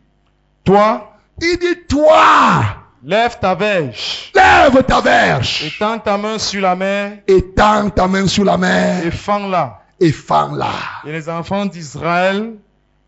Toi, 0.63 1.13
Il 1.43 1.59
dit, 1.59 1.87
toi, 1.89 2.84
lève 3.05 3.39
ta 3.39 3.55
verge, 3.55 4.33
lève 4.35 4.83
ta 4.85 5.01
verge, 5.01 5.65
étends 5.65 5.99
ta 5.99 6.17
main 6.17 6.39
sur 6.39 6.63
la 6.63 6.75
mer 6.75 7.19
étends 7.27 7.91
ta 7.91 8.09
main 8.09 8.27
sur 8.27 8.45
la 8.45 8.55
et 8.55 8.59
mer 8.59 9.13
fends-la. 9.13 9.83
et 10.01 10.13
fends-la. 10.13 10.73
Et 11.05 11.13
les 11.13 11.29
enfants 11.29 11.67
d'Israël 11.67 12.55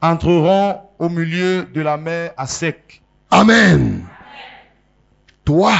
entreront 0.02 0.80
au 0.98 1.08
milieu 1.08 1.64
de 1.64 1.80
la 1.80 1.96
mer 1.96 2.32
à 2.36 2.46
sec. 2.46 3.02
Amen. 3.30 4.04
Toi. 5.44 5.74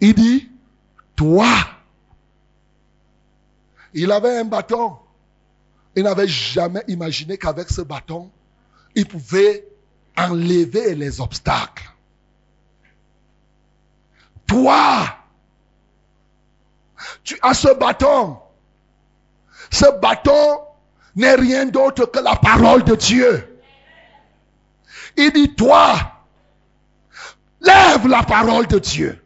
Il 0.00 0.14
dit, 0.14 0.48
toi. 1.16 1.46
Il 3.94 4.10
avait 4.12 4.38
un 4.38 4.44
bâton. 4.44 4.96
Il 5.96 6.04
n'avait 6.04 6.28
jamais 6.28 6.82
imaginé 6.88 7.36
qu'avec 7.38 7.68
ce 7.70 7.80
bâton, 7.80 8.30
il 8.94 9.06
pouvait 9.06 9.66
enlever 10.16 10.94
les 10.94 11.20
obstacles. 11.20 11.88
Toi, 14.48 15.04
tu 17.22 17.38
as 17.42 17.54
ce 17.54 17.72
bâton. 17.74 18.38
Ce 19.70 19.84
bâton 20.00 20.60
n'est 21.14 21.34
rien 21.34 21.66
d'autre 21.66 22.06
que 22.06 22.18
la 22.18 22.34
parole 22.36 22.82
de 22.82 22.96
Dieu. 22.96 23.60
Il 25.16 25.32
dit, 25.32 25.54
toi, 25.54 25.94
lève 27.60 28.06
la 28.06 28.22
parole 28.22 28.66
de 28.66 28.78
Dieu. 28.78 29.22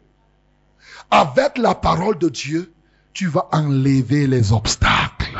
Avec 1.09 1.57
la 1.57 1.75
parole 1.75 2.17
de 2.17 2.29
Dieu, 2.29 2.73
tu 3.13 3.27
vas 3.27 3.47
enlever 3.51 4.27
les 4.27 4.51
obstacles. 4.51 5.39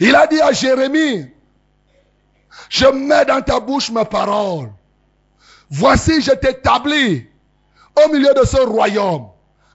Il 0.00 0.14
a 0.14 0.26
dit 0.26 0.40
à 0.40 0.52
Jérémie, 0.52 1.28
je 2.68 2.86
mets 2.86 3.24
dans 3.24 3.42
ta 3.42 3.60
bouche 3.60 3.90
mes 3.90 4.04
paroles. 4.04 4.72
Voici, 5.68 6.22
je 6.22 6.32
t'établis 6.32 7.26
au 7.96 8.08
milieu 8.12 8.32
de 8.34 8.44
ce 8.44 8.58
royaume, 8.58 9.28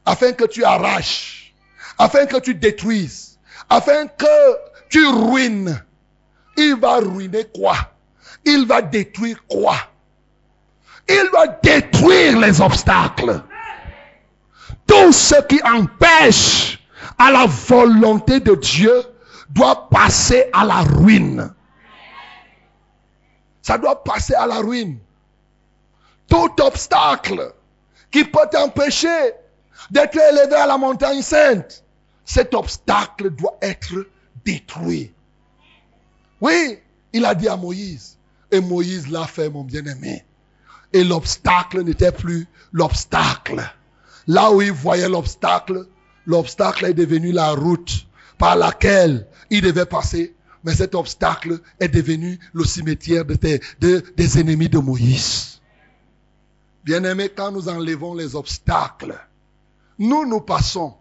afin 0.05 0.31
que 0.31 0.45
tu 0.45 0.63
arraches, 0.63 1.53
afin 1.97 2.25
que 2.25 2.37
tu 2.37 2.55
détruises, 2.55 3.39
afin 3.69 4.07
que 4.07 4.57
tu 4.89 5.05
ruines. 5.07 5.81
Il 6.55 6.75
va 6.75 6.97
ruiner 6.97 7.45
quoi? 7.53 7.75
Il 8.45 8.65
va 8.65 8.81
détruire 8.81 9.45
quoi? 9.47 9.75
Il 11.07 11.29
va 11.31 11.47
détruire 11.47 12.39
les 12.39 12.61
obstacles. 12.61 13.43
Tout 14.87 15.11
ce 15.11 15.35
qui 15.47 15.61
empêche 15.63 16.79
à 17.17 17.31
la 17.31 17.45
volonté 17.45 18.39
de 18.39 18.55
Dieu 18.55 19.03
doit 19.49 19.89
passer 19.89 20.49
à 20.53 20.65
la 20.65 20.81
ruine. 20.81 21.53
Ça 23.61 23.77
doit 23.77 24.03
passer 24.03 24.33
à 24.33 24.47
la 24.47 24.57
ruine. 24.57 24.97
Tout 26.29 26.51
obstacle 26.61 27.53
qui 28.11 28.23
peut 28.23 28.47
t'empêcher 28.51 29.33
d'être 29.91 30.17
élevé 30.17 30.55
à 30.55 30.65
la 30.65 30.77
montagne 30.77 31.21
sainte, 31.21 31.83
cet 32.25 32.53
obstacle 32.53 33.29
doit 33.31 33.57
être 33.61 34.07
détruit. 34.43 35.13
Oui, 36.41 36.79
il 37.13 37.25
a 37.25 37.33
dit 37.35 37.47
à 37.47 37.55
Moïse, 37.55 38.17
et 38.51 38.59
Moïse 38.59 39.09
l'a 39.09 39.25
fait, 39.25 39.49
mon 39.49 39.63
bien-aimé. 39.63 40.25
Et 40.93 41.03
l'obstacle 41.03 41.83
n'était 41.83 42.11
plus 42.11 42.47
l'obstacle. 42.71 43.61
Là 44.27 44.51
où 44.51 44.61
il 44.61 44.71
voyait 44.71 45.09
l'obstacle, 45.09 45.87
l'obstacle 46.25 46.85
est 46.85 46.93
devenu 46.93 47.31
la 47.31 47.51
route 47.51 48.07
par 48.37 48.55
laquelle 48.55 49.27
il 49.49 49.61
devait 49.61 49.85
passer. 49.85 50.35
Mais 50.63 50.73
cet 50.73 50.95
obstacle 50.95 51.59
est 51.79 51.87
devenu 51.87 52.39
le 52.53 52.65
cimetière 52.65 53.23
des 53.25 54.39
ennemis 54.39 54.69
de 54.69 54.79
Moïse. 54.79 55.56
Bien-aimé, 56.87 57.27
quand 57.27 57.51
nous 57.51 57.67
enlevons 57.67 58.13
les 58.13 58.37
obstacles, 58.37 59.19
nous, 59.99 60.25
nous 60.25 60.39
passons. 60.39 60.95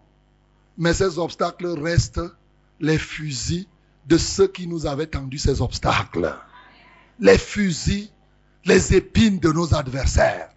Mais 0.77 0.93
ces 0.93 1.17
obstacles 1.17 1.81
restent 1.81 2.19
les 2.81 2.97
fusils 2.97 3.65
de 4.05 4.17
ceux 4.17 4.49
qui 4.49 4.67
nous 4.67 4.85
avaient 4.85 5.07
tendu 5.07 5.37
ces 5.37 5.61
obstacles. 5.61 6.35
Les 7.21 7.37
fusils, 7.37 8.09
les 8.65 8.95
épines 8.95 9.39
de 9.39 9.49
nos 9.49 9.73
adversaires. 9.73 10.49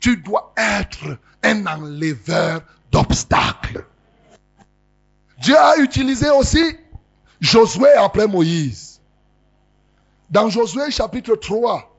Tu 0.00 0.18
dois 0.18 0.52
être 0.58 1.16
un 1.42 1.64
enleveur 1.64 2.60
d'obstacles. 2.92 3.86
Dieu 5.40 5.56
a 5.56 5.78
utilisé 5.78 6.28
aussi 6.28 6.76
Josué 7.40 7.88
après 7.96 8.28
Moïse. 8.28 9.00
Dans 10.28 10.50
Josué 10.50 10.90
chapitre 10.90 11.36
3, 11.36 11.90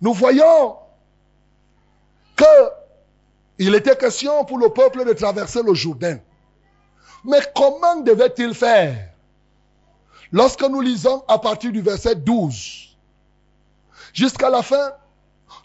nous 0.00 0.14
voyons 0.14 0.76
que 2.40 2.70
il 3.58 3.74
était 3.74 3.96
question 3.96 4.44
pour 4.46 4.58
le 4.58 4.70
peuple 4.70 5.04
de 5.04 5.12
traverser 5.12 5.62
le 5.62 5.74
Jourdain. 5.74 6.18
Mais 7.24 7.40
comment 7.54 7.96
devait-il 7.96 8.54
faire? 8.54 9.10
Lorsque 10.32 10.62
nous 10.62 10.80
lisons 10.80 11.22
à 11.28 11.38
partir 11.38 11.70
du 11.70 11.82
verset 11.82 12.14
12 12.14 12.96
jusqu'à 14.14 14.48
la 14.48 14.62
fin, 14.62 14.92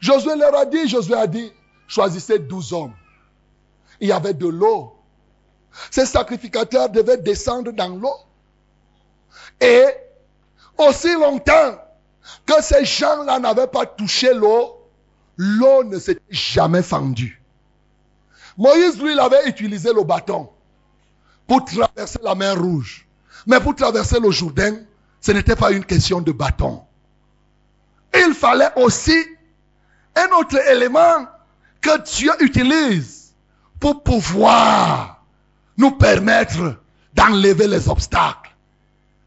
Josué 0.01 0.35
leur 0.35 0.55
a 0.55 0.65
dit, 0.65 0.89
Josué 0.89 1.15
a 1.15 1.27
dit, 1.27 1.53
choisissez 1.87 2.39
12 2.39 2.73
hommes. 2.73 2.93
Il 4.01 4.09
y 4.09 4.11
avait 4.11 4.33
de 4.33 4.47
l'eau. 4.47 4.97
Ces 5.91 6.05
sacrificateurs 6.05 6.89
devaient 6.89 7.17
descendre 7.17 7.71
dans 7.71 7.95
l'eau. 7.95 8.17
Et 9.61 9.85
aussi 10.77 11.13
longtemps 11.13 11.79
que 12.45 12.61
ces 12.61 12.83
gens-là 12.83 13.39
n'avaient 13.39 13.67
pas 13.67 13.85
touché 13.85 14.33
l'eau, 14.33 14.84
l'eau 15.37 15.83
ne 15.83 15.99
s'était 15.99 16.21
jamais 16.29 16.81
fendue. 16.83 17.41
Moïse, 18.57 19.01
lui, 19.01 19.13
il 19.13 19.19
avait 19.19 19.47
utilisé 19.47 19.91
le 19.93 20.03
bâton 20.03 20.49
pour 21.47 21.65
traverser 21.65 22.19
la 22.23 22.35
mer 22.35 22.59
rouge. 22.59 23.07
Mais 23.45 23.59
pour 23.59 23.75
traverser 23.75 24.19
le 24.19 24.31
Jourdain, 24.31 24.77
ce 25.21 25.31
n'était 25.31 25.55
pas 25.55 25.71
une 25.71 25.85
question 25.85 26.21
de 26.21 26.31
bâton. 26.31 26.83
Il 28.13 28.33
fallait 28.33 28.71
aussi 28.77 29.17
un 30.15 30.27
autre 30.39 30.57
élément 30.69 31.27
que 31.81 32.01
Dieu 32.03 32.31
utilise 32.39 33.33
pour 33.79 34.03
pouvoir 34.03 35.23
nous 35.77 35.91
permettre 35.91 36.79
d'enlever 37.13 37.67
les 37.67 37.89
obstacles. 37.89 38.55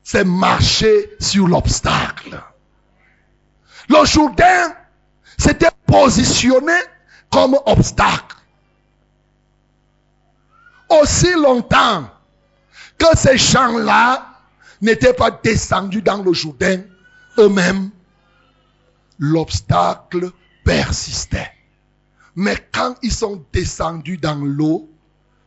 C'est 0.02 0.24
marcher 0.24 1.10
sur 1.20 1.46
l'obstacle. 1.46 2.42
Le 3.88 4.04
Jourdain 4.06 4.74
s'était 5.36 5.68
positionné 5.88 6.78
comme 7.30 7.56
obstacle. 7.66 8.36
Aussi 10.88 11.32
longtemps 11.34 12.08
que 12.98 13.16
ces 13.16 13.36
gens-là 13.36 14.26
n'étaient 14.80 15.14
pas 15.14 15.30
descendus 15.30 16.02
dans 16.02 16.22
le 16.22 16.32
Jourdain 16.32 16.82
eux-mêmes, 17.38 17.90
l'obstacle 19.18 20.30
persistait. 20.64 21.50
Mais 22.36 22.56
quand 22.72 22.94
ils 23.02 23.12
sont 23.12 23.44
descendus 23.52 24.18
dans 24.18 24.36
l'eau, 24.44 24.88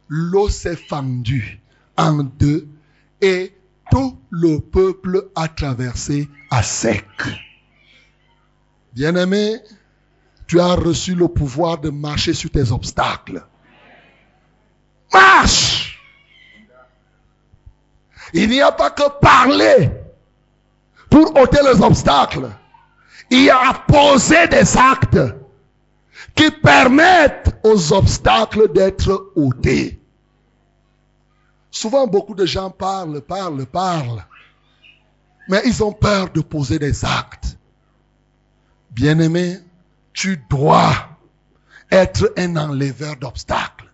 l'eau 0.10 0.50
s'est 0.50 0.76
fendue 0.76 1.62
en 1.98 2.24
deux 2.24 2.68
et 3.22 3.56
tout 3.90 4.18
le 4.30 4.60
peuple 4.60 5.30
a 5.36 5.48
traversé 5.48 6.30
à 6.50 6.64
sec. 6.64 7.06
Bien-aimé, 8.94 9.60
tu 10.52 10.60
as 10.60 10.76
reçu 10.76 11.16
le 11.16 11.30
pouvoir 11.30 11.78
de 11.78 11.90
marcher 11.90 12.34
sur 12.34 12.50
tes 12.50 12.74
obstacles. 12.74 13.42
Marche. 15.14 15.98
Il 18.34 18.50
n'y 18.50 18.60
a 18.60 18.74
pas 18.74 18.90
que 18.90 19.10
parler 19.22 19.92
pour 21.10 21.34
ôter 21.40 21.60
les 21.64 21.82
obstacles. 21.82 22.50
Il 23.30 23.44
y 23.44 23.50
a 23.50 23.82
poser 23.88 24.50
des 24.50 24.76
actes 24.76 25.22
qui 26.36 26.52
permettent 26.52 27.56
aux 27.64 27.94
obstacles 27.94 28.74
d'être 28.74 29.32
ôtés. 29.38 30.02
Souvent, 31.70 32.08
beaucoup 32.08 32.36
de 32.36 32.46
gens 32.46 32.72
parlent, 32.72 33.22
parlent, 33.22 33.66
parlent. 33.66 34.26
Mais 35.48 35.62
ils 35.64 35.82
ont 35.82 35.94
peur 35.94 36.30
de 36.30 36.42
poser 36.42 36.78
des 36.78 37.06
actes. 37.06 37.58
Bien-aimé, 38.90 39.62
tu 40.14 40.44
dois 40.50 40.94
être 41.92 42.34
un 42.38 42.56
enleveur 42.56 43.16
d'obstacles. 43.18 43.92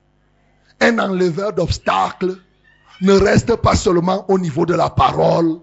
Un 0.80 1.00
enleveur 1.00 1.54
d'obstacles 1.54 2.38
ne 3.02 3.14
reste 3.14 3.56
pas 3.56 3.76
seulement 3.76 4.26
au 4.30 4.38
niveau 4.38 4.66
de 4.66 4.74
la 4.74 4.90
parole. 4.90 5.60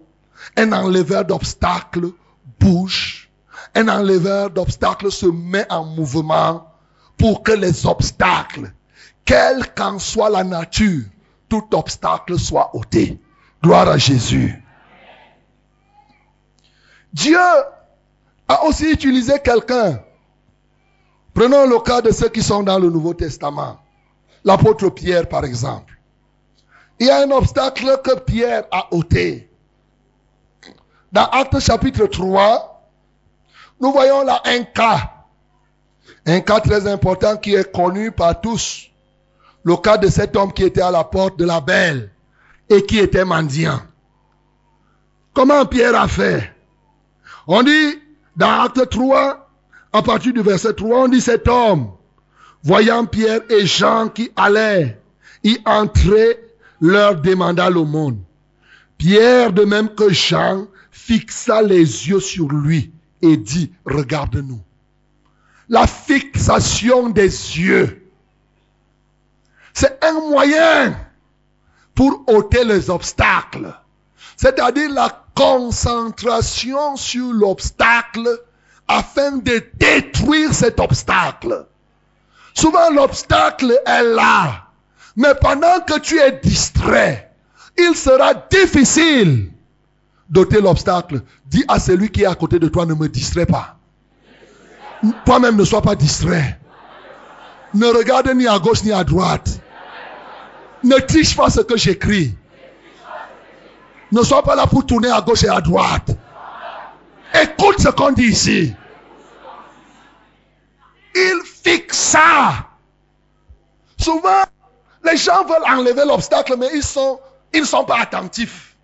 Un 0.57 0.73
enleveur 0.73 1.25
d'obstacles 1.25 2.11
bouge. 2.59 3.31
Un 3.75 3.89
enleveur 3.89 4.51
d'obstacles 4.51 5.11
se 5.11 5.27
met 5.27 5.67
en 5.71 5.85
mouvement 5.85 6.67
pour 7.17 7.43
que 7.43 7.53
les 7.53 7.87
obstacles, 7.87 8.73
quelle 9.25 9.73
qu'en 9.75 9.99
soit 9.99 10.31
la 10.31 10.45
nature, 10.45 11.05
tout 11.49 11.65
obstacle 11.73 12.39
soit 12.39 12.75
ôté. 12.75 13.21
Gloire 13.63 13.89
à 13.89 13.99
Jésus. 13.99 14.63
Dieu 17.13 17.39
a 18.49 18.65
aussi 18.65 18.91
utilisé 18.91 19.35
quelqu'un. 19.43 20.01
Prenons 21.35 21.67
le 21.67 21.81
cas 21.81 22.01
de 22.01 22.13
ceux 22.13 22.29
qui 22.29 22.43
sont 22.43 22.63
dans 22.63 22.79
le 22.79 22.89
Nouveau 22.89 23.13
Testament. 23.13 23.79
L'apôtre 24.45 24.89
Pierre, 24.91 25.29
par 25.29 25.45
exemple. 25.45 25.99
Il 27.01 27.09
y 27.09 27.11
a 27.11 27.23
un 27.23 27.31
obstacle 27.33 28.01
que 28.05 28.21
Pierre 28.21 28.65
a 28.71 28.87
ôté. 28.95 29.51
Dans 31.11 31.25
Acte 31.25 31.59
chapitre 31.59 32.07
3, 32.07 32.89
nous 33.81 33.91
voyons 33.93 34.23
là 34.23 34.43
un 34.45 34.63
cas. 34.63 35.11
Un 36.25 36.41
cas 36.41 36.61
très 36.61 36.87
important 36.87 37.37
qui 37.37 37.55
est 37.55 37.73
connu 37.73 38.13
par 38.13 38.41
tous. 38.41 38.91
Le 39.65 39.77
cas 39.77 39.97
de 39.97 40.09
cet 40.09 40.37
homme 40.37 40.53
qui 40.53 40.63
était 40.63 40.83
à 40.83 40.91
la 40.91 41.03
porte 41.03 41.39
de 41.39 41.45
la 41.45 41.61
belle 41.61 42.13
et 42.69 42.85
qui 42.85 42.99
était 42.99 43.25
mendiant. 43.25 43.81
Comment 45.33 45.67
Pierre 45.67 46.01
a 46.01 46.07
fait? 46.07 46.53
On 47.47 47.63
dit 47.63 47.99
dans 48.37 48.63
Acte 48.63 48.89
3, 48.89 49.44
à 49.95 50.03
partir 50.03 50.33
du 50.33 50.43
verset 50.43 50.75
3, 50.75 51.05
on 51.05 51.09
dit 51.09 51.21
cet 51.21 51.47
homme, 51.47 51.93
voyant 52.65 53.07
Pierre 53.07 53.43
et 53.49 53.65
Jean 53.65 54.09
qui 54.09 54.29
allaient 54.35 55.01
y 55.45 55.57
entrer, 55.65 56.41
leur 56.81 57.21
demanda 57.21 57.71
l'aumône. 57.71 58.19
Pierre, 58.99 59.53
de 59.53 59.65
même 59.65 59.95
que 59.95 60.13
Jean, 60.13 60.67
fixa 60.91 61.63
les 61.63 62.09
yeux 62.09 62.19
sur 62.19 62.49
lui 62.49 62.93
et 63.23 63.37
dit, 63.37 63.73
regarde-nous. 63.87 64.61
La 65.69 65.87
fixation 65.87 67.11
des 67.11 67.23
yeux, 67.59 68.11
c'est 69.73 70.05
un 70.05 70.29
moyen 70.29 70.99
pour 71.95 72.25
ôter 72.27 72.65
les 72.65 72.91
obstacles. 72.91 73.73
C'est-à-dire 74.37 74.91
la 74.91 75.25
concentration 75.37 76.97
sur 76.97 77.33
l'obstacle 77.33 78.29
afin 78.89 79.39
de 79.39 79.63
détruire 79.75 80.53
cet 80.55 80.81
obstacle. 80.81 81.67
Souvent 82.55 82.91
l'obstacle 82.91 83.79
est 83.87 84.03
là, 84.03 84.67
mais 85.17 85.35
pendant 85.41 85.81
que 85.87 85.99
tu 85.99 86.19
es 86.19 86.33
distrait, 86.43 87.31
il 87.77 87.95
sera 87.97 88.35
difficile 88.35 89.51
d'ôter 90.29 90.61
l'obstacle. 90.61 91.23
Dis 91.47 91.65
à 91.69 91.79
celui 91.79 92.11
qui 92.11 92.23
est 92.23 92.27
à 92.27 92.35
côté 92.35 92.59
de 92.59 92.69
toi, 92.69 92.87
ne 92.87 92.95
me 92.95 93.09
distrait 93.09 93.47
pas. 93.47 93.77
Toi-même 95.25 95.57
ne 95.57 95.65
sois 95.65 95.83
pas 95.83 95.95
distrait. 95.95 96.59
Ne 97.75 97.87
regarde 97.87 98.31
ni 98.35 98.47
à 98.47 98.59
gauche 98.59 98.85
ni 98.85 98.93
à 98.93 99.03
droite. 99.05 99.61
Ne 100.83 100.97
triche 100.97 101.37
pas 101.37 101.51
ce 101.51 101.61
que 101.61 101.77
j'écris. 101.77 102.35
Ne 104.13 104.23
sois 104.23 104.43
pas 104.43 104.55
là 104.55 104.67
pour 104.67 104.87
tourner 104.87 105.11
à 105.11 105.21
gauche 105.21 105.43
et 105.45 105.49
à 105.49 105.61
droite. 105.61 106.17
Écoute 107.35 107.81
ce 107.81 107.89
qu'on 107.89 108.13
dit 108.13 108.27
ici. 108.27 108.75
Il 111.15 111.41
fixa. 111.45 112.69
Souvent, 113.99 114.43
les 115.05 115.17
gens 115.17 115.45
veulent 115.45 115.65
enlever 115.67 116.05
l'obstacle, 116.05 116.57
mais 116.59 116.69
ils, 116.73 117.61
ne 117.61 117.67
sont 117.67 117.85
pas 117.85 118.01
attentifs. 118.01 118.77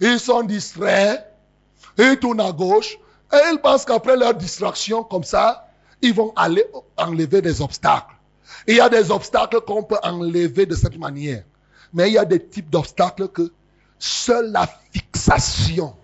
Ils 0.00 0.18
sont 0.18 0.42
distraits. 0.42 1.26
Ils 1.98 2.18
tournent 2.18 2.40
à 2.40 2.52
gauche. 2.52 2.96
Et 3.32 3.38
ils 3.52 3.58
pensent 3.58 3.84
qu'après 3.84 4.16
leur 4.16 4.34
distraction, 4.34 5.04
comme 5.04 5.24
ça, 5.24 5.68
ils 6.00 6.14
vont 6.14 6.32
aller 6.36 6.64
enlever 6.96 7.42
des 7.42 7.60
obstacles. 7.60 8.14
Il 8.66 8.76
y 8.76 8.80
a 8.80 8.88
des 8.88 9.10
obstacles 9.10 9.60
qu'on 9.62 9.82
peut 9.82 9.98
enlever 10.02 10.66
de 10.66 10.74
cette 10.74 10.98
manière. 10.98 11.44
Mais 11.92 12.08
il 12.08 12.14
y 12.14 12.18
a 12.18 12.24
des 12.24 12.44
types 12.44 12.70
d'obstacles 12.70 13.28
que 13.28 13.52
seule 13.98 14.50
la 14.52 14.68
fixation, 14.92 15.94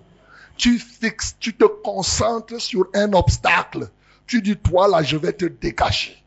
tu 0.59 0.78
fixes, 0.78 1.36
tu 1.40 1.54
te 1.54 1.64
concentres 1.64 2.61
sur 2.61 2.88
un 2.94 3.12
obstacle. 3.14 3.88
Tu 4.26 4.42
dis, 4.42 4.56
toi 4.56 4.88
là, 4.88 5.02
je 5.02 5.16
vais 5.16 5.32
te 5.32 5.46
dégager. 5.46 6.22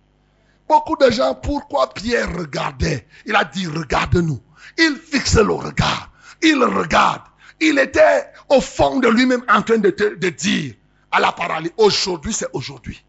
Beaucoup 0.68 0.96
de 0.96 1.12
gens, 1.12 1.36
pourquoi 1.36 1.94
Pierre 1.94 2.34
regardait? 2.36 3.06
Il 3.26 3.36
a 3.36 3.44
dit, 3.44 3.68
regarde-nous. 3.68 4.42
Il 4.78 4.96
fixe 4.96 5.36
le 5.36 5.54
regard. 5.54 6.10
Il 6.42 6.64
regarde. 6.64 7.24
Il 7.60 7.78
était 7.78 8.32
au 8.50 8.60
fond 8.60 9.00
de 9.00 9.08
lui-même 9.08 9.44
en 9.48 9.62
train 9.62 9.78
de, 9.78 10.30
dire 10.30 10.74
à 11.12 11.20
la 11.20 11.32
paralysie, 11.32 11.74
aujourd'hui 11.78 12.34
c'est 12.34 12.48
aujourd'hui. 12.54 13.04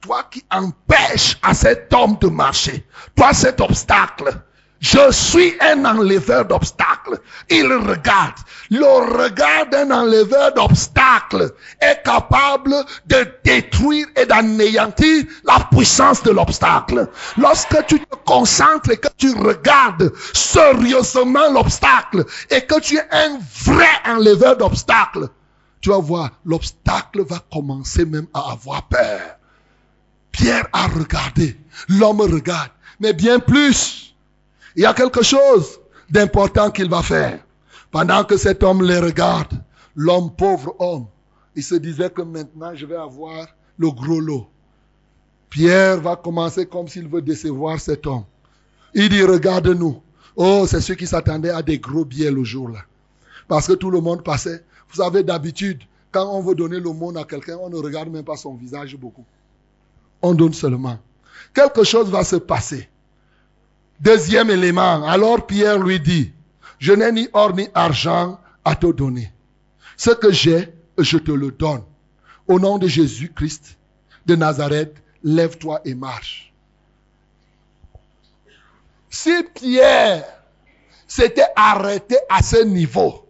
Toi 0.00 0.24
qui 0.30 0.44
empêches 0.50 1.38
à 1.42 1.54
cet 1.54 1.94
homme 1.94 2.18
de 2.20 2.26
marcher, 2.26 2.84
toi 3.16 3.32
cet 3.32 3.62
obstacle, 3.62 4.42
je 4.84 5.10
suis 5.12 5.54
un 5.60 5.82
enleveur 5.86 6.44
d'obstacles. 6.44 7.18
Il 7.48 7.72
regarde. 7.72 8.34
Le 8.70 8.84
regard 8.84 9.66
d'un 9.70 9.90
enleveur 9.90 10.52
d'obstacles 10.52 11.54
est 11.80 12.02
capable 12.04 12.74
de 13.06 13.26
détruire 13.44 14.06
et 14.14 14.26
d'anéantir 14.26 15.24
la 15.44 15.66
puissance 15.72 16.22
de 16.22 16.32
l'obstacle. 16.32 17.08
Lorsque 17.38 17.86
tu 17.86 17.98
te 17.98 18.14
concentres 18.26 18.90
et 18.90 18.98
que 18.98 19.08
tu 19.16 19.34
regardes 19.34 20.12
sérieusement 20.34 21.50
l'obstacle 21.50 22.26
et 22.50 22.60
que 22.66 22.78
tu 22.80 22.98
es 22.98 23.08
un 23.10 23.38
vrai 23.64 23.94
enleveur 24.06 24.58
d'obstacles, 24.58 25.30
tu 25.80 25.88
vas 25.88 25.98
voir, 25.98 26.28
l'obstacle 26.44 27.24
va 27.24 27.38
commencer 27.50 28.04
même 28.04 28.26
à 28.34 28.52
avoir 28.52 28.82
peur. 28.88 29.38
Pierre 30.30 30.66
a 30.74 30.88
regardé, 30.88 31.58
l'homme 31.88 32.20
regarde, 32.20 32.70
mais 33.00 33.14
bien 33.14 33.38
plus. 33.38 34.03
Il 34.76 34.82
y 34.82 34.86
a 34.86 34.94
quelque 34.94 35.22
chose 35.22 35.80
d'important 36.10 36.70
qu'il 36.70 36.88
va 36.88 37.02
faire. 37.02 37.40
Pendant 37.90 38.24
que 38.24 38.36
cet 38.36 38.62
homme 38.62 38.82
les 38.82 38.98
regarde, 38.98 39.52
l'homme, 39.94 40.34
pauvre 40.34 40.74
homme, 40.78 41.06
il 41.54 41.62
se 41.62 41.76
disait 41.76 42.10
que 42.10 42.22
maintenant 42.22 42.74
je 42.74 42.86
vais 42.86 42.96
avoir 42.96 43.46
le 43.78 43.90
gros 43.90 44.20
lot. 44.20 44.48
Pierre 45.48 46.00
va 46.00 46.16
commencer 46.16 46.66
comme 46.66 46.88
s'il 46.88 47.06
veut 47.06 47.22
décevoir 47.22 47.78
cet 47.78 48.06
homme. 48.06 48.24
Il 48.94 49.08
dit, 49.08 49.22
regarde-nous. 49.22 50.00
Oh, 50.36 50.64
c'est 50.68 50.80
ceux 50.80 50.96
qui 50.96 51.06
s'attendaient 51.06 51.50
à 51.50 51.62
des 51.62 51.78
gros 51.78 52.04
billets 52.04 52.32
le 52.32 52.42
jour-là. 52.42 52.80
Parce 53.46 53.68
que 53.68 53.74
tout 53.74 53.90
le 53.90 54.00
monde 54.00 54.24
passait. 54.24 54.64
Vous 54.88 54.96
savez, 54.96 55.22
d'habitude, 55.22 55.82
quand 56.10 56.28
on 56.28 56.40
veut 56.40 56.56
donner 56.56 56.80
le 56.80 56.92
monde 56.92 57.16
à 57.16 57.24
quelqu'un, 57.24 57.56
on 57.60 57.70
ne 57.70 57.76
regarde 57.76 58.08
même 58.08 58.24
pas 58.24 58.36
son 58.36 58.54
visage 58.54 58.96
beaucoup. 58.96 59.24
On 60.22 60.34
donne 60.34 60.52
seulement. 60.52 60.98
Quelque 61.52 61.84
chose 61.84 62.10
va 62.10 62.24
se 62.24 62.36
passer. 62.36 62.88
Deuxième 64.04 64.50
élément. 64.50 65.02
Alors 65.06 65.46
Pierre 65.46 65.78
lui 65.78 65.98
dit, 65.98 66.30
je 66.78 66.92
n'ai 66.92 67.10
ni 67.10 67.26
or 67.32 67.54
ni 67.56 67.70
argent 67.72 68.38
à 68.62 68.76
te 68.76 68.92
donner. 68.92 69.32
Ce 69.96 70.10
que 70.10 70.30
j'ai, 70.30 70.74
je 70.98 71.16
te 71.16 71.32
le 71.32 71.50
donne. 71.50 71.82
Au 72.46 72.60
nom 72.60 72.76
de 72.76 72.86
Jésus-Christ 72.86 73.78
de 74.26 74.36
Nazareth, 74.36 74.94
lève-toi 75.22 75.80
et 75.86 75.94
marche. 75.94 76.52
Si 79.08 79.42
Pierre 79.54 80.26
s'était 81.08 81.48
arrêté 81.56 82.18
à 82.28 82.42
ce 82.42 82.62
niveau, 82.62 83.26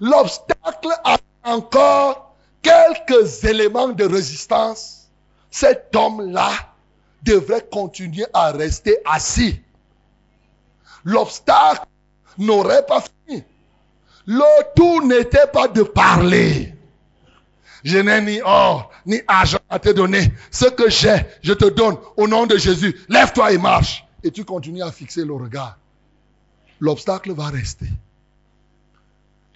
l'obstacle 0.00 0.98
a 1.04 1.16
encore 1.44 2.34
quelques 2.60 3.44
éléments 3.44 3.90
de 3.90 4.04
résistance. 4.04 5.12
Cet 5.48 5.94
homme-là 5.94 6.71
devrait 7.22 7.66
continuer 7.70 8.26
à 8.32 8.52
rester 8.52 8.98
assis. 9.04 9.60
L'obstacle 11.04 11.86
n'aurait 12.38 12.84
pas 12.86 13.02
fini. 13.02 13.42
Le 14.26 14.74
tout 14.74 15.06
n'était 15.06 15.46
pas 15.52 15.68
de 15.68 15.82
parler. 15.82 16.74
Je 17.84 17.98
n'ai 17.98 18.20
ni 18.20 18.40
or, 18.42 18.90
ni 19.06 19.20
argent 19.26 19.58
à 19.68 19.78
te 19.78 19.88
donner. 19.88 20.32
Ce 20.50 20.66
que 20.66 20.88
j'ai, 20.88 21.26
je 21.42 21.52
te 21.52 21.64
donne 21.64 21.96
au 22.16 22.28
nom 22.28 22.46
de 22.46 22.56
Jésus. 22.56 22.96
Lève-toi 23.08 23.52
et 23.52 23.58
marche. 23.58 24.04
Et 24.22 24.30
tu 24.30 24.44
continues 24.44 24.82
à 24.82 24.92
fixer 24.92 25.24
le 25.24 25.34
regard. 25.34 25.78
L'obstacle 26.78 27.32
va 27.32 27.48
rester. 27.48 27.86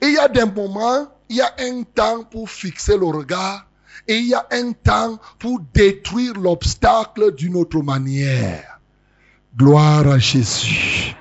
il 0.02 0.12
y 0.12 0.18
a 0.18 0.28
des 0.28 0.44
moments, 0.44 1.08
il 1.28 1.36
y 1.36 1.40
a 1.40 1.54
un 1.58 1.82
temps 1.82 2.24
pour 2.24 2.50
fixer 2.50 2.96
le 2.96 3.06
regard 3.06 3.66
et 4.06 4.16
il 4.16 4.28
y 4.28 4.34
a 4.34 4.46
un 4.50 4.72
temps 4.72 5.18
pour 5.38 5.60
détruire 5.72 6.34
l'obstacle 6.34 7.34
d'une 7.34 7.56
autre 7.56 7.80
manière. 7.82 8.80
Gloire 9.56 10.06
à 10.08 10.18
Jésus. 10.18 11.14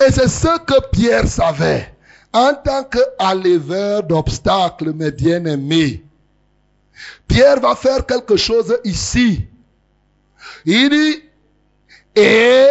Et 0.00 0.12
c'est 0.12 0.28
ce 0.28 0.58
que 0.60 0.88
Pierre 0.90 1.26
savait. 1.26 1.94
En 2.32 2.52
tant 2.54 2.84
qu'enleveur 2.84 4.02
d'obstacles, 4.02 4.92
mes 4.92 5.10
bien-aimés, 5.10 6.04
Pierre 7.26 7.60
va 7.60 7.74
faire 7.74 8.04
quelque 8.06 8.36
chose 8.36 8.76
ici. 8.84 9.46
Il 10.64 10.90
dit, 10.90 11.22
et 12.14 12.68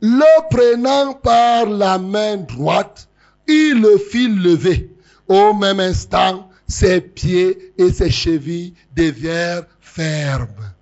le 0.00 0.48
prenant 0.50 1.14
par 1.14 1.66
la 1.66 1.98
main 1.98 2.36
droite, 2.38 3.08
il 3.46 3.80
le 3.80 3.98
fit 3.98 4.28
lever. 4.28 4.90
Au 5.28 5.54
même 5.54 5.80
instant, 5.80 6.49
ses 6.70 7.00
pieds 7.00 7.74
et 7.76 7.92
ses 7.92 8.10
chevilles 8.10 8.74
deviennent 8.94 9.66
fermes. 9.80 10.72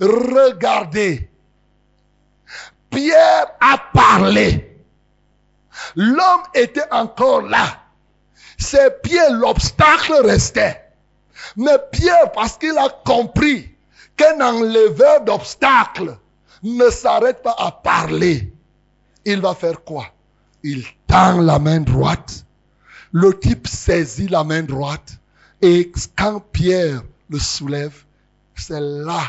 Regardez. 0.00 1.30
Pierre 2.90 3.46
a 3.60 3.78
parlé. 3.94 4.76
L'homme 5.94 6.42
était 6.54 6.90
encore 6.90 7.42
là. 7.42 7.78
Ses 8.58 8.90
pieds, 9.02 9.30
l'obstacle 9.30 10.14
restait. 10.24 10.84
Mais 11.56 11.78
Pierre, 11.92 12.32
parce 12.32 12.58
qu'il 12.58 12.76
a 12.76 12.88
compris 13.04 13.70
qu'un 14.16 14.40
enleveur 14.40 15.22
d'obstacles 15.22 16.18
ne 16.62 16.90
s'arrête 16.90 17.42
pas 17.42 17.54
à 17.56 17.70
parler, 17.70 18.52
il 19.24 19.40
va 19.40 19.54
faire 19.54 19.82
quoi? 19.84 20.06
Il 20.62 20.84
tend 21.06 21.40
la 21.40 21.58
main 21.58 21.80
droite. 21.80 22.44
Le 23.12 23.38
type 23.38 23.66
saisit 23.66 24.28
la 24.28 24.44
main 24.44 24.62
droite. 24.62 25.19
Et 25.62 25.92
quand 26.16 26.40
Pierre 26.52 27.02
le 27.28 27.38
soulève, 27.38 28.04
c'est 28.54 28.80
là 28.80 29.22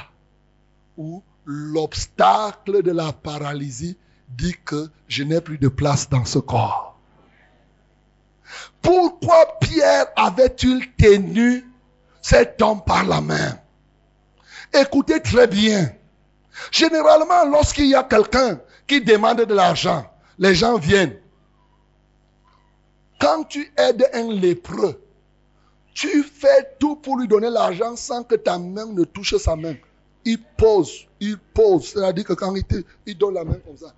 où 0.97 1.21
l'obstacle 1.45 2.84
de 2.84 2.91
la 2.91 3.11
paralysie 3.11 3.97
dit 4.29 4.55
que 4.63 4.89
je 5.07 5.23
n'ai 5.23 5.41
plus 5.41 5.57
de 5.57 5.67
place 5.67 6.09
dans 6.09 6.25
ce 6.25 6.39
corps. 6.39 6.97
Pourquoi 8.82 9.57
Pierre 9.59 10.07
avait-il 10.15 10.91
tenu 10.93 11.65
cet 12.21 12.61
homme 12.61 12.84
par 12.84 13.03
la 13.05 13.21
main? 13.21 13.57
Écoutez 14.73 15.21
très 15.21 15.47
bien. 15.47 15.91
Généralement, 16.71 17.45
lorsqu'il 17.45 17.88
y 17.88 17.95
a 17.95 18.03
quelqu'un 18.03 18.59
qui 18.88 19.01
demande 19.01 19.41
de 19.41 19.53
l'argent, 19.53 20.09
les 20.38 20.55
gens 20.55 20.77
viennent. 20.77 21.17
Quand 23.19 23.43
tu 23.43 23.71
aides 23.77 24.09
un 24.13 24.32
lépreux, 24.32 25.01
tu 25.94 26.24
fais 26.24 26.76
tout 26.80 26.96
pour 26.96 27.18
lui 27.18 27.28
donner 27.28 27.50
l'argent 27.50 27.96
sans 27.96 28.24
que 28.24 28.36
ta 28.36 28.58
main 28.58 28.86
ne 28.86 29.04
touche 29.04 29.36
sa 29.38 29.56
main. 29.56 29.76
Il 30.24 30.42
pose, 30.42 31.08
il 31.20 31.38
pose. 31.38 31.89
C'est-à-dire 31.89 32.26
que 32.26 32.34
quand 32.34 32.54
il, 33.06 33.18
donne 33.18 33.34
la 33.34 33.44
main 33.44 33.58
comme 33.66 33.78
ça. 33.78 33.94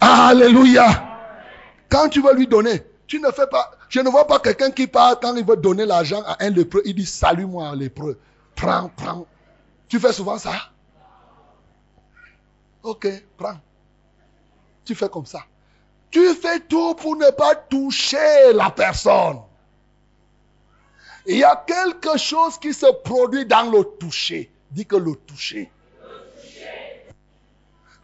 Alléluia. 0.00 0.86
Quand 1.88 2.08
tu 2.08 2.22
veux 2.22 2.34
lui 2.34 2.46
donner, 2.46 2.82
tu 3.06 3.20
ne 3.20 3.30
fais 3.30 3.46
pas. 3.46 3.72
Je 3.88 4.00
ne 4.00 4.08
vois 4.08 4.26
pas 4.26 4.38
quelqu'un 4.38 4.70
qui 4.70 4.86
part 4.86 5.18
quand 5.20 5.34
il 5.34 5.44
veut 5.44 5.56
donner 5.56 5.84
l'argent 5.84 6.22
à 6.24 6.36
un 6.44 6.50
lépreux. 6.50 6.82
Il 6.84 6.94
dit 6.94 7.06
Salue-moi, 7.06 7.74
lépreux. 7.74 8.18
Prends, 8.54 8.90
prends. 8.96 9.26
Tu 9.88 9.98
fais 9.98 10.12
souvent 10.12 10.38
ça? 10.38 10.52
Ok, 12.82 13.08
prends. 13.36 13.58
Tu 14.84 14.94
fais 14.94 15.08
comme 15.08 15.26
ça. 15.26 15.40
Tu 16.10 16.34
fais 16.34 16.60
tout 16.60 16.94
pour 16.94 17.16
ne 17.16 17.30
pas 17.30 17.54
toucher 17.54 18.52
la 18.54 18.70
personne. 18.70 19.40
Il 21.26 21.36
y 21.36 21.44
a 21.44 21.62
quelque 21.66 22.16
chose 22.16 22.58
qui 22.58 22.72
se 22.72 22.86
produit 23.04 23.44
dans 23.44 23.70
le 23.70 23.84
toucher. 23.98 24.50
Dis 24.70 24.86
que 24.86 24.96
le 24.96 25.14
toucher. 25.14 25.70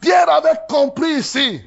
Pierre 0.01 0.29
avait 0.29 0.59
compris 0.69 1.15
ici. 1.15 1.63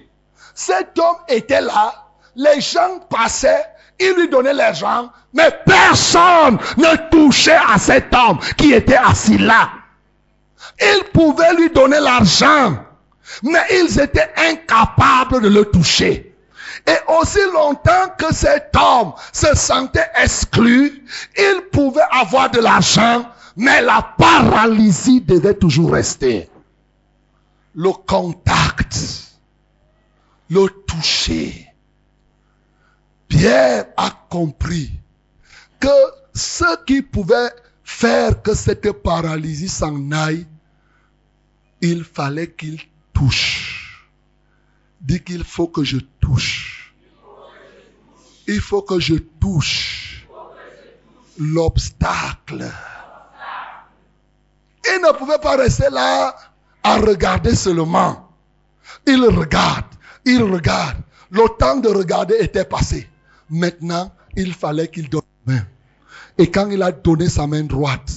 Cet 0.53 0.97
homme 0.99 1.17
était 1.27 1.61
là. 1.61 2.05
Les 2.35 2.61
gens 2.61 2.99
passaient. 3.09 3.65
Il 3.99 4.13
lui 4.13 4.29
donnait 4.29 4.53
l'argent. 4.53 5.11
Mais 5.33 5.49
personne 5.65 6.59
ne 6.77 7.09
touchait 7.09 7.59
à 7.67 7.79
cet 7.79 8.13
homme 8.13 8.37
qui 8.57 8.73
était 8.73 8.95
assis 8.95 9.39
là. 9.39 9.71
Il 10.79 11.05
pouvait 11.13 11.55
lui 11.55 11.71
donner 11.71 11.99
l'argent. 11.99 12.77
Mais 13.41 13.65
ils 13.71 13.99
étaient 13.99 14.31
incapables 14.37 15.41
de 15.41 15.49
le 15.49 15.65
toucher. 15.65 16.26
Et 16.87 16.97
aussi 17.19 17.39
longtemps 17.53 18.09
que 18.17 18.33
cet 18.33 18.73
homme 18.77 19.11
se 19.33 19.53
sentait 19.55 20.09
exclu, 20.15 21.03
il 21.37 21.61
pouvait 21.71 21.99
avoir 22.11 22.49
de 22.49 22.59
l'argent, 22.59 23.29
mais 23.57 23.81
la 23.81 24.01
paralysie 24.17 25.19
devait 25.19 25.53
toujours 25.53 25.91
rester. 25.91 26.49
Le 27.75 27.91
contact, 27.91 28.97
le 30.49 30.67
toucher. 30.87 31.67
Pierre 33.27 33.87
a 33.97 34.09
compris 34.29 34.91
que 35.81 35.87
ce 36.33 36.85
qui 36.85 37.01
pouvait 37.01 37.49
faire 37.83 38.41
que 38.41 38.53
cette 38.53 38.91
paralysie 38.91 39.67
s'en 39.67 40.11
aille, 40.11 40.47
il 41.81 42.05
fallait 42.05 42.51
qu'il 42.51 42.79
touche. 43.13 44.07
Dit 45.01 45.21
qu'il 45.21 45.43
faut 45.43 45.67
que 45.67 45.83
je 45.83 45.97
touche. 46.19 46.76
Il 48.47 48.61
faut 48.61 48.81
que 48.81 48.99
je 48.99 49.15
touche 49.15 50.25
l'obstacle. 51.37 52.65
Il 54.89 55.01
ne 55.01 55.11
pouvait 55.17 55.39
pas 55.39 55.57
rester 55.57 55.89
là 55.91 56.33
à 56.81 56.97
regarder 56.97 57.55
seulement. 57.55 58.29
Il 59.05 59.21
regarde, 59.25 59.85
il 60.25 60.41
regarde. 60.41 60.97
Le 61.29 61.43
temps 61.59 61.77
de 61.77 61.89
regarder 61.89 62.35
était 62.39 62.63
passé. 62.63 63.09
Maintenant, 63.49 64.11
il 64.35 64.53
fallait 64.53 64.87
qu'il 64.87 65.09
donne 65.09 65.21
la 65.45 65.53
main. 65.53 65.65
Et 66.37 66.49
quand 66.49 66.69
il 66.69 66.81
a 66.81 66.91
donné 66.93 67.27
sa 67.27 67.47
main 67.47 67.63
droite, 67.63 68.11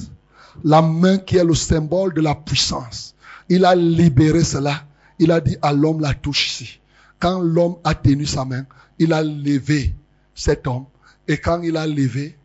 la 0.63 0.81
main 0.81 1.19
qui 1.19 1.39
est 1.39 1.45
le 1.45 1.55
symbole 1.55 2.15
de 2.15 2.21
la 2.21 2.37
puissance, 2.37 3.17
il 3.49 3.65
a 3.65 3.75
libéré 3.75 4.45
cela. 4.45 4.85
Il 5.19 5.33
a 5.33 5.41
dit 5.41 5.57
à 5.61 5.73
l'homme 5.73 6.01
la 6.01 6.15
touche 6.15 6.47
ici. 6.47 6.81
Quand 7.19 7.41
l'homme 7.41 7.77
a 7.83 7.95
tenu 7.95 8.27
sa 8.27 8.45
main, 8.45 8.65
il 8.99 9.13
a 9.13 9.23
levé 9.23 9.95
cet 10.41 10.67
homme. 10.67 10.87
Et 11.29 11.39
quand 11.39 11.63
il 11.63 11.77
a 11.77 11.87
levé, 11.87 12.37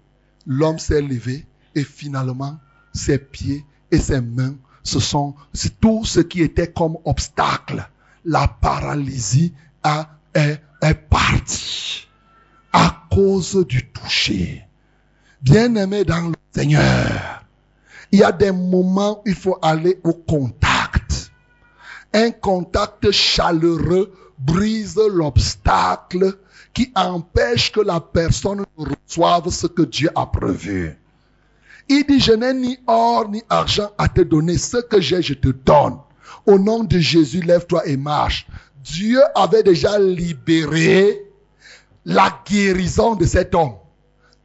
l'homme 0.45 0.79
s'est 0.79 1.01
levé. 1.01 1.45
Et 1.73 1.83
finalement, 1.83 2.57
ses 2.93 3.17
pieds 3.17 3.65
et 3.91 3.97
ses 3.97 4.21
mains, 4.21 4.55
ce 4.83 4.99
sont 4.99 5.35
tout 5.81 6.05
ce 6.05 6.19
qui 6.19 6.41
était 6.41 6.71
comme 6.71 6.97
obstacle. 7.05 7.89
La 8.25 8.47
paralysie 8.47 9.53
a, 9.83 10.09
est, 10.33 10.61
est 10.81 10.93
partie 10.93 12.07
à 12.73 13.03
cause 13.09 13.65
du 13.67 13.89
toucher. 13.91 14.63
Bien-aimé 15.41 16.03
dans 16.03 16.29
le 16.29 16.35
Seigneur, 16.51 17.45
il 18.11 18.19
y 18.19 18.23
a 18.23 18.31
des 18.31 18.51
moments 18.51 19.19
où 19.19 19.23
il 19.25 19.35
faut 19.35 19.57
aller 19.61 19.99
au 20.03 20.13
contact. 20.13 21.31
Un 22.13 22.31
contact 22.31 23.11
chaleureux 23.11 24.11
brise 24.37 24.97
l'obstacle 24.97 26.37
qui 26.75 26.91
empêche 26.93 27.71
que 27.71 27.79
la 27.79 28.01
personne 28.01 28.65
reçoive 28.77 29.49
ce 29.49 29.65
que 29.65 29.83
Dieu 29.83 30.09
a 30.13 30.27
prévu. 30.27 30.99
Il 31.87 32.05
dit, 32.05 32.19
je 32.19 32.33
n'ai 32.33 32.53
ni 32.53 32.77
or 32.85 33.29
ni 33.29 33.41
argent 33.49 33.89
à 33.97 34.09
te 34.09 34.21
donner. 34.21 34.57
Ce 34.57 34.77
que 34.77 34.99
j'ai, 34.99 35.21
je 35.21 35.35
te 35.35 35.47
donne. 35.47 35.97
Au 36.45 36.59
nom 36.59 36.83
de 36.83 36.99
Jésus, 36.99 37.41
lève-toi 37.41 37.87
et 37.87 37.95
marche. 37.95 38.45
Dieu 38.83 39.21
avait 39.35 39.63
déjà 39.63 39.97
libéré 39.97 41.21
la 42.03 42.41
guérison 42.45 43.15
de 43.15 43.25
cet 43.25 43.55
homme. 43.55 43.75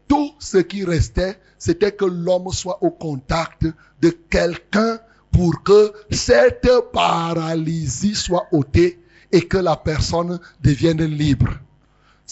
Tout 0.07 0.33
ce 0.39 0.59
qui 0.59 0.85
restait, 0.85 1.37
c'était 1.59 1.93
que 1.93 2.05
l'homme 2.05 2.51
soit 2.53 2.79
au 2.83 2.91
contact 2.91 3.67
de 4.01 4.11
quelqu'un 4.11 5.01
pour 5.33 5.63
que 5.65 5.93
cette 6.11 6.69
paralysie 6.93 8.15
soit 8.15 8.47
ôtée 8.53 9.01
et 9.33 9.43
que 9.43 9.59
la 9.59 9.77
personne 9.77 10.39
devienne 10.63 11.05
libre. 11.05 11.51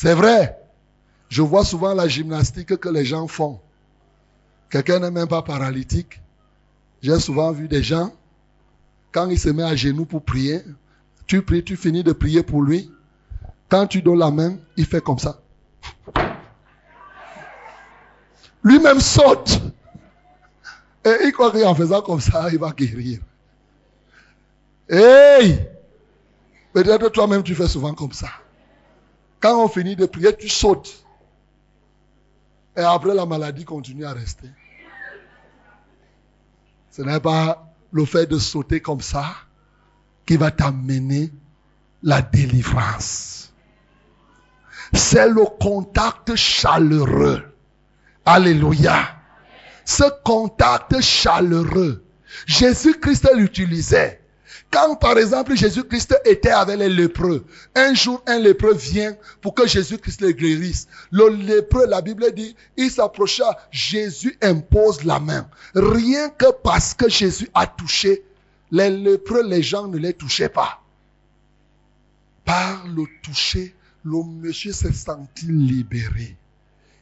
C'est 0.01 0.15
vrai. 0.15 0.57
Je 1.29 1.43
vois 1.43 1.65
souvent 1.65 1.93
la 1.93 2.07
gymnastique 2.07 2.77
que 2.77 2.89
les 2.89 3.05
gens 3.05 3.27
font. 3.27 3.59
Quelqu'un 4.71 5.01
n'est 5.01 5.11
même 5.11 5.27
pas 5.27 5.43
paralytique. 5.43 6.21
J'ai 7.03 7.19
souvent 7.19 7.51
vu 7.51 7.67
des 7.67 7.83
gens, 7.83 8.13
quand 9.11 9.29
il 9.29 9.41
se 9.41 9.49
met 9.49 9.65
à 9.65 9.75
genoux 9.75 10.05
pour 10.05 10.23
prier, 10.23 10.63
tu 11.27 11.43
pries, 11.43 11.65
tu 11.65 11.77
finis 11.77 12.05
de 12.05 12.13
prier 12.13 12.45
pour 12.45 12.63
lui. 12.63 12.93
Quand 13.69 13.89
tu 13.89 14.01
donnes 14.01 14.21
la 14.21 14.31
main, 14.31 14.59
il 14.77 14.87
fait 14.87 15.01
comme 15.01 15.19
ça. 15.19 15.41
Lui-même 18.63 19.01
saute. 19.01 19.61
Et 21.05 21.25
il 21.25 21.33
croit 21.33 21.51
qu'en 21.51 21.75
faisant 21.75 22.03
comme 22.03 22.21
ça, 22.21 22.49
il 22.53 22.59
va 22.61 22.71
guérir. 22.71 23.19
Hey! 24.89 25.67
Peut-être 26.73 27.09
toi-même 27.09 27.43
tu 27.43 27.57
fais 27.57 27.67
souvent 27.67 27.95
comme 27.95 28.13
ça. 28.13 28.29
Quand 29.41 29.65
on 29.65 29.69
finit 29.69 29.97
de 29.97 30.07
prier, 30.07 30.37
tu 30.37 30.49
sautes. 30.49 31.05
Et 32.77 32.81
après, 32.81 33.15
la 33.15 33.27
maladie 33.27 33.65
continue 33.65 34.05
à 34.05 34.13
rester. 34.13 34.49
Ce 36.91 37.03
n'est 37.03 37.21
pas 37.21 37.73
le 37.93 38.05
fait 38.05 38.27
de 38.27 38.39
sauter 38.39 38.81
comme 38.81 39.01
ça 39.01 39.35
qui 40.27 40.37
va 40.37 40.51
t'amener 40.51 41.33
la 42.03 42.23
délivrance. 42.23 43.53
C'est 44.93 45.29
le 45.29 45.45
contact 45.61 46.35
chaleureux. 46.35 47.45
Alléluia. 48.25 49.17
Ce 49.85 50.05
contact 50.23 51.01
chaleureux, 51.01 52.05
Jésus-Christ 52.47 53.31
l'utilisait. 53.35 54.18
Quand 54.71 54.97
par 54.97 55.17
exemple 55.17 55.57
Jésus-Christ 55.57 56.15
était 56.27 56.51
avec 56.51 56.79
les 56.79 56.91
lépreux, 56.91 57.47
un 57.75 57.95
jour 57.95 58.23
un 58.27 58.39
lépreux 58.39 58.75
vient 58.75 59.17
pour 59.41 59.55
que 59.55 59.67
Jésus-Christ 59.67 60.21
le 60.21 60.33
guérisse. 60.33 60.89
Le 61.11 61.29
lépreux, 61.31 61.87
la 61.87 62.03
Bible 62.03 62.33
dit, 62.35 62.55
il 62.77 62.91
s'approcha, 62.91 63.59
Jésus 63.71 64.37
impose 64.43 65.05
la 65.05 65.21
main. 65.21 65.49
Rien 65.75 66.29
que 66.29 66.53
parce 66.63 66.93
que 66.93 67.09
Jésus 67.09 67.49
a 67.55 67.67
touché, 67.67 68.25
les 68.71 68.91
lépreux, 68.91 69.43
les 69.43 69.63
gens 69.63 69.89
ne 69.89 69.97
les 69.97 70.13
touchaient 70.13 70.51
pas. 70.51 70.83
Par 72.45 72.87
le 72.87 73.05
toucher, 73.23 73.75
le 74.05 74.23
monsieur 74.23 74.73
s'est 74.73 74.93
senti 74.93 75.47
libéré. 75.47 76.37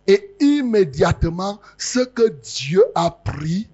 Et 0.07 0.37
immédiatement, 0.39 1.61
ce 1.79 1.99
que 1.99 2.29
Dieu 2.29 2.85
a 2.95 3.11
pris, 3.11 3.69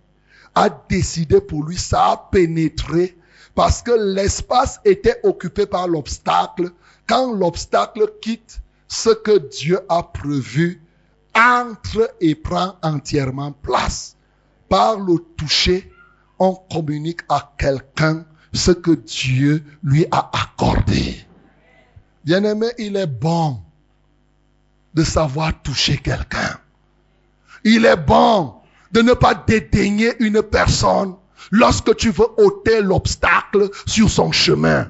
a 0.54 0.70
décidé 0.88 1.42
pour 1.42 1.64
lui, 1.64 1.76
ça 1.76 2.12
a 2.12 2.28
pénétré 2.30 3.16
parce 3.54 3.82
que 3.82 3.92
l'espace 3.92 4.80
était 4.84 5.20
occupé 5.22 5.66
par 5.66 5.88
l'obstacle. 5.88 6.70
Quand 7.06 7.32
l'obstacle 7.32 8.12
quitte 8.20 8.60
ce 8.88 9.10
que 9.10 9.38
Dieu 9.38 9.80
a 9.88 10.02
prévu, 10.02 10.82
entre 11.34 12.14
et 12.20 12.34
prend 12.34 12.76
entièrement 12.82 13.52
place. 13.52 14.16
Par 14.68 14.98
le 14.98 15.18
toucher, 15.36 15.90
on 16.38 16.54
communique 16.54 17.20
à 17.28 17.52
quelqu'un 17.58 18.24
ce 18.52 18.70
que 18.70 18.92
Dieu 18.92 19.64
lui 19.82 20.06
a 20.10 20.30
accordé. 20.32 21.16
Bien-aimé, 22.24 22.68
il 22.78 22.96
est 22.96 23.06
bon 23.06 23.60
de 24.94 25.04
savoir 25.04 25.60
toucher 25.62 25.98
quelqu'un. 25.98 26.58
Il 27.64 27.84
est 27.84 27.96
bon 27.96 28.54
de 28.92 29.00
ne 29.00 29.14
pas 29.14 29.34
dédaigner 29.34 30.14
une 30.22 30.42
personne 30.42 31.14
lorsque 31.52 31.94
tu 31.96 32.10
veux 32.10 32.26
ôter 32.38 32.80
l'obstacle 32.82 33.70
sur 33.86 34.10
son 34.10 34.32
chemin. 34.32 34.88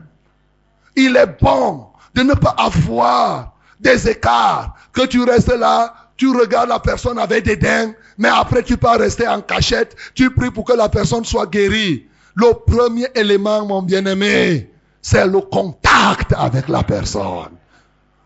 Il 0.96 1.16
est 1.16 1.38
bon 1.42 1.86
de 2.14 2.22
ne 2.22 2.34
pas 2.34 2.54
avoir 2.56 3.52
des 3.80 4.08
écarts, 4.08 4.74
que 4.92 5.04
tu 5.04 5.22
restes 5.24 5.54
là, 5.54 5.94
tu 6.16 6.30
regardes 6.30 6.68
la 6.68 6.78
personne 6.78 7.18
avec 7.18 7.44
dédain, 7.44 7.92
mais 8.16 8.28
après 8.28 8.62
tu 8.62 8.76
peux 8.76 8.88
rester 8.88 9.26
en 9.26 9.40
cachette, 9.40 9.96
tu 10.14 10.30
pries 10.30 10.50
pour 10.50 10.64
que 10.64 10.72
la 10.72 10.88
personne 10.88 11.24
soit 11.24 11.46
guérie. 11.46 12.06
Le 12.34 12.52
premier 12.54 13.08
élément, 13.14 13.66
mon 13.66 13.82
bien-aimé, 13.82 14.70
c'est 15.02 15.26
le 15.26 15.40
contact 15.40 16.32
avec 16.36 16.68
la 16.68 16.82
personne. 16.84 17.50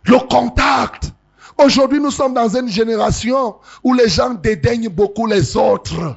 Le 0.04 0.18
contact. 0.28 1.10
Aujourd'hui, 1.58 2.00
nous 2.00 2.10
sommes 2.10 2.34
dans 2.34 2.54
une 2.54 2.68
génération 2.68 3.56
où 3.82 3.94
les 3.94 4.08
gens 4.08 4.34
dédaignent 4.34 4.90
beaucoup 4.90 5.26
les 5.26 5.56
autres. 5.56 6.16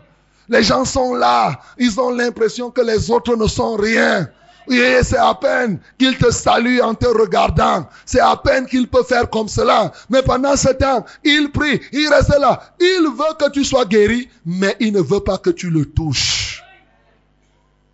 Les 0.50 0.64
gens 0.64 0.84
sont 0.84 1.14
là. 1.14 1.60
Ils 1.78 2.00
ont 2.00 2.10
l'impression 2.10 2.72
que 2.72 2.82
les 2.82 3.12
autres 3.12 3.36
ne 3.36 3.48
sont 3.48 3.76
rien. 3.76 4.28
Et 4.68 5.00
c'est 5.04 5.18
à 5.18 5.34
peine 5.34 5.80
qu'il 5.98 6.18
te 6.18 6.30
salue 6.32 6.80
en 6.82 6.94
te 6.94 7.08
regardant. 7.08 7.88
C'est 8.06 8.20
à 8.20 8.36
peine 8.38 8.68
qu'il 8.68 8.88
peut 8.88 9.04
faire 9.04 9.30
comme 9.30 9.48
cela. 9.48 9.92
Mais 10.10 10.22
pendant 10.22 10.56
ce 10.56 10.70
temps, 10.70 11.06
il 11.24 11.52
prie, 11.52 11.82
il 11.92 12.08
reste 12.08 12.38
là. 12.40 12.74
Il 12.80 13.10
veut 13.16 13.36
que 13.40 13.50
tu 13.52 13.64
sois 13.64 13.86
guéri, 13.86 14.30
mais 14.46 14.76
il 14.80 14.94
ne 14.94 15.02
veut 15.02 15.22
pas 15.22 15.40
que 15.40 15.50
tu 15.50 15.70
le 15.72 15.86
touches. 15.86 16.64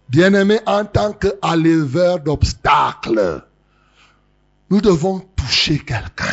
Bien-aimé, 0.09 0.59
en 0.65 0.85
tant 0.85 1.13
qu'enleveur 1.13 2.19
d'obstacles, 2.19 3.41
nous 4.69 4.81
devons 4.81 5.19
toucher 5.35 5.79
quelqu'un. 5.79 6.25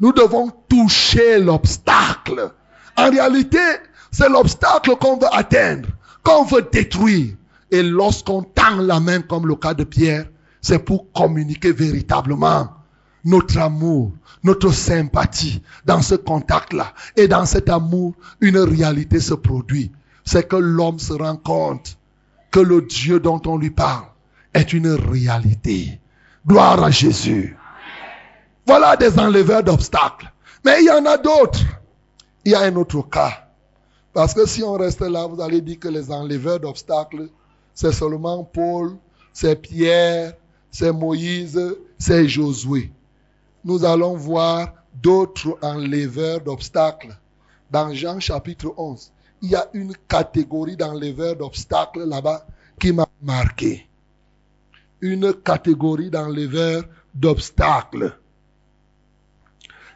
Nous 0.00 0.12
devons 0.12 0.50
toucher 0.68 1.38
l'obstacle. 1.38 2.52
En 2.96 3.10
réalité, 3.10 3.58
c'est 4.10 4.28
l'obstacle 4.28 4.96
qu'on 4.96 5.18
veut 5.18 5.32
atteindre, 5.32 5.88
qu'on 6.22 6.44
veut 6.44 6.68
détruire. 6.70 7.34
Et 7.70 7.82
lorsqu'on 7.82 8.42
tend 8.42 8.76
la 8.76 9.00
main 9.00 9.20
comme 9.20 9.46
le 9.46 9.54
cas 9.54 9.74
de 9.74 9.84
Pierre, 9.84 10.26
c'est 10.60 10.78
pour 10.78 11.12
communiquer 11.12 11.72
véritablement 11.72 12.68
notre 13.24 13.58
amour, 13.58 14.12
notre 14.42 14.72
sympathie 14.72 15.62
dans 15.84 16.02
ce 16.02 16.14
contact-là. 16.14 16.92
Et 17.16 17.28
dans 17.28 17.44
cet 17.44 17.68
amour, 17.68 18.14
une 18.40 18.58
réalité 18.58 19.20
se 19.20 19.34
produit. 19.34 19.92
C'est 20.24 20.48
que 20.48 20.56
l'homme 20.56 20.98
se 20.98 21.12
rend 21.12 21.36
compte 21.36 21.98
que 22.50 22.60
le 22.60 22.82
Dieu 22.82 23.20
dont 23.20 23.40
on 23.46 23.58
lui 23.58 23.70
parle 23.70 24.06
est 24.54 24.72
une 24.72 24.88
réalité. 24.88 26.00
Gloire 26.46 26.82
à 26.82 26.90
Jésus. 26.90 27.56
Voilà 28.66 28.96
des 28.96 29.18
enleveurs 29.18 29.62
d'obstacles. 29.62 30.32
Mais 30.64 30.80
il 30.80 30.86
y 30.86 30.90
en 30.90 31.04
a 31.06 31.18
d'autres. 31.18 31.60
Il 32.44 32.52
y 32.52 32.54
a 32.54 32.60
un 32.60 32.76
autre 32.76 33.02
cas. 33.02 33.47
Parce 34.18 34.34
que 34.34 34.46
si 34.46 34.64
on 34.64 34.72
reste 34.72 35.02
là, 35.02 35.28
vous 35.28 35.40
allez 35.40 35.60
dire 35.60 35.78
que 35.78 35.86
les 35.86 36.10
enleveurs 36.10 36.58
d'obstacles, 36.58 37.28
c'est 37.72 37.92
seulement 37.92 38.42
Paul, 38.42 38.96
c'est 39.32 39.54
Pierre, 39.54 40.34
c'est 40.72 40.90
Moïse, 40.90 41.76
c'est 41.98 42.26
Josué. 42.26 42.90
Nous 43.64 43.84
allons 43.84 44.16
voir 44.16 44.72
d'autres 44.92 45.56
enleveurs 45.62 46.40
d'obstacles. 46.40 47.16
Dans 47.70 47.94
Jean 47.94 48.18
chapitre 48.18 48.74
11, 48.76 49.12
il 49.40 49.50
y 49.50 49.54
a 49.54 49.68
une 49.72 49.94
catégorie 50.08 50.76
d'enleveurs 50.76 51.36
d'obstacles 51.36 52.02
là-bas 52.02 52.44
qui 52.80 52.92
m'a 52.92 53.06
marqué. 53.22 53.86
Une 55.00 55.32
catégorie 55.32 56.10
d'enleveurs 56.10 56.82
d'obstacles. 57.14 58.18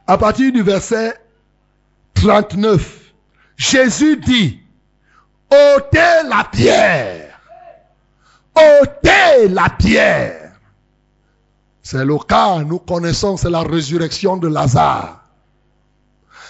À 0.07 0.17
partir 0.17 0.53
du 0.53 0.63
verset 0.63 1.13
39, 2.15 3.02
Jésus 3.63 4.17
dit, 4.17 4.59
ôtez 5.49 6.29
la 6.29 6.43
pierre. 6.51 7.39
ôtez 8.57 9.49
la 9.49 9.71
pierre. 9.71 10.51
C'est 11.81 12.05
le 12.05 12.19
cas, 12.19 12.59
nous 12.59 12.81
connaissons, 12.81 13.37
c'est 13.37 13.51
la 13.51 13.63
résurrection 13.63 14.37
de 14.37 14.49
Lazare. 14.49 15.25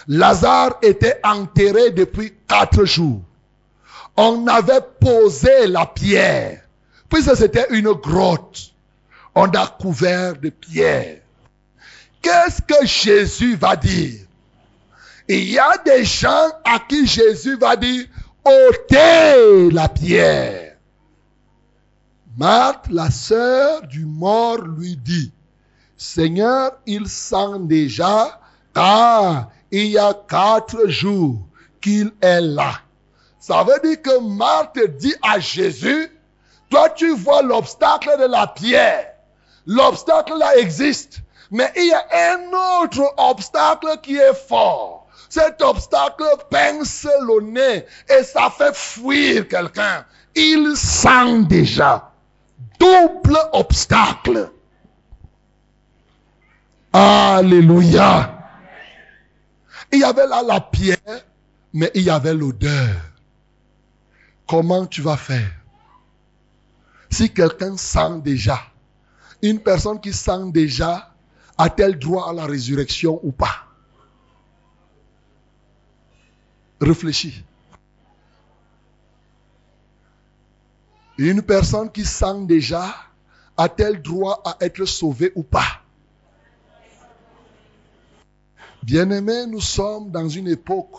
Lazare 0.08 0.78
était 0.80 1.20
enterré 1.22 1.90
depuis 1.90 2.32
quatre 2.48 2.86
jours. 2.86 3.20
On 4.16 4.46
avait 4.46 4.80
posé 4.98 5.66
la 5.66 5.84
pierre. 5.84 6.62
Puisque 7.10 7.36
c'était 7.36 7.66
une 7.70 7.92
grotte, 7.92 8.72
on 9.34 9.48
a 9.50 9.66
couvert 9.66 10.34
de 10.38 10.48
pierre. 10.48 11.18
Qu'est-ce 12.22 12.62
que 12.62 12.86
Jésus 12.86 13.54
va 13.56 13.76
dire? 13.76 14.20
Il 15.38 15.52
y 15.52 15.58
a 15.58 15.76
des 15.84 16.04
gens 16.04 16.48
à 16.64 16.78
qui 16.88 17.06
Jésus 17.06 17.56
va 17.56 17.76
dire, 17.76 18.06
ôtez 18.44 19.70
la 19.70 19.88
pierre. 19.88 20.76
Marthe, 22.36 22.86
la 22.90 23.10
sœur 23.10 23.82
du 23.82 24.06
mort, 24.06 24.58
lui 24.58 24.96
dit, 24.96 25.32
Seigneur, 25.96 26.72
il 26.86 27.06
sent 27.06 27.60
déjà, 27.60 28.40
car 28.74 29.50
il 29.70 29.86
y 29.86 29.98
a 29.98 30.14
quatre 30.28 30.88
jours 30.88 31.38
qu'il 31.80 32.12
est 32.20 32.40
là. 32.40 32.80
Ça 33.38 33.64
veut 33.64 33.80
dire 33.88 34.00
que 34.00 34.20
Marthe 34.20 34.78
dit 34.98 35.14
à 35.22 35.38
Jésus, 35.40 36.08
toi 36.70 36.90
tu 36.90 37.14
vois 37.14 37.42
l'obstacle 37.42 38.10
de 38.18 38.26
la 38.26 38.46
pierre. 38.46 39.12
L'obstacle 39.66 40.38
là 40.38 40.56
existe. 40.56 41.20
Mais 41.50 41.70
il 41.76 41.86
y 41.86 41.92
a 41.92 42.34
un 42.34 42.82
autre 42.82 43.12
obstacle 43.18 43.98
qui 44.02 44.16
est 44.16 44.34
fort. 44.34 45.01
Cet 45.32 45.62
obstacle 45.62 46.26
pince 46.50 47.08
le 47.22 47.40
nez 47.40 47.86
et 48.06 48.22
ça 48.22 48.50
fait 48.50 48.76
fuir 48.76 49.48
quelqu'un. 49.48 50.04
Il 50.34 50.76
sent 50.76 51.44
déjà. 51.44 52.12
Double 52.78 53.38
obstacle. 53.54 54.50
Alléluia. 56.92 58.40
Il 59.90 60.00
y 60.00 60.04
avait 60.04 60.26
là 60.26 60.42
la 60.42 60.60
pierre, 60.60 60.98
mais 61.72 61.90
il 61.94 62.02
y 62.02 62.10
avait 62.10 62.34
l'odeur. 62.34 62.94
Comment 64.46 64.84
tu 64.84 65.00
vas 65.00 65.16
faire? 65.16 65.50
Si 67.08 67.32
quelqu'un 67.32 67.78
sent 67.78 68.20
déjà, 68.22 68.60
une 69.40 69.60
personne 69.60 69.98
qui 69.98 70.12
sent 70.12 70.50
déjà, 70.52 71.10
a-t-elle 71.56 71.98
droit 71.98 72.28
à 72.28 72.34
la 72.34 72.44
résurrection 72.44 73.18
ou 73.22 73.32
pas? 73.32 73.71
Réfléchis. 76.82 77.44
Une 81.16 81.42
personne 81.42 81.92
qui 81.92 82.04
sent 82.04 82.44
déjà, 82.46 82.92
a-t-elle 83.56 84.02
droit 84.02 84.42
à 84.44 84.56
être 84.60 84.84
sauvée 84.84 85.30
ou 85.36 85.44
pas 85.44 85.82
Bien-aimés, 88.82 89.46
nous 89.46 89.60
sommes 89.60 90.10
dans 90.10 90.28
une 90.28 90.48
époque 90.48 90.96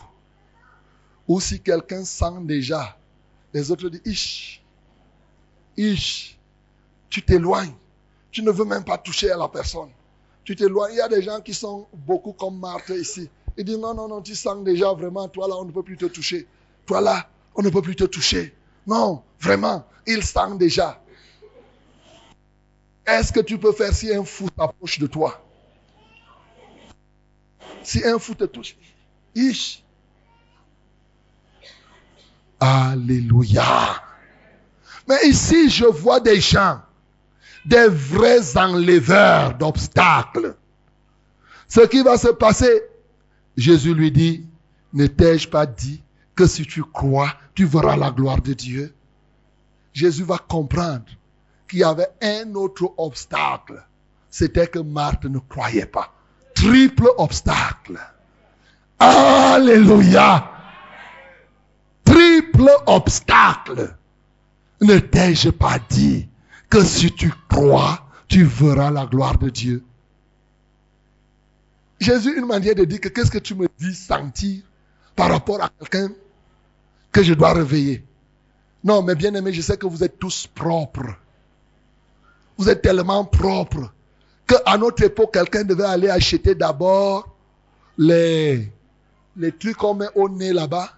où 1.28 1.42
si 1.42 1.60
quelqu'un 1.62 2.06
sent 2.06 2.40
déjà, 2.44 2.98
les 3.54 3.70
autres 3.70 3.90
disent, 3.90 4.02
ish, 4.06 4.64
ish, 5.76 6.40
tu 7.10 7.22
t'éloignes. 7.22 7.74
Tu 8.32 8.42
ne 8.42 8.52
veux 8.52 8.66
même 8.66 8.86
pas 8.86 8.98
toucher 8.98 9.32
à 9.32 9.38
la 9.38 9.50
personne. 9.50 9.90
Tu 10.46 10.56
t'éloignes. 10.56 10.94
Il 10.94 10.98
y 10.98 11.02
a 11.02 11.10
des 11.10 11.22
gens 11.22 11.42
qui 11.42 11.54
sont 11.54 11.88
beaucoup 11.94 12.32
comme 12.32 12.58
Marthe 12.58 12.90
ici. 12.90 13.30
Ils 13.58 13.66
disent, 13.66 13.78
non, 13.78 13.94
non, 13.94 14.08
non, 14.08 14.22
tu 14.22 14.36
sens 14.36 14.64
déjà 14.64 14.94
vraiment, 14.94 15.28
toi 15.28 15.48
là, 15.48 15.56
on 15.58 15.66
ne 15.66 15.72
peut 15.72 15.84
plus 15.84 15.98
te 15.98 16.06
toucher. 16.06 16.48
Toi 16.86 17.02
là, 17.02 17.30
on 17.56 17.62
ne 17.62 17.70
peut 17.70 17.82
plus 17.82 17.96
te 17.96 18.04
toucher. 18.04 18.56
Non, 18.88 19.24
vraiment, 19.40 19.86
il 20.08 20.24
sent 20.24 20.58
déjà. 20.58 21.00
Est-ce 23.06 23.32
que 23.32 23.42
tu 23.42 23.58
peux 23.58 23.72
faire 23.72 23.94
si 23.94 24.14
un 24.14 24.24
fou 24.24 24.50
t'approche 24.50 25.00
de 25.00 25.08
toi? 25.08 25.42
Si 27.84 28.04
un 28.06 28.18
fou 28.18 28.34
te 28.34 28.46
touche, 28.46 28.76
ish. 29.36 29.84
Alléluia. 32.60 34.02
Mais 35.08 35.28
ici, 35.28 35.70
je 35.70 35.86
vois 35.86 36.22
des 36.22 36.40
gens, 36.40 36.80
des 37.66 37.88
vrais 37.90 38.58
enleveurs 38.58 39.56
d'obstacles. 39.56 40.56
Ce 41.68 41.82
qui 41.82 42.04
va 42.04 42.18
se 42.18 42.30
passer, 42.30 42.84
Jésus 43.58 43.94
lui 43.94 44.12
dit, 44.12 44.46
ne 44.94 45.08
t'ai-je 45.08 45.48
pas 45.48 45.66
dit 45.66 46.02
que 46.36 46.48
si 46.48 46.66
tu 46.66 46.84
crois, 46.84 47.34
tu 47.54 47.66
verras 47.66 47.96
la 47.96 48.12
gloire 48.12 48.42
de 48.42 48.54
Dieu? 48.54 48.94
Jésus 49.94 50.24
va 50.24 50.38
comprendre 50.38 51.06
qu'il 51.68 51.80
y 51.80 51.84
avait 51.84 52.10
un 52.22 52.56
autre 52.56 52.94
obstacle. 52.98 53.86
C'était 54.30 54.68
que 54.68 54.80
Marthe 54.80 55.26
ne 55.26 55.38
croyait 55.40 55.86
pas. 55.86 56.14
Triple 56.56 57.10
obstacle. 57.18 58.00
Alléluia. 59.00 60.50
Triple 62.04 62.72
obstacle. 62.88 63.96
Ne 64.82 64.98
t'ai-je 64.98 65.50
pas 65.50 65.78
dit 65.90 66.28
que 66.70 66.84
si 66.84 67.12
tu 67.12 67.32
crois, 67.48 68.08
tu 68.28 68.44
verras 68.44 68.90
la 68.90 69.06
gloire 69.06 69.38
de 69.38 69.50
Dieu? 69.50 69.84
Jésus, 72.04 72.38
une 72.38 72.46
manière 72.46 72.76
de 72.76 72.84
dire 72.86 73.00
que 73.00 73.08
qu'est-ce 73.10 73.32
que 73.32 73.38
tu 73.38 73.56
me 73.56 73.68
dis 73.80 73.96
sentir 73.96 74.62
par 75.16 75.30
rapport 75.30 75.64
à 75.64 75.70
quelqu'un 75.70 76.14
que 77.12 77.24
je 77.24 77.34
dois 77.34 77.54
réveiller. 77.54 78.04
Non, 78.84 79.02
mais 79.02 79.16
bien 79.16 79.34
aimé, 79.34 79.54
je 79.54 79.62
sais 79.62 79.78
que 79.78 79.86
vous 79.88 80.04
êtes 80.04 80.20
tous 80.20 80.48
propres. 80.48 81.16
Vous 82.58 82.70
êtes 82.70 82.82
tellement 82.82 83.24
propres 83.24 83.94
qu'à 84.46 84.78
notre 84.78 85.04
époque, 85.04 85.34
quelqu'un 85.34 85.64
devait 85.64 85.86
aller 85.86 86.10
acheter 86.10 86.54
d'abord 86.56 87.34
les, 87.98 88.70
les 89.38 89.52
trucs 89.52 89.78
qu'on 89.78 89.94
met 89.94 90.10
au 90.16 90.28
nez 90.28 90.52
là-bas 90.52 90.90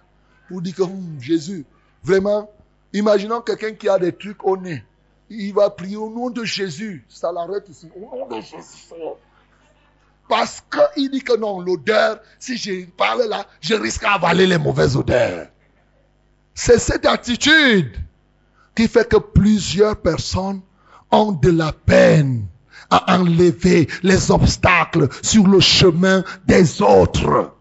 pour 0.48 0.60
dire 0.60 0.74
que 0.74 0.82
hum, 0.82 1.16
Jésus, 1.20 1.64
vraiment, 2.02 2.50
imaginons 2.92 3.40
quelqu'un 3.40 3.72
qui 3.72 3.88
a 3.88 3.98
des 3.98 4.12
trucs 4.12 4.44
au 4.44 4.56
nez. 4.56 4.82
Il 5.28 5.54
va 5.54 5.70
prier 5.70 5.96
au 5.96 6.10
nom 6.10 6.30
de 6.30 6.44
Jésus. 6.44 7.04
Ça 7.08 7.32
l'arrête 7.32 7.68
ici. 7.68 7.88
Au 7.96 8.16
nom 8.16 8.26
de 8.28 8.40
Jésus. 8.40 8.88
Parce 10.28 10.62
qu'il 10.94 11.10
dit 11.10 11.22
que 11.22 11.36
non, 11.36 11.60
l'odeur, 11.60 12.18
si 12.38 12.56
je 12.56 12.86
parle 12.96 13.28
là, 13.28 13.46
je 13.60 13.74
risque 13.74 14.02
d'avaler 14.02 14.46
les 14.46 14.58
mauvaises 14.58 14.96
odeurs. 14.96 15.46
C'est 16.54 16.78
cette 16.78 17.06
attitude 17.06 17.96
qui 18.74 18.88
fait 18.88 19.08
que 19.08 19.16
plusieurs 19.16 19.96
personnes 19.96 20.60
ont 21.10 21.32
de 21.32 21.50
la 21.50 21.72
peine 21.72 22.46
à 22.90 23.16
enlever 23.18 23.88
les 24.02 24.30
obstacles 24.30 25.08
sur 25.22 25.46
le 25.46 25.60
chemin 25.60 26.24
des 26.46 26.82
autres. 26.82 27.52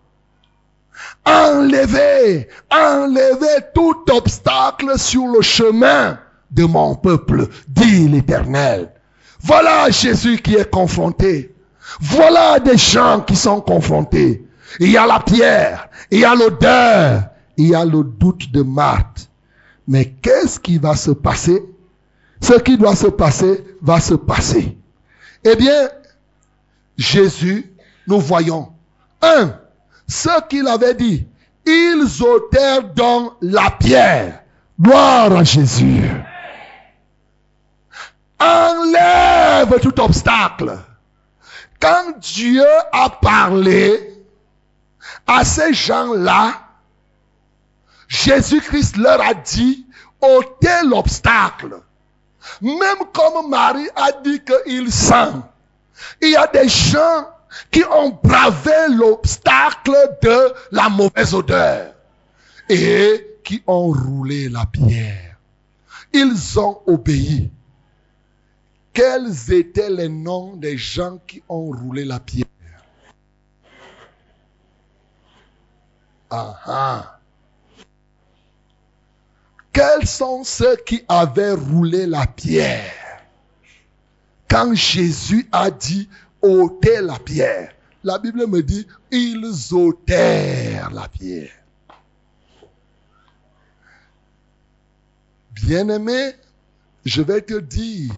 Enlever, 1.26 2.48
enlever 2.72 3.66
tout 3.74 4.06
obstacle 4.12 4.98
sur 5.00 5.28
le 5.28 5.42
chemin 5.42 6.20
de 6.52 6.64
mon 6.64 6.96
peuple, 6.96 7.48
dit 7.68 8.08
l'Éternel. 8.08 8.92
Voilà 9.42 9.90
Jésus 9.90 10.38
qui 10.38 10.56
est 10.56 10.70
confronté. 10.70 11.55
Voilà 12.00 12.60
des 12.60 12.78
gens 12.78 13.22
qui 13.22 13.36
sont 13.36 13.62
confrontés. 13.62 14.46
Il 14.80 14.90
y 14.90 14.98
a 14.98 15.06
la 15.06 15.20
pierre, 15.20 15.90
il 16.12 16.20
y 16.20 16.26
a 16.26 16.36
l'odeur, 16.36 17.24
il 17.58 17.68
y 17.68 17.76
a 17.76 17.86
le 17.86 18.04
doute 18.04 18.52
de 18.52 18.62
Marthe. 18.62 19.30
Mais 19.88 20.06
qu'est-ce 20.06 20.60
qui 20.60 20.78
va 20.78 20.96
se 20.96 21.12
passer? 21.12 21.64
Ce 22.42 22.54
qui 22.54 22.78
doit 22.78 22.96
se 22.96 23.08
passer 23.08 23.64
va 23.82 24.00
se 24.00 24.16
passer. 24.16 24.78
Eh 25.44 25.56
bien, 25.56 25.90
Jésus, 26.98 27.72
nous 28.08 28.20
voyons, 28.20 28.72
un, 29.22 29.54
ce 30.08 30.30
qu'il 30.50 30.68
avait 30.68 30.96
dit, 30.96 31.28
ils 31.66 32.24
ôtèrent 32.24 32.94
donc 32.94 33.34
la 33.42 33.72
pierre. 33.72 34.42
Gloire 34.80 35.32
à 35.38 35.44
Jésus. 35.44 36.04
Enlève 38.40 39.80
tout 39.82 40.00
obstacle. 40.02 40.78
Quand 41.86 42.18
Dieu 42.18 42.66
a 42.92 43.12
parlé 43.12 44.12
à 45.28 45.46
ces 45.46 45.72
gens-là, 45.72 46.60
Jésus-Christ 48.08 48.98
leur 48.98 49.22
a 49.22 49.36
dit, 49.36 49.86
ôtez 50.20 50.82
l'obstacle. 50.88 51.80
Même 52.60 53.06
comme 53.14 53.52
Marie 53.52 53.88
a 53.96 54.14
dit 54.24 54.42
qu'il 54.44 54.92
sent. 54.92 55.34
Il 56.24 56.32
y 56.32 56.36
a 56.36 56.48
des 56.48 56.68
gens 56.68 57.28
qui 57.70 57.84
ont 57.84 58.18
bravé 58.24 58.88
l'obstacle 58.90 60.18
de 60.24 60.54
la 60.72 60.90
mauvaise 60.90 61.36
odeur 61.36 61.94
et 62.68 63.42
qui 63.44 63.62
ont 63.68 63.92
roulé 63.92 64.50
la 64.50 64.66
pierre. 64.66 65.38
Ils 66.14 66.60
ont 66.60 66.82
obéi. 66.88 67.52
Quels 68.96 69.52
étaient 69.52 69.90
les 69.90 70.08
noms 70.08 70.56
des 70.56 70.78
gens 70.78 71.18
qui 71.28 71.44
ont 71.50 71.70
roulé 71.70 72.06
la 72.06 72.22
pierre? 72.22 72.48
Ah 76.30 76.58
ah. 76.66 77.20
Quels 79.74 80.08
sont 80.08 80.46
ceux 80.46 80.78
qui 80.78 81.04
avaient 81.10 81.52
roulé 81.52 82.06
la 82.06 82.26
pierre? 82.26 83.22
Quand 84.50 84.74
Jésus 84.74 85.50
a 85.52 85.72
dit 85.72 86.08
ôtez 86.42 87.02
la 87.02 87.20
pierre, 87.20 87.76
la 88.02 88.18
Bible 88.18 88.48
me 88.48 88.64
dit 88.64 88.88
ils 89.12 89.74
ôtèrent 89.74 90.90
la 90.92 91.10
pierre. 91.10 91.52
Bien-aimé, 95.52 96.32
je 97.04 97.22
vais 97.22 97.42
te 97.42 97.60
dire 97.60 98.14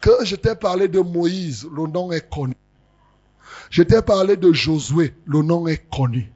que 0.00 0.24
je 0.24 0.36
t'ai 0.36 0.54
parlé 0.54 0.88
de 0.88 1.00
Moïse, 1.00 1.68
le 1.74 1.86
nom 1.86 2.10
est 2.12 2.28
connu. 2.28 2.56
Je 3.70 3.82
t'ai 3.82 4.02
parlé 4.02 4.36
de 4.36 4.52
Josué, 4.52 5.14
le 5.26 5.42
nom 5.42 5.66
est 5.66 5.88
connu. 5.90 6.32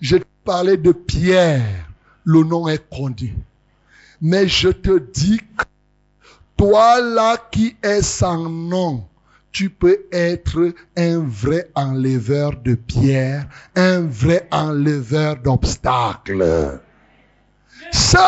Je 0.00 0.16
t'ai 0.16 0.24
parlé 0.44 0.76
de 0.76 0.92
Pierre, 0.92 1.88
le 2.24 2.42
nom 2.42 2.68
est 2.68 2.88
connu. 2.90 3.34
Mais 4.20 4.48
je 4.48 4.68
te 4.68 4.98
dis 4.98 5.38
que 5.38 5.64
Toi 6.60 7.00
là 7.00 7.38
qui 7.50 7.74
es 7.82 8.02
sans 8.02 8.50
nom, 8.50 9.08
tu 9.50 9.70
peux 9.70 10.04
être 10.12 10.74
un 10.94 11.20
vrai 11.26 11.70
enleveur 11.74 12.52
de 12.62 12.74
pierre, 12.74 13.46
un 13.74 14.02
vrai 14.02 14.46
enleveur 14.50 15.36
d'obstacles. 15.36 16.78
Ceux 17.92 18.18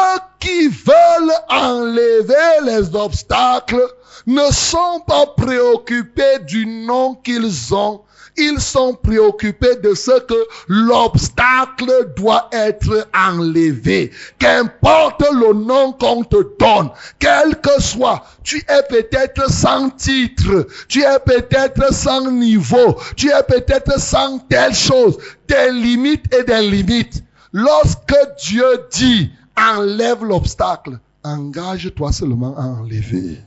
qui 0.40 0.68
veulent 0.68 1.38
enlever 1.50 2.64
les 2.64 2.96
obstacles 2.96 3.86
ne 4.26 4.52
sont 4.52 5.00
pas 5.06 5.26
préoccupés 5.36 6.38
du 6.46 6.66
nom 6.66 7.14
qu'ils 7.14 7.74
ont. 7.74 8.02
Ils 8.38 8.60
sont 8.60 8.94
préoccupés 8.94 9.76
de 9.76 9.94
ce 9.94 10.18
que 10.20 10.46
l'obstacle 10.66 12.12
doit 12.16 12.48
être 12.52 13.06
enlevé. 13.14 14.10
Qu'importe 14.38 15.22
le 15.32 15.52
nom 15.52 15.92
qu'on 15.92 16.24
te 16.24 16.36
donne, 16.58 16.90
quel 17.18 17.60
que 17.60 17.82
soit, 17.82 18.24
tu 18.42 18.64
es 18.68 18.82
peut-être 18.88 19.50
sans 19.50 19.90
titre, 19.90 20.66
tu 20.88 21.02
es 21.02 21.18
peut-être 21.18 21.92
sans 21.92 22.30
niveau, 22.30 22.96
tu 23.16 23.28
es 23.28 23.42
peut-être 23.46 24.00
sans 24.00 24.38
telle 24.48 24.74
chose, 24.74 25.18
des 25.46 25.70
limites 25.70 26.32
et 26.34 26.44
des 26.44 26.62
limites. 26.62 27.22
Lorsque 27.52 28.16
Dieu 28.42 28.64
dit, 28.90 29.30
enlève 29.58 30.24
l'obstacle, 30.24 30.98
engage-toi 31.22 32.12
seulement 32.12 32.56
à 32.56 32.62
enlever. 32.62 33.42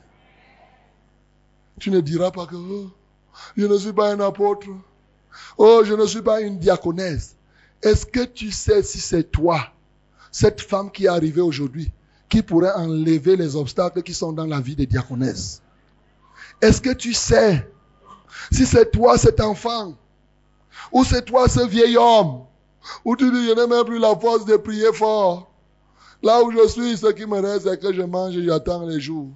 Tu 1.78 1.90
ne 1.90 2.00
diras 2.00 2.30
pas 2.30 2.46
que 2.46 2.56
oh, 2.56 2.90
je 3.56 3.66
ne 3.66 3.76
suis 3.76 3.92
pas 3.92 4.12
un 4.12 4.20
apôtre. 4.20 4.68
Oh, 5.58 5.82
je 5.84 5.94
ne 5.94 6.06
suis 6.06 6.22
pas 6.22 6.40
une 6.40 6.58
diaconesse. 6.58 7.36
Est-ce 7.82 8.06
que 8.06 8.24
tu 8.24 8.50
sais 8.50 8.82
si 8.82 8.98
c'est 8.98 9.30
toi, 9.30 9.60
cette 10.30 10.60
femme 10.60 10.90
qui 10.90 11.04
est 11.04 11.08
arrivée 11.08 11.42
aujourd'hui, 11.42 11.92
qui 12.28 12.42
pourrait 12.42 12.72
enlever 12.72 13.36
les 13.36 13.54
obstacles 13.56 14.02
qui 14.02 14.14
sont 14.14 14.32
dans 14.32 14.46
la 14.46 14.60
vie 14.60 14.76
des 14.76 14.86
diaconesses? 14.86 15.62
Est-ce 16.62 16.80
que 16.80 16.94
tu 16.94 17.12
sais 17.12 17.68
si 18.50 18.66
c'est 18.66 18.90
toi 18.90 19.18
cet 19.18 19.40
enfant, 19.40 19.94
ou 20.92 21.04
c'est 21.04 21.24
toi 21.24 21.48
ce 21.48 21.66
vieil 21.66 21.96
homme, 21.96 22.44
ou 23.04 23.16
tu 23.16 23.30
dis 23.30 23.46
je 23.46 23.54
n'ai 23.54 23.66
même 23.66 23.84
plus 23.84 23.98
la 23.98 24.14
force 24.16 24.44
de 24.44 24.56
prier 24.56 24.92
fort. 24.92 25.50
Là 26.22 26.42
où 26.42 26.50
je 26.50 26.68
suis, 26.68 26.96
ce 26.96 27.12
qui 27.12 27.26
me 27.26 27.40
reste, 27.40 27.68
c'est 27.68 27.80
que 27.80 27.92
je 27.92 28.02
mange 28.02 28.36
et 28.36 28.44
j'attends 28.44 28.86
les 28.86 29.00
jours. 29.00 29.28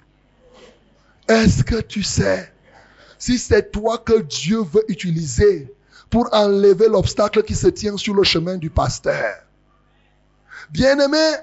Est-ce 1.31 1.63
que 1.63 1.81
tu 1.81 2.03
sais 2.03 2.53
si 3.17 3.39
c'est 3.39 3.71
toi 3.71 3.99
que 3.99 4.21
Dieu 4.21 4.63
veut 4.63 4.85
utiliser 4.89 5.73
pour 6.11 6.29
enlever 6.33 6.89
l'obstacle 6.89 7.45
qui 7.45 7.55
se 7.55 7.69
tient 7.69 7.97
sur 7.97 8.15
le 8.15 8.25
chemin 8.25 8.57
du 8.57 8.69
pasteur? 8.69 9.37
Bien-aimé, 10.71 11.37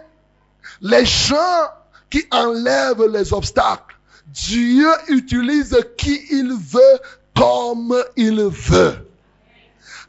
les 0.81 1.05
gens 1.05 1.69
qui 2.09 2.25
enlèvent 2.31 3.09
les 3.09 3.31
obstacles, 3.31 3.97
Dieu 4.27 4.89
utilise 5.07 5.77
qui 5.97 6.21
il 6.31 6.49
veut 6.49 6.99
comme 7.33 7.95
il 8.17 8.41
veut. 8.41 9.07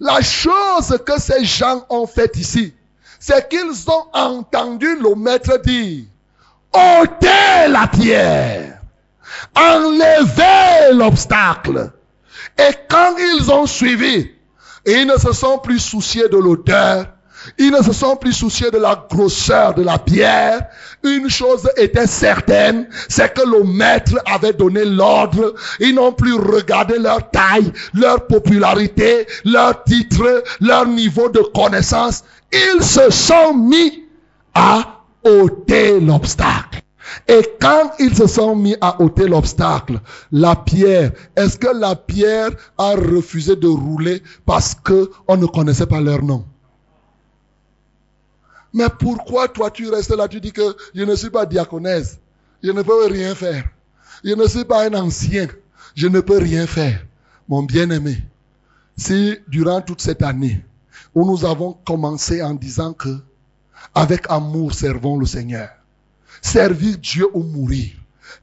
La 0.00 0.20
chose 0.22 0.98
que 1.06 1.20
ces 1.20 1.44
gens 1.44 1.86
ont 1.88 2.09
faite 2.09 2.36
ici, 2.36 2.74
c'est 3.20 3.48
qu'ils 3.48 3.88
ont 3.88 4.06
entendu 4.12 4.96
le 4.96 5.14
maître 5.14 5.56
dire, 5.59 6.06
ôtez 6.72 7.68
la 7.68 7.86
pierre 7.86 8.77
enlever 9.56 10.92
l'obstacle. 10.94 11.92
Et 12.59 12.74
quand 12.88 13.16
ils 13.18 13.50
ont 13.50 13.66
suivi, 13.66 14.30
ils 14.86 15.06
ne 15.06 15.16
se 15.18 15.32
sont 15.32 15.59
plus 15.59 15.78
souciés 15.78 16.28
de 16.28 16.36
l'odeur, 16.36 17.06
ils 17.59 17.70
ne 17.70 17.82
se 17.82 17.92
sont 17.92 18.16
plus 18.16 18.32
souciés 18.32 18.70
de 18.70 18.78
la 18.78 19.06
grosseur 19.09 19.74
de 19.74 19.82
la 19.82 19.98
pierre. 19.98 20.66
Une 21.05 21.30
chose 21.30 21.68
était 21.76 22.06
certaine, 22.06 22.88
c'est 23.09 23.32
que 23.32 23.42
le 23.42 23.64
maître 23.64 24.18
avait 24.26 24.52
donné 24.52 24.84
l'ordre. 24.84 25.55
Ils 25.80 25.94
n'ont 25.94 26.12
plus 26.12 26.34
regardé 26.34 26.98
leur 26.98 27.30
taille, 27.30 27.72
leur 27.94 28.26
popularité, 28.26 29.26
leur 29.44 29.84
titre, 29.84 30.42
leur 30.60 30.86
niveau 30.86 31.28
de 31.28 31.40
connaissance. 31.55 32.24
Ils 32.52 32.82
se 32.82 33.10
sont 33.10 33.55
mis 33.55 34.05
à 34.55 35.02
ôter 35.24 36.00
l'obstacle. 36.00 36.82
Et 37.26 37.43
quand 37.60 37.93
ils 37.98 38.14
se 38.14 38.26
sont 38.26 38.56
mis 38.56 38.76
à 38.80 39.01
ôter 39.01 39.28
l'obstacle, 39.28 40.01
la 40.32 40.56
pierre, 40.56 41.12
est-ce 41.36 41.59
que 41.59 41.68
la 41.68 41.97
pierre 41.97 42.51
a 42.76 42.94
refusé 42.94 43.56
de 43.56 43.68
rouler 43.68 44.22
parce 44.44 44.74
que 44.74 45.10
on 45.26 45.36
ne 45.36 45.47
connaissait 45.47 45.86
pas 45.86 46.01
leur 46.01 46.22
nom? 46.22 46.44
Mais 48.72 48.89
pourquoi 48.98 49.48
toi 49.48 49.70
tu 49.70 49.89
restes 49.89 50.14
là, 50.14 50.28
tu 50.28 50.40
dis 50.40 50.52
que 50.52 50.76
je 50.94 51.02
ne 51.02 51.14
suis 51.14 51.30
pas 51.30 51.47
diaconesse, 51.47 52.18
je 52.62 52.70
ne 52.70 52.82
peux 52.82 53.06
rien 53.06 53.35
faire. 53.35 53.64
Je 54.24 54.35
ne 54.35 54.47
suis 54.47 54.64
pas 54.64 54.86
un 54.86 54.94
ancien, 54.94 55.47
je 55.94 56.09
ne 56.09 56.20
peux 56.20 56.39
rien 56.39 56.66
faire. 56.66 57.05
Mon 57.48 57.62
bien-aimé, 57.62 58.18
si 58.97 59.36
durant 59.48 59.80
toute 59.80 60.02
cette 60.02 60.22
année, 60.22 60.64
où 61.14 61.24
nous 61.24 61.44
avons 61.44 61.72
commencé 61.86 62.43
en 62.43 62.55
disant 62.55 62.93
que, 62.93 63.16
avec 63.94 64.26
amour, 64.28 64.74
servons 64.74 65.16
le 65.16 65.24
Seigneur, 65.24 65.70
servir 66.43 66.98
Dieu 66.98 67.27
ou 67.32 67.43
mourir. 67.43 67.93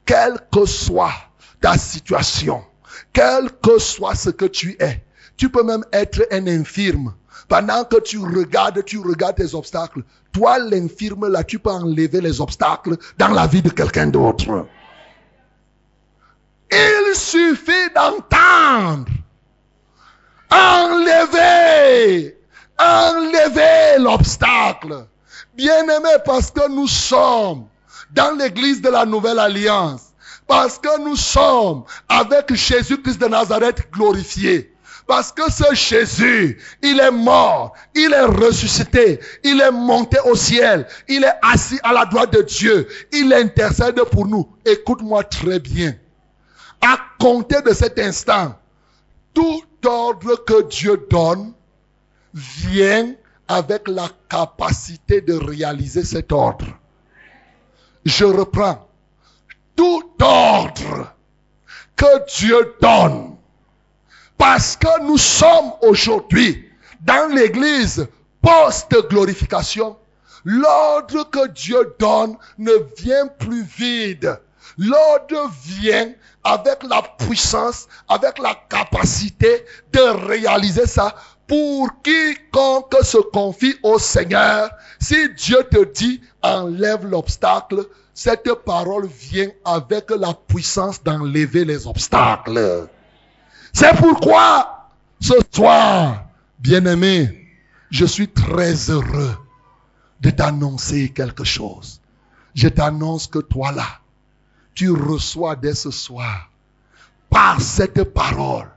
Quelle 0.06 0.38
que 0.52 0.66
soit 0.66 1.14
ta 1.62 1.78
situation, 1.78 2.64
quel 3.14 3.50
que 3.64 3.80
soit 3.80 4.16
ce 4.16 4.30
que 4.30 4.46
tu 4.46 4.76
es, 4.80 5.04
tu 5.38 5.50
peux 5.50 5.64
même 5.64 5.84
être 5.92 6.28
un 6.32 6.48
infirme. 6.48 7.14
Pendant 7.48 7.84
que 7.84 8.00
tu 8.00 8.18
regardes, 8.18 8.84
tu 8.86 8.98
regardes 9.00 9.36
tes 9.36 9.54
obstacles. 9.54 10.04
Toi, 10.32 10.58
l'infirme, 10.60 11.28
là, 11.28 11.44
tu 11.44 11.60
peux 11.60 11.70
enlever 11.70 12.22
les 12.22 12.42
obstacles 12.42 12.98
dans 13.18 13.28
la 13.28 13.46
vie 13.46 13.62
de 13.62 13.70
quelqu'un 13.70 14.08
d'autre. 14.08 14.68
Il 16.72 17.16
suffit 17.16 17.90
d'entendre. 17.94 19.12
Enlever. 20.50 22.38
Enlever 22.80 24.00
l'obstacle. 24.00 25.06
Bien-aimé, 25.56 26.18
parce 26.26 26.52
que 26.52 26.68
nous 26.70 26.88
sommes 26.88 27.68
dans 28.12 28.38
l'église 28.38 28.82
de 28.82 28.90
la 28.90 29.06
nouvelle 29.06 29.40
alliance. 29.40 30.14
Parce 30.48 30.78
que 30.78 31.02
nous 31.04 31.16
sommes 31.16 31.84
avec 32.08 32.54
Jésus-Christ 32.54 33.20
de 33.20 33.28
Nazareth 33.28 33.92
glorifié. 33.92 34.72
Parce 35.08 35.32
que 35.32 35.52
ce 35.52 35.76
Jésus, 35.76 36.60
il 36.82 37.00
est 37.00 37.12
mort, 37.12 37.74
il 37.94 38.12
est 38.12 38.26
ressuscité, 38.26 39.20
il 39.44 39.62
est 39.62 39.72
monté 39.72 40.18
au 40.26 40.36
ciel, 40.36 40.88
il 41.08 41.24
est 41.24 41.36
assis 41.44 41.80
à 41.84 41.94
la 41.94 42.06
droite 42.06 42.34
de 42.34 42.42
Dieu, 42.42 42.88
il 43.12 43.32
intercède 43.32 44.02
pour 44.12 44.26
nous. 44.26 44.50
Écoute-moi 44.66 45.24
très 45.24 45.60
bien. 45.60 45.96
À 46.82 46.98
compter 47.20 47.62
de 47.62 47.72
cet 47.72 48.00
instant, 48.00 48.56
tout 49.34 49.62
ordre 49.86 50.44
que 50.44 50.64
Dieu 50.70 51.06
donne 51.10 51.54
vient 52.34 53.14
avec 53.48 53.88
la 53.88 54.10
capacité 54.28 55.22
de 55.22 55.36
réaliser 55.36 56.04
cet 56.04 56.32
ordre 56.32 56.66
je 58.06 58.26
reprends, 58.26 58.88
tout 59.76 60.04
ordre 60.22 61.14
que 61.96 62.38
Dieu 62.38 62.76
donne, 62.82 63.36
parce 64.38 64.78
que 64.78 65.04
nous 65.04 65.18
sommes 65.18 65.74
aujourd'hui 65.82 66.70
dans 67.02 67.34
l'église 67.34 68.08
post-glorification, 68.42 69.98
l'ordre 70.44 71.30
que 71.30 71.48
Dieu 71.48 71.96
donne 72.00 72.38
ne 72.58 72.72
vient 72.98 73.28
plus 73.28 73.64
vide. 73.64 74.40
L'ordre 74.78 75.50
vient 75.64 76.12
avec 76.44 76.84
la 76.84 77.02
puissance, 77.02 77.88
avec 78.08 78.38
la 78.40 78.56
capacité 78.70 79.66
de 79.92 80.28
réaliser 80.28 80.86
ça 80.86 81.16
pour 81.48 81.90
quiconque 82.04 82.96
se 83.04 83.18
confie 83.18 83.76
au 83.84 84.00
Seigneur. 84.00 84.70
Si 85.00 85.30
Dieu 85.34 85.64
te 85.72 85.84
dit 85.86 86.22
enlève 86.46 87.06
l'obstacle, 87.06 87.88
cette 88.14 88.50
parole 88.66 89.08
vient 89.08 89.50
avec 89.66 90.10
la 90.12 90.34
puissance 90.34 91.04
d'enlever 91.04 91.66
les 91.66 91.88
obstacles. 91.88 92.88
C'est 93.74 93.96
pourquoi 93.98 94.90
ce 95.20 95.34
soir, 95.52 96.26
bien-aimé, 96.60 97.48
je 97.92 98.06
suis 98.06 98.28
très 98.28 98.90
heureux 98.90 99.36
de 100.22 100.30
t'annoncer 100.30 101.10
quelque 101.10 101.44
chose. 101.44 102.02
Je 102.54 102.68
t'annonce 102.68 103.28
que 103.28 103.40
toi 103.40 103.72
là, 103.72 104.00
tu 104.74 104.92
reçois 104.92 105.56
dès 105.56 105.74
ce 105.74 105.92
soir, 105.92 106.50
par 107.30 107.60
cette 107.62 108.04
parole, 108.14 108.70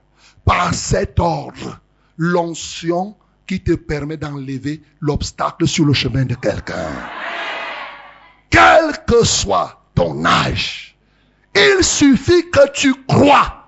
par 0.45 0.75
cet 0.75 1.21
ordre, 1.21 1.81
l'onction 2.17 3.17
qui 3.47 3.61
te 3.61 3.73
permet 3.73 4.17
d'enlever 4.17 4.83
l'obstacle 5.01 5.67
sur 5.69 5.85
le 5.85 5.93
chemin 5.93 6.25
de 6.25 6.35
quelqu'un 6.35 7.18
quel 8.51 8.93
que 9.07 9.25
soit 9.25 9.81
ton 9.95 10.25
âge, 10.25 10.97
il 11.55 11.85
suffit 11.85 12.51
que 12.51 12.71
tu 12.73 12.95
crois. 13.07 13.65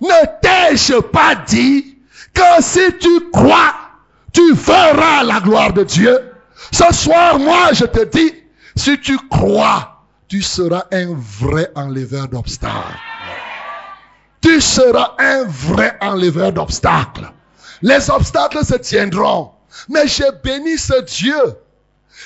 Ne 0.00 0.26
t'ai-je 0.40 1.00
pas 1.00 1.34
dit 1.34 1.98
que 2.32 2.62
si 2.62 2.96
tu 2.98 3.30
crois, 3.30 3.74
tu 4.32 4.54
verras 4.54 5.24
la 5.24 5.40
gloire 5.40 5.72
de 5.72 5.84
Dieu? 5.84 6.32
Ce 6.72 6.92
soir, 6.92 7.38
moi, 7.38 7.72
je 7.72 7.84
te 7.84 8.04
dis, 8.04 8.34
si 8.76 9.00
tu 9.00 9.18
crois, 9.28 10.04
tu 10.28 10.42
seras 10.42 10.84
un 10.92 11.14
vrai 11.16 11.70
enleveur 11.74 12.28
d'obstacles. 12.28 12.98
Tu 14.40 14.60
seras 14.60 15.14
un 15.18 15.44
vrai 15.46 15.96
enleveur 16.00 16.52
d'obstacles. 16.52 17.32
Les 17.82 18.10
obstacles 18.10 18.64
se 18.64 18.76
tiendront. 18.76 19.52
Mais 19.88 20.06
j'ai 20.06 20.30
béni 20.42 20.76
ce 20.78 21.02
Dieu 21.02 21.56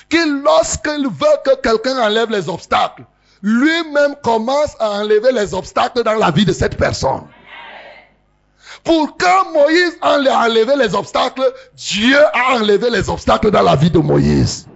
qui, 0.08 0.18
lorsqu'il 0.44 1.06
veut 1.06 1.38
que 1.44 1.60
quelqu'un 1.60 1.98
enlève 1.98 2.30
les 2.30 2.48
obstacles, 2.48 3.04
lui-même 3.42 4.14
commence 4.22 4.76
à 4.78 4.90
enlever 5.00 5.32
les 5.32 5.52
obstacles 5.54 6.02
dans 6.02 6.14
la 6.14 6.30
vie 6.30 6.44
de 6.44 6.52
cette 6.52 6.76
personne. 6.76 7.22
Pour 8.84 9.16
que 9.16 9.52
Moïse 9.52 9.96
a 10.00 10.16
enlevé 10.16 10.74
les 10.76 10.94
obstacles, 10.94 11.52
Dieu 11.76 12.18
a 12.18 12.54
enlevé 12.54 12.90
les 12.90 13.08
obstacles 13.08 13.50
dans 13.50 13.62
la 13.62 13.76
vie 13.76 13.90
de 13.90 13.98
Moïse. 13.98 14.66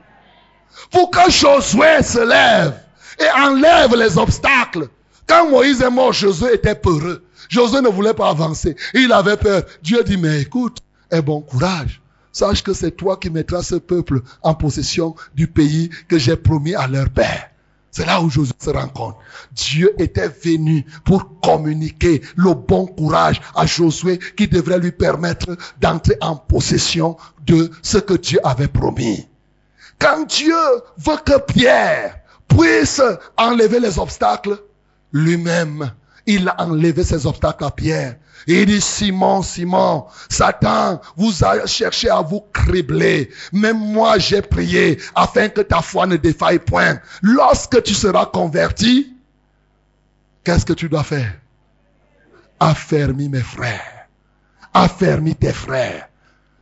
Pour 0.91 1.11
que 1.11 1.31
Josué 1.31 2.03
se 2.03 2.25
lève 2.25 2.75
et 3.19 3.41
enlève 3.41 3.95
les 3.97 4.19
obstacles. 4.19 4.89
Quand 5.27 5.49
Moïse 5.49 5.83
est 5.83 5.91
mort, 5.91 6.13
Josué 6.13 6.55
était 6.55 6.77
peureux. 6.77 7.25
Josué 7.49 7.81
ne 7.81 7.89
voulait 7.89 8.15
pas 8.15 8.29
avancer. 8.29 8.77
Il 8.95 9.13
avait 9.13 9.37
peur. 9.37 9.63
Dieu 9.83 10.03
dit, 10.05 10.17
mais 10.17 10.43
écoute, 10.43 10.79
aie 11.11 11.23
bon 11.23 11.41
courage. 11.41 12.01
Sache 12.37 12.63
que 12.63 12.75
c'est 12.75 12.91
toi 12.91 13.17
qui 13.17 13.31
mettras 13.31 13.63
ce 13.63 13.77
peuple 13.77 14.21
en 14.43 14.55
possession 14.55 15.15
du 15.35 15.47
pays 15.47 15.89
que 16.07 16.19
j'ai 16.19 16.37
promis 16.37 16.75
à 16.75 16.87
leur 16.87 17.09
père. 17.09 17.49
C'est 17.91 18.05
là 18.05 18.21
où 18.21 18.29
Josué 18.29 18.53
se 18.63 18.69
rend 18.69 18.89
compte. 18.89 19.17
Dieu 19.53 19.95
était 19.99 20.29
venu 20.29 20.85
pour 21.07 21.41
communiquer 21.41 22.21
le 22.37 22.53
bon 22.53 22.85
courage 22.85 23.41
à 23.55 23.65
Josué 23.65 24.19
qui 24.37 24.49
devrait 24.49 24.79
lui 24.79 24.93
permettre 24.93 25.57
d'entrer 25.81 26.19
en 26.21 26.37
possession 26.37 27.17
de 27.47 27.71
ce 27.81 27.97
que 27.97 28.13
Dieu 28.13 28.39
avait 28.45 28.69
promis. 28.69 29.27
Quand 29.99 30.27
Dieu 30.27 30.53
veut 30.99 31.17
que 31.25 31.39
Pierre 31.39 32.21
puisse 32.49 33.01
enlever 33.39 33.81
les 33.81 33.99
obstacles, 33.99 34.63
lui-même, 35.11 35.91
il 36.27 36.49
a 36.49 36.63
enlevé 36.63 37.05
ces 37.05 37.27
obstacles 37.27 37.65
à 37.65 37.71
Pierre. 37.71 38.17
Il 38.47 38.67
dit, 38.67 38.81
Simon, 38.81 39.43
Simon, 39.43 40.07
Satan 40.29 41.01
vous 41.17 41.45
a 41.45 41.67
cherché 41.67 42.09
à 42.11 42.21
vous 42.21 42.45
cribler. 42.53 43.31
Même 43.53 43.79
moi, 43.79 44.19
j'ai 44.19 44.43
prié 44.43 44.99
afin 45.15 45.49
que 45.49 45.61
ta 45.63 45.83
foi 45.83 46.07
ne 46.07 46.17
défaille 46.17 46.59
point. 46.59 47.01
Lorsque 47.23 47.83
tu 47.83 47.95
seras 47.95 48.27
converti, 48.27 49.15
qu'est-ce 50.45 50.67
que 50.67 50.75
tu 50.75 50.89
dois 50.89 51.03
faire? 51.03 51.33
Affermis 52.61 53.29
mes 53.29 53.41
frères. 53.41 54.07
Affermis 54.73 55.35
tes 55.35 55.53
frères. 55.53 56.09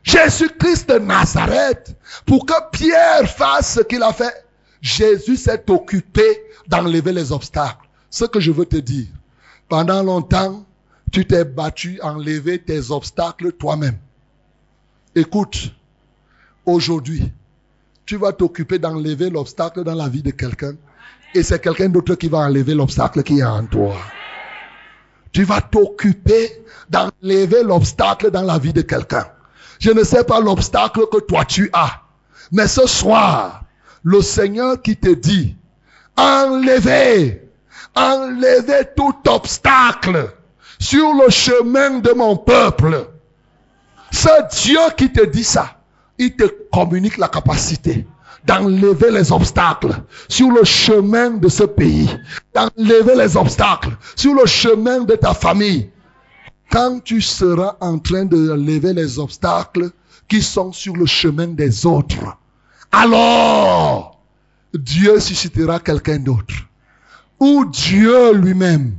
Jésus-Christ 0.03 0.89
de 0.91 0.99
Nazareth, 0.99 1.97
pour 2.27 2.45
que 2.45 2.55
Pierre 2.73 3.29
fasse 3.29 3.75
ce 3.75 3.81
qu'il 3.81 4.03
a 4.03 4.13
fait, 4.13 4.45
Jésus 4.81 5.37
s'est 5.37 5.65
occupé 5.69 6.43
d'enlever 6.67 7.13
les 7.13 7.33
obstacles. 7.33 7.89
Ce 8.11 8.27
que 8.27 8.39
je 8.39 8.53
veux 8.53 8.67
te 8.67 8.77
dire, 8.77 9.09
pendant 9.69 10.03
longtemps, 10.03 10.65
tu 11.13 11.27
t'es 11.27 11.45
battu, 11.45 12.01
enlever 12.03 12.59
tes 12.59 12.91
obstacles 12.91 13.53
toi-même. 13.53 13.99
Écoute, 15.15 15.73
aujourd'hui, 16.67 17.31
tu 18.05 18.17
vas 18.17 18.33
t'occuper 18.33 18.79
d'enlever 18.79 19.31
l'obstacle 19.31 19.85
dans 19.85 19.95
la 19.95 20.09
vie 20.09 20.23
de 20.23 20.31
quelqu'un 20.31 20.75
et 21.35 21.43
c'est 21.43 21.61
quelqu'un 21.61 21.89
d'autre 21.89 22.15
qui 22.15 22.29
va 22.29 22.39
enlever 22.39 22.75
l'obstacle 22.75 23.23
qui 23.23 23.39
est 23.39 23.45
en 23.45 23.65
toi. 23.67 23.95
Tu 25.33 25.45
vas 25.45 25.61
t'occuper 25.61 26.65
d'enlever 26.89 27.63
l'obstacle 27.63 28.31
dans 28.31 28.43
la 28.43 28.59
vie 28.59 28.73
de 28.73 28.83
quelqu'un. 28.83 29.27
Je 29.81 29.91
ne 29.91 30.05
sais 30.05 30.25
pas 30.25 30.41
l'obstacle 30.41 31.07
que 31.11 31.21
toi 31.21 31.45
tu 31.45 31.71
as, 31.73 32.03
mais 32.53 32.69
ce 32.69 32.87
soir, 32.87 33.65
le 34.03 34.21
Seigneur 34.21 34.81
qui 34.81 34.97
te 34.97 35.13
dit, 35.13 35.57
enlevez 36.17 37.44
enlever 37.95 38.85
tout 38.97 39.15
obstacle 39.29 40.33
sur 40.79 41.15
le 41.15 41.31
chemin 41.31 42.01
de 42.01 42.13
mon 42.13 42.37
peuple. 42.37 43.09
C'est 44.11 44.49
Dieu 44.63 44.81
qui 44.97 45.11
te 45.11 45.25
dit 45.25 45.45
ça. 45.45 45.79
Il 46.19 46.37
te 46.37 46.45
communique 46.73 47.19
la 47.19 47.29
capacité 47.29 48.07
d'enlever 48.45 49.11
les 49.11 49.33
obstacles 49.33 49.95
sur 50.29 50.51
le 50.51 50.65
chemin 50.65 51.31
de 51.31 51.49
ce 51.49 51.65
pays, 51.65 52.09
d'enlever 52.55 53.15
les 53.17 53.37
obstacles 53.37 53.97
sur 54.15 54.35
le 54.35 54.47
chemin 54.47 55.01
de 55.01 55.15
ta 55.17 55.35
famille. 55.35 55.91
Quand 56.71 57.01
tu 57.03 57.21
seras 57.21 57.77
en 57.81 57.99
train 57.99 58.25
de 58.25 58.53
lever 58.53 58.93
les 58.93 59.19
obstacles 59.19 59.91
qui 60.29 60.43
sont 60.43 60.73
sur 60.73 60.95
le 60.95 61.07
chemin 61.07 61.49
des 61.49 61.87
autres, 61.87 62.37
alors 62.93 64.21
Dieu 64.73 65.21
suscitera 65.21 65.81
quelqu'un 65.81 66.19
d'autre 66.19 66.55
où 67.41 67.65
Dieu 67.67 68.35
lui-même, 68.35 68.97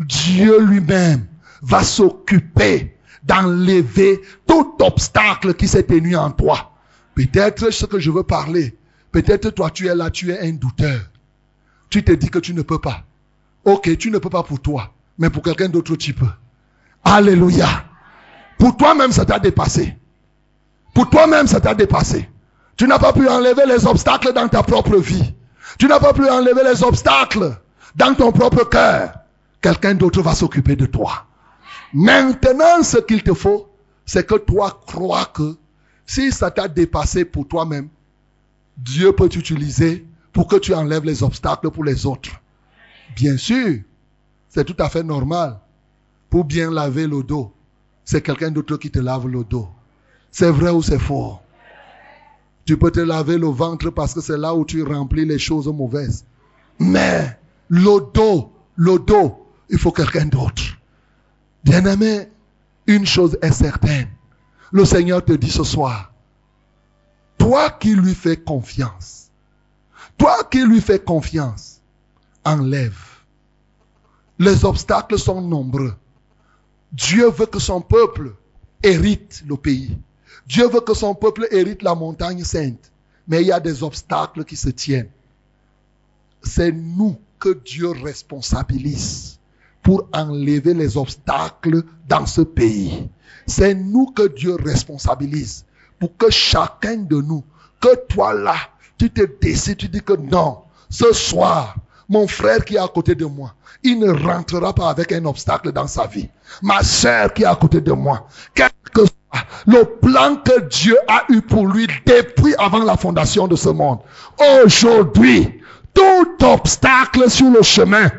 Dieu 0.00 0.60
lui-même 0.60 1.26
va 1.62 1.82
s'occuper 1.82 2.96
d'enlever 3.22 4.20
tout 4.46 4.76
obstacle 4.80 5.54
qui 5.54 5.68
s'est 5.68 5.84
tenu 5.84 6.16
en 6.16 6.30
toi. 6.30 6.72
Peut-être 7.14 7.70
ce 7.70 7.86
que 7.86 7.98
je 7.98 8.10
veux 8.10 8.22
parler, 8.22 8.76
peut-être 9.12 9.50
toi 9.50 9.70
tu 9.70 9.86
es 9.86 9.94
là, 9.94 10.10
tu 10.10 10.30
es 10.30 10.40
un 10.40 10.52
douteur. 10.52 11.00
Tu 11.88 12.02
te 12.02 12.12
dis 12.12 12.28
que 12.28 12.38
tu 12.38 12.54
ne 12.54 12.62
peux 12.62 12.80
pas. 12.80 13.04
Ok, 13.64 13.96
tu 13.96 14.10
ne 14.10 14.18
peux 14.18 14.30
pas 14.30 14.42
pour 14.42 14.60
toi, 14.60 14.92
mais 15.18 15.30
pour 15.30 15.42
quelqu'un 15.42 15.68
d'autre 15.68 15.96
tu 15.96 16.12
peux. 16.12 16.26
Alléluia. 17.04 17.84
Pour 18.58 18.76
toi-même, 18.76 19.12
ça 19.12 19.24
t'a 19.24 19.38
dépassé. 19.38 19.96
Pour 20.94 21.10
toi-même, 21.10 21.46
ça 21.46 21.60
t'a 21.60 21.74
dépassé. 21.74 22.28
Tu 22.76 22.86
n'as 22.86 22.98
pas 22.98 23.12
pu 23.12 23.28
enlever 23.28 23.66
les 23.66 23.86
obstacles 23.86 24.32
dans 24.32 24.48
ta 24.48 24.62
propre 24.62 24.96
vie. 24.96 25.34
Tu 25.78 25.86
n'as 25.86 26.00
pas 26.00 26.12
pu 26.12 26.28
enlever 26.28 26.62
les 26.64 26.82
obstacles 26.82 27.56
dans 27.94 28.14
ton 28.14 28.32
propre 28.32 28.64
cœur, 28.68 29.14
quelqu'un 29.60 29.94
d'autre 29.94 30.22
va 30.22 30.34
s'occuper 30.34 30.76
de 30.76 30.86
toi. 30.86 31.26
Maintenant, 31.92 32.82
ce 32.82 32.98
qu'il 32.98 33.22
te 33.22 33.34
faut, 33.34 33.68
c'est 34.04 34.26
que 34.26 34.34
toi 34.34 34.82
crois 34.86 35.26
que 35.26 35.56
si 36.06 36.32
ça 36.32 36.50
t'a 36.50 36.68
dépassé 36.68 37.24
pour 37.24 37.46
toi-même, 37.46 37.88
Dieu 38.76 39.12
peut 39.12 39.28
t'utiliser 39.28 40.04
pour 40.32 40.48
que 40.48 40.56
tu 40.56 40.74
enlèves 40.74 41.04
les 41.04 41.22
obstacles 41.22 41.70
pour 41.70 41.84
les 41.84 42.04
autres. 42.06 42.30
Bien 43.14 43.36
sûr, 43.36 43.80
c'est 44.48 44.64
tout 44.64 44.76
à 44.82 44.88
fait 44.88 45.02
normal. 45.02 45.60
Pour 46.28 46.44
bien 46.44 46.70
laver 46.70 47.06
le 47.06 47.22
dos, 47.22 47.52
c'est 48.04 48.20
quelqu'un 48.20 48.50
d'autre 48.50 48.76
qui 48.76 48.90
te 48.90 48.98
lave 48.98 49.28
le 49.28 49.44
dos. 49.44 49.68
C'est 50.32 50.50
vrai 50.50 50.70
ou 50.70 50.82
c'est 50.82 50.98
faux? 50.98 51.38
Tu 52.64 52.76
peux 52.76 52.90
te 52.90 53.00
laver 53.00 53.38
le 53.38 53.46
ventre 53.46 53.90
parce 53.90 54.14
que 54.14 54.20
c'est 54.20 54.38
là 54.38 54.54
où 54.54 54.64
tu 54.64 54.82
remplis 54.82 55.24
les 55.24 55.38
choses 55.38 55.68
mauvaises. 55.68 56.24
Mais 56.78 57.38
le 57.68 58.12
dos, 58.86 59.46
il 59.68 59.78
faut 59.78 59.92
quelqu'un 59.92 60.26
d'autre. 60.26 60.62
Bien-aimé, 61.64 62.28
une 62.86 63.06
chose 63.06 63.38
est 63.40 63.52
certaine. 63.52 64.08
Le 64.72 64.84
Seigneur 64.84 65.24
te 65.24 65.32
dit 65.32 65.50
ce 65.50 65.64
soir, 65.64 66.12
toi 67.38 67.70
qui 67.70 67.94
lui 67.94 68.14
fais 68.14 68.36
confiance, 68.36 69.30
toi 70.18 70.44
qui 70.50 70.64
lui 70.64 70.80
fais 70.80 70.98
confiance, 70.98 71.80
enlève. 72.44 72.98
Les 74.38 74.64
obstacles 74.64 75.18
sont 75.18 75.40
nombreux. 75.40 75.94
Dieu 76.92 77.30
veut 77.30 77.46
que 77.46 77.58
son 77.58 77.80
peuple 77.80 78.34
hérite 78.82 79.42
le 79.46 79.56
pays. 79.56 79.96
Dieu 80.46 80.68
veut 80.68 80.80
que 80.80 80.94
son 80.94 81.14
peuple 81.14 81.48
hérite 81.50 81.82
la 81.82 81.94
montagne 81.94 82.44
sainte. 82.44 82.90
Mais 83.26 83.40
il 83.40 83.46
y 83.46 83.52
a 83.52 83.60
des 83.60 83.82
obstacles 83.82 84.44
qui 84.44 84.56
se 84.56 84.68
tiennent. 84.68 85.10
C'est 86.42 86.72
nous 86.72 87.16
que 87.38 87.54
Dieu 87.64 87.90
responsabilise 87.90 89.38
pour 89.82 90.08
enlever 90.12 90.74
les 90.74 90.96
obstacles 90.96 91.82
dans 92.08 92.26
ce 92.26 92.40
pays. 92.40 93.08
C'est 93.46 93.74
nous 93.74 94.06
que 94.06 94.28
Dieu 94.28 94.56
responsabilise 94.56 95.64
pour 95.98 96.16
que 96.16 96.30
chacun 96.30 96.96
de 96.96 97.16
nous, 97.16 97.44
que 97.80 97.94
toi 98.08 98.32
là, 98.32 98.56
tu 98.98 99.10
te 99.10 99.22
décides, 99.40 99.76
tu 99.76 99.88
dis 99.88 100.02
que 100.02 100.14
non, 100.14 100.62
ce 100.88 101.12
soir, 101.12 101.76
mon 102.08 102.26
frère 102.26 102.64
qui 102.64 102.76
est 102.76 102.78
à 102.78 102.88
côté 102.88 103.14
de 103.14 103.26
moi, 103.26 103.54
il 103.82 103.98
ne 103.98 104.10
rentrera 104.10 104.74
pas 104.74 104.88
avec 104.88 105.12
un 105.12 105.24
obstacle 105.26 105.72
dans 105.72 105.86
sa 105.86 106.06
vie. 106.06 106.28
Ma 106.62 106.82
soeur 106.82 107.32
qui 107.32 107.42
est 107.42 107.46
à 107.46 107.56
côté 107.56 107.80
de 107.80 107.92
moi, 107.92 108.26
quel 108.54 108.70
que 108.92 109.02
soit 109.04 109.44
le 109.66 109.84
plan 109.84 110.36
que 110.36 110.60
Dieu 110.68 110.96
a 111.08 111.24
eu 111.28 111.42
pour 111.42 111.66
lui 111.66 111.86
depuis 112.06 112.54
avant 112.58 112.82
la 112.84 112.96
fondation 112.96 113.48
de 113.48 113.56
ce 113.56 113.68
monde, 113.68 113.98
aujourd'hui, 114.64 115.60
tout 115.94 116.44
obstacle 116.44 117.30
sur 117.30 117.50
le 117.50 117.62
chemin, 117.62 118.10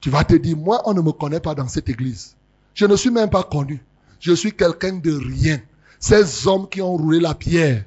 tu 0.00 0.10
vas 0.10 0.24
te 0.24 0.34
dire, 0.34 0.56
moi, 0.56 0.82
on 0.84 0.92
ne 0.92 1.00
me 1.00 1.12
connaît 1.12 1.40
pas 1.40 1.54
dans 1.54 1.68
cette 1.68 1.88
église. 1.88 2.36
Je 2.74 2.84
ne 2.84 2.96
suis 2.96 3.10
même 3.10 3.30
pas 3.30 3.44
connu. 3.44 3.82
Je 4.20 4.32
suis 4.32 4.52
quelqu'un 4.52 4.94
de 4.94 5.12
rien. 5.12 5.60
Ces 5.98 6.46
hommes 6.46 6.68
qui 6.68 6.82
ont 6.82 6.96
roulé 6.96 7.20
la 7.20 7.34
pierre, 7.34 7.84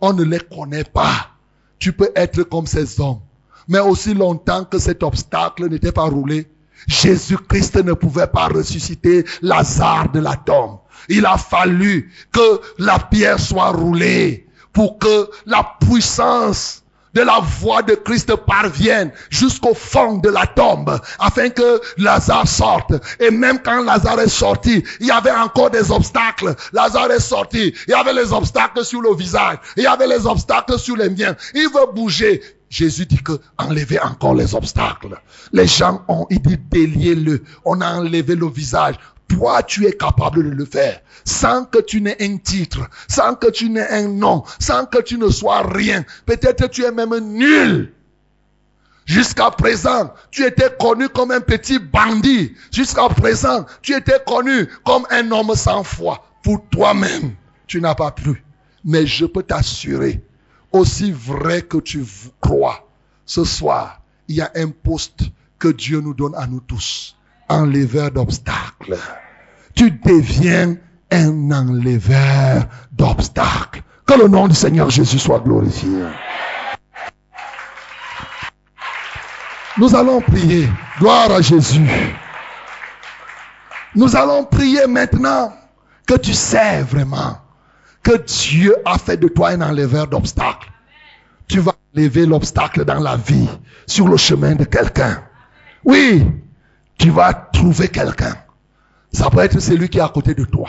on 0.00 0.12
ne 0.12 0.22
les 0.22 0.38
connaît 0.38 0.84
pas. 0.84 1.30
Tu 1.78 1.92
peux 1.92 2.10
être 2.14 2.42
comme 2.44 2.66
ces 2.66 3.00
hommes. 3.00 3.20
Mais 3.68 3.80
aussi 3.80 4.14
longtemps 4.14 4.64
que 4.64 4.78
cet 4.78 5.02
obstacle 5.02 5.68
n'était 5.68 5.92
pas 5.92 6.04
roulé, 6.04 6.48
Jésus-Christ 6.86 7.76
ne 7.76 7.94
pouvait 7.94 8.28
pas 8.28 8.46
ressusciter 8.46 9.24
Lazare 9.42 10.12
de 10.12 10.20
la 10.20 10.36
tombe. 10.36 10.78
Il 11.08 11.26
a 11.26 11.36
fallu 11.36 12.12
que 12.32 12.60
la 12.78 12.98
pierre 12.98 13.40
soit 13.40 13.70
roulée 13.70 14.46
pour 14.72 14.98
que 14.98 15.30
la 15.46 15.76
puissance 15.80 16.84
de 17.16 17.22
la 17.22 17.40
voix 17.40 17.80
de 17.80 17.94
Christ 17.94 18.36
parvienne 18.36 19.10
jusqu'au 19.30 19.72
fond 19.72 20.18
de 20.18 20.28
la 20.28 20.46
tombe 20.46 21.00
afin 21.18 21.48
que 21.48 21.80
Lazare 21.96 22.46
sorte. 22.46 22.92
Et 23.18 23.30
même 23.30 23.58
quand 23.62 23.82
Lazare 23.82 24.20
est 24.20 24.28
sorti, 24.28 24.84
il 25.00 25.06
y 25.06 25.10
avait 25.10 25.30
encore 25.30 25.70
des 25.70 25.90
obstacles. 25.90 26.54
Lazare 26.74 27.10
est 27.10 27.20
sorti, 27.20 27.74
il 27.88 27.90
y 27.90 27.94
avait 27.94 28.12
les 28.12 28.34
obstacles 28.34 28.84
sur 28.84 29.00
le 29.00 29.14
visage, 29.14 29.56
il 29.78 29.84
y 29.84 29.86
avait 29.86 30.06
les 30.06 30.26
obstacles 30.26 30.78
sur 30.78 30.96
les 30.96 31.08
miens. 31.08 31.34
Il 31.54 31.70
veut 31.74 31.90
bouger. 31.94 32.42
Jésus 32.68 33.06
dit 33.06 33.22
que 33.22 33.32
enlevez 33.58 34.00
encore 34.00 34.34
les 34.34 34.54
obstacles. 34.54 35.18
Les 35.52 35.66
gens 35.68 36.02
ont, 36.08 36.26
il 36.30 36.42
dit 36.42 36.58
déliez-le. 36.58 37.42
On 37.64 37.80
a 37.80 37.94
enlevé 37.94 38.34
le 38.34 38.48
visage. 38.48 38.96
Toi, 39.28 39.62
tu 39.62 39.86
es 39.86 39.92
capable 39.92 40.44
de 40.44 40.50
le 40.50 40.64
faire 40.64 41.00
sans 41.24 41.64
que 41.64 41.78
tu 41.80 42.00
n'aies 42.00 42.16
un 42.22 42.36
titre, 42.38 42.88
sans 43.08 43.34
que 43.34 43.50
tu 43.50 43.68
n'aies 43.68 43.88
un 43.90 44.08
nom, 44.08 44.44
sans 44.60 44.86
que 44.86 45.02
tu 45.02 45.18
ne 45.18 45.28
sois 45.28 45.62
rien. 45.62 46.04
Peut-être 46.24 46.68
tu 46.68 46.84
es 46.84 46.92
même 46.92 47.18
nul. 47.18 47.92
Jusqu'à 49.04 49.50
présent, 49.50 50.12
tu 50.30 50.44
étais 50.44 50.70
connu 50.80 51.08
comme 51.08 51.30
un 51.30 51.40
petit 51.40 51.78
bandit. 51.78 52.54
Jusqu'à 52.72 53.08
présent, 53.08 53.66
tu 53.82 53.94
étais 53.94 54.20
connu 54.26 54.68
comme 54.84 55.06
un 55.10 55.30
homme 55.30 55.54
sans 55.54 55.84
foi. 55.84 56.24
Pour 56.42 56.64
toi-même, 56.70 57.34
tu 57.66 57.80
n'as 57.80 57.94
pas 57.94 58.12
plu. 58.12 58.44
Mais 58.84 59.06
je 59.06 59.26
peux 59.26 59.42
t'assurer, 59.42 60.22
aussi 60.72 61.10
vrai 61.10 61.62
que 61.62 61.78
tu 61.78 62.04
crois, 62.40 62.88
ce 63.24 63.44
soir, 63.44 64.00
il 64.28 64.36
y 64.36 64.40
a 64.40 64.50
un 64.54 64.68
poste 64.68 65.22
que 65.58 65.68
Dieu 65.68 66.00
nous 66.00 66.14
donne 66.14 66.34
à 66.36 66.46
nous 66.46 66.60
tous. 66.60 67.15
Enleveur 67.48 68.10
d'obstacles. 68.10 68.98
Tu 69.74 69.90
deviens 69.90 70.76
un 71.10 71.50
enleveur 71.50 72.64
d'obstacles. 72.92 73.82
Que 74.06 74.14
le 74.14 74.28
nom 74.28 74.48
du 74.48 74.54
Seigneur 74.54 74.90
Jésus 74.90 75.18
soit 75.18 75.40
glorifié. 75.40 75.88
Nous 79.78 79.94
allons 79.94 80.20
prier. 80.20 80.68
Gloire 80.98 81.30
à 81.30 81.42
Jésus. 81.42 81.88
Nous 83.94 84.16
allons 84.16 84.44
prier 84.44 84.86
maintenant 84.86 85.52
que 86.06 86.14
tu 86.14 86.32
sais 86.34 86.82
vraiment 86.82 87.38
que 88.02 88.16
Dieu 88.16 88.74
a 88.84 88.98
fait 88.98 89.16
de 89.16 89.28
toi 89.28 89.48
un 89.50 89.60
enleveur 89.60 90.06
d'obstacles. 90.06 90.70
Tu 91.48 91.58
vas 91.60 91.74
lever 91.94 92.26
l'obstacle 92.26 92.84
dans 92.84 93.00
la 93.00 93.16
vie, 93.16 93.48
sur 93.86 94.08
le 94.08 94.16
chemin 94.16 94.54
de 94.54 94.64
quelqu'un. 94.64 95.22
Oui, 95.84 96.24
tu 97.10 97.58
trouver 97.58 97.88
quelqu'un. 97.88 98.34
Ça 99.12 99.30
peut 99.30 99.40
être 99.40 99.60
celui 99.60 99.88
qui 99.88 99.98
est 99.98 100.02
à 100.02 100.08
côté 100.08 100.34
de 100.34 100.44
toi. 100.44 100.68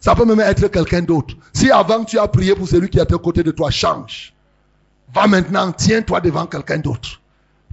Ça 0.00 0.14
peut 0.14 0.24
même 0.24 0.40
être 0.40 0.68
quelqu'un 0.68 1.02
d'autre. 1.02 1.34
Si 1.52 1.70
avant 1.70 2.04
tu 2.04 2.18
as 2.18 2.28
prié 2.28 2.54
pour 2.54 2.68
celui 2.68 2.88
qui 2.88 2.98
est 2.98 3.12
à 3.12 3.18
côté 3.18 3.42
de 3.42 3.50
toi, 3.50 3.70
change. 3.70 4.32
Va 5.12 5.26
maintenant, 5.26 5.72
tiens-toi 5.72 6.20
devant 6.20 6.46
quelqu'un 6.46 6.78
d'autre. 6.78 7.20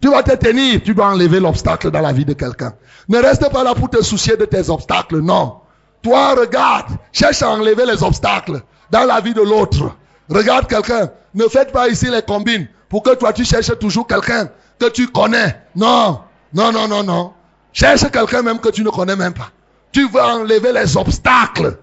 Tu 0.02 0.10
vas 0.10 0.24
te 0.24 0.36
tenir, 0.36 0.82
tu 0.84 0.94
dois 0.94 1.08
enlever 1.08 1.40
l'obstacle 1.40 1.92
dans 1.92 2.02
la 2.02 2.12
vie 2.12 2.26
de 2.26 2.34
quelqu'un. 2.34 2.74
Ne 3.08 3.18
reste 3.18 3.50
pas 3.52 3.64
là 3.64 3.76
pour 3.76 3.90
te 3.90 4.02
soucier 4.04 4.36
de 4.36 4.46
tes 4.46 4.70
obstacles, 4.70 5.20
non. 5.20 5.58
Toi, 6.02 6.36
regarde, 6.36 6.98
cherche 7.12 7.42
à 7.42 7.50
enlever 7.50 7.86
les 7.86 8.04
obstacles 8.04 8.62
dans 8.92 9.04
la 9.04 9.22
vie 9.22 9.34
de 9.34 9.42
l'autre. 9.42 9.96
Regarde 10.30 10.68
quelqu'un. 10.68 11.12
Ne 11.34 11.48
faites 11.48 11.72
pas 11.72 11.90
ici 11.90 12.10
les 12.10 12.22
combines 12.22 12.68
pour 12.90 13.04
que 13.04 13.16
toi 13.16 13.34
tu 13.34 13.44
cherches 13.46 13.78
toujours 13.80 14.08
quelqu'un 14.08 14.50
que 14.80 14.90
tu 14.90 15.08
connais. 15.08 15.62
Non, 15.76 16.22
non, 16.54 16.72
non, 16.72 16.88
non, 16.88 17.04
non. 17.04 17.34
Cherche 17.76 18.10
quelqu'un 18.10 18.42
même 18.42 18.60
que 18.60 18.70
tu 18.70 18.84
ne 18.84 18.90
connais 18.90 19.18
même 19.18 19.34
pas. 19.34 19.50
Tu 19.92 20.08
vas 20.10 20.38
enlever 20.38 20.72
les 20.72 20.96
obstacles 20.96 21.78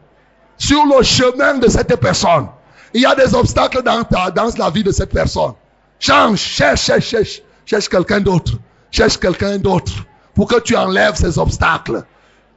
sur 0.56 0.86
le 0.86 1.02
chemin 1.02 1.58
de 1.58 1.68
cette 1.68 1.94
personne. 1.96 2.48
Il 2.94 3.02
y 3.02 3.06
a 3.06 3.14
des 3.14 3.34
obstacles 3.34 3.82
dans, 3.82 4.02
dans 4.34 4.50
la 4.56 4.70
vie 4.70 4.82
de 4.82 4.90
cette 4.90 5.10
personne. 5.10 5.52
Change, 6.00 6.38
cherche, 6.38 6.82
cherche, 6.82 7.04
cherche. 7.04 7.42
Cherche 7.66 7.88
quelqu'un 7.90 8.20
d'autre. 8.20 8.52
Cherche 8.90 9.18
quelqu'un 9.18 9.58
d'autre. 9.58 9.92
Pour 10.34 10.48
que 10.48 10.60
tu 10.60 10.74
enlèves 10.74 11.14
ces 11.16 11.38
obstacles. 11.38 12.02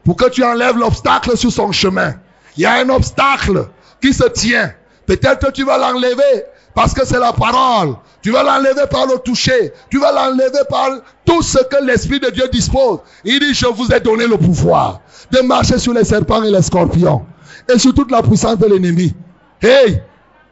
Pour 0.05 0.15
que 0.15 0.29
tu 0.29 0.41
enlèves 0.41 0.77
l'obstacle 0.77 1.37
sur 1.37 1.51
son 1.51 1.73
chemin. 1.73 2.13
Il 2.55 2.63
y 2.63 2.65
a 2.65 2.75
un 2.75 2.89
obstacle 2.89 3.67
qui 4.01 4.13
se 4.13 4.29
tient. 4.29 4.73
Peut-être 5.05 5.51
tu 5.51 5.65
vas 5.65 5.77
l'enlever 5.77 6.45
parce 6.73 6.93
que 6.93 7.05
c'est 7.05 7.19
la 7.19 7.33
parole. 7.33 7.95
Tu 8.25 8.31
vas 8.31 8.41
l'enlever 8.41 8.87
par 8.89 9.05
le 9.05 9.19
toucher. 9.19 9.71
Tu 9.91 9.99
vas 9.99 10.11
l'enlever 10.11 10.63
par 10.67 10.89
tout 11.25 11.43
ce 11.43 11.59
que 11.59 11.85
l'Esprit 11.85 12.19
de 12.19 12.31
Dieu 12.31 12.47
dispose. 12.51 13.01
Il 13.23 13.39
dit, 13.39 13.53
je 13.53 13.67
vous 13.67 13.93
ai 13.93 13.99
donné 13.99 14.25
le 14.25 14.35
pouvoir 14.35 15.01
de 15.29 15.41
marcher 15.41 15.77
sur 15.77 15.93
les 15.93 16.03
serpents 16.03 16.41
et 16.41 16.49
les 16.49 16.63
scorpions 16.63 17.23
et 17.71 17.77
sur 17.77 17.93
toute 17.93 18.09
la 18.09 18.23
puissance 18.23 18.57
de 18.57 18.65
l'ennemi. 18.65 19.13
Hey, 19.61 20.01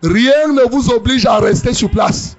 rien 0.03 0.49
ne 0.49 0.69
vous 0.69 0.91
oblige 0.91 1.25
à 1.25 1.39
rester 1.39 1.73
sur 1.73 1.89
place. 1.89 2.37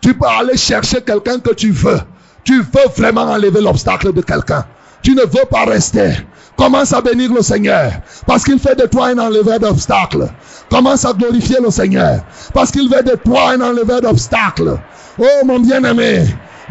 Tu 0.00 0.14
peux 0.14 0.28
aller 0.28 0.56
chercher 0.56 1.02
quelqu'un 1.02 1.40
que 1.40 1.52
tu 1.52 1.72
veux. 1.72 1.98
Tu 2.44 2.60
veux 2.60 2.88
vraiment 2.96 3.22
enlever 3.22 3.60
l'obstacle 3.60 4.12
de 4.12 4.22
quelqu'un. 4.22 4.64
Tu 5.02 5.16
ne 5.16 5.22
veux 5.22 5.46
pas 5.50 5.64
rester. 5.64 6.12
Commence 6.56 6.92
à 6.92 7.00
bénir 7.00 7.32
le 7.32 7.42
Seigneur. 7.42 7.92
Parce 8.26 8.44
qu'il 8.44 8.58
fait 8.58 8.74
de 8.74 8.86
toi 8.86 9.08
un 9.08 9.18
enleveur 9.18 9.60
d'obstacles. 9.60 10.28
Commence 10.70 11.04
à 11.04 11.12
glorifier 11.12 11.58
le 11.62 11.70
Seigneur. 11.70 12.20
Parce 12.54 12.70
qu'il 12.70 12.88
fait 12.88 13.02
de 13.02 13.14
toi 13.16 13.50
un 13.50 13.60
enleveur 13.60 14.00
d'obstacles. 14.00 14.78
Oh 15.18 15.44
mon 15.44 15.60
bien-aimé. 15.60 16.24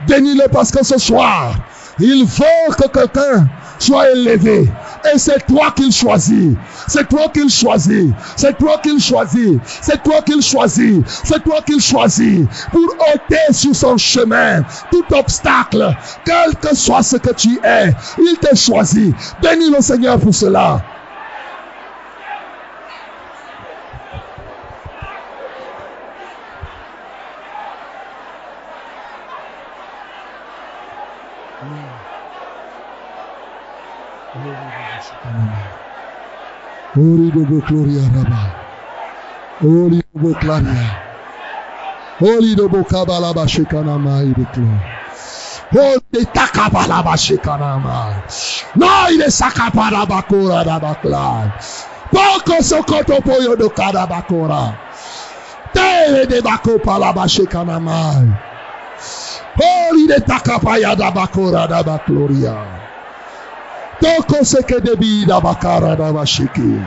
Bénis-le 0.08 0.50
parce 0.52 0.72
que 0.72 0.84
ce 0.84 0.98
soir, 0.98 1.56
il 2.00 2.28
faut 2.28 2.74
que 2.78 2.88
quelqu'un 2.90 3.48
soit 3.80 4.12
élevé. 4.12 4.70
Et 5.14 5.18
c'est 5.18 5.46
toi 5.46 5.72
qu'il 5.76 5.92
choisit. 5.92 6.58
C'est 6.88 7.08
toi 7.08 7.30
qu'il 7.34 7.50
choisit. 7.50 8.16
C'est 8.36 8.58
toi 8.58 8.80
qu'il 8.82 9.00
choisit. 9.00 9.62
C'est 9.82 10.02
toi 10.04 10.22
qu'il 10.22 10.42
choisit. 10.42 11.08
C'est 11.24 11.44
toi 11.44 11.62
qu'il 11.66 11.82
choisit. 11.82 12.50
Pour 12.72 12.82
ôter 13.14 13.38
sur 13.52 13.76
son 13.76 13.98
chemin 13.98 14.64
tout 14.92 15.06
obstacle, 15.14 15.96
quel 16.26 16.56
que 16.58 16.76
soit 16.76 17.04
ce 17.04 17.18
que 17.18 17.34
tu 17.34 17.60
es, 17.64 17.94
il 18.18 18.38
te 18.40 18.56
choisit. 18.56 19.16
Bénis 19.42 19.70
le 19.70 19.82
Seigneur 19.82 20.20
pour 20.20 20.34
cela. 20.34 20.95
Ah. 35.26 35.74
Ori 36.98 37.32
dobo 37.32 37.62
gloria 37.68 38.04
raba. 38.14 38.42
Ori 39.62 40.02
dobo 40.14 40.34
gloria. 40.40 40.86
Ori 42.22 42.56
dobo 42.56 42.84
kabala 42.86 43.34
ba 43.36 43.46
shekana 43.48 44.00
ma 44.00 44.22
ibe 44.24 44.46
gloria. 44.54 44.84
Ori 45.76 46.26
takabala 46.36 47.04
ba 47.04 47.16
shekana 47.18 47.82
ma. 47.82 47.98
Na 48.76 49.10
ile 49.10 49.28
sakabala 49.32 50.08
ba 50.08 50.22
kora 50.30 50.64
da 50.66 50.80
ba 50.80 50.96
gloria. 51.02 51.54
Boko 52.12 52.62
sokoto 52.64 53.22
poyo 53.26 53.58
do 53.58 53.70
kada 53.72 54.08
ba 54.08 54.22
kora. 54.30 54.78
Tere 55.74 56.28
de 56.28 56.42
ba 56.42 56.58
kopala 56.64 57.14
ba 57.16 57.26
shekana 57.28 57.82
ma. 57.82 58.00
Ori 59.60 60.08
de 60.08 60.20
takabaya 60.30 60.96
da 60.98 61.12
ba 61.12 61.28
kora 61.28 61.68
da 61.68 61.84
ba 61.84 62.00
gloria. 62.06 62.56
Toko 64.02 64.44
sekedebida 64.44 65.40
bakara 65.42 65.96
navashiki. 65.96 66.84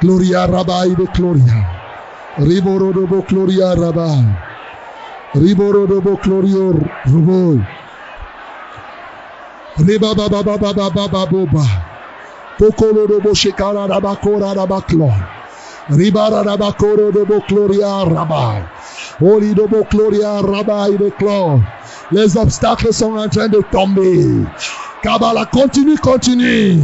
Gloria 0.00 0.46
rabai 0.46 0.96
de 0.96 1.06
gloria. 1.06 1.58
Riboro 2.38 2.92
dobo 2.92 3.22
gloria 3.28 3.74
rabai. 3.76 4.26
Riboro 5.34 5.86
dobo 5.86 6.16
glorio 6.16 6.72
ruboi. 7.06 7.62
Riba 9.78 10.14
baba 10.16 10.42
baba 10.42 10.72
baba 10.74 11.08
baba 11.08 11.66
Pokolo 12.58 13.06
dobo 13.06 13.32
shikara 13.34 13.86
rabakora 13.86 14.54
rabaklo. 14.54 15.12
Ribara 15.90 16.42
rabakoro 16.44 17.12
dobo 17.12 17.40
gloria 17.46 18.04
rabai. 18.04 18.64
Holy 19.20 19.54
dobo 19.54 19.84
gloria 19.88 20.42
rabai 20.42 20.98
de 20.98 21.10
gloria. 21.10 21.62
Les 22.10 22.36
obstacles 22.36 22.96
sont 22.96 23.16
en 23.16 23.28
train 23.28 23.48
de 23.48 23.62
tomber. 23.70 24.46
Kabbalah, 25.02 25.46
continue, 25.46 25.96
continue. 25.96 26.82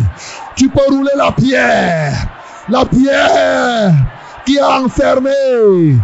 Tu 0.57 0.69
peux 0.69 0.81
rouler 0.89 1.11
la 1.17 1.33
pierre. 1.33 2.13
La 2.69 2.85
pierre 2.85 3.93
qui 4.47 4.59
a 4.59 4.81
enfermé 4.81 5.99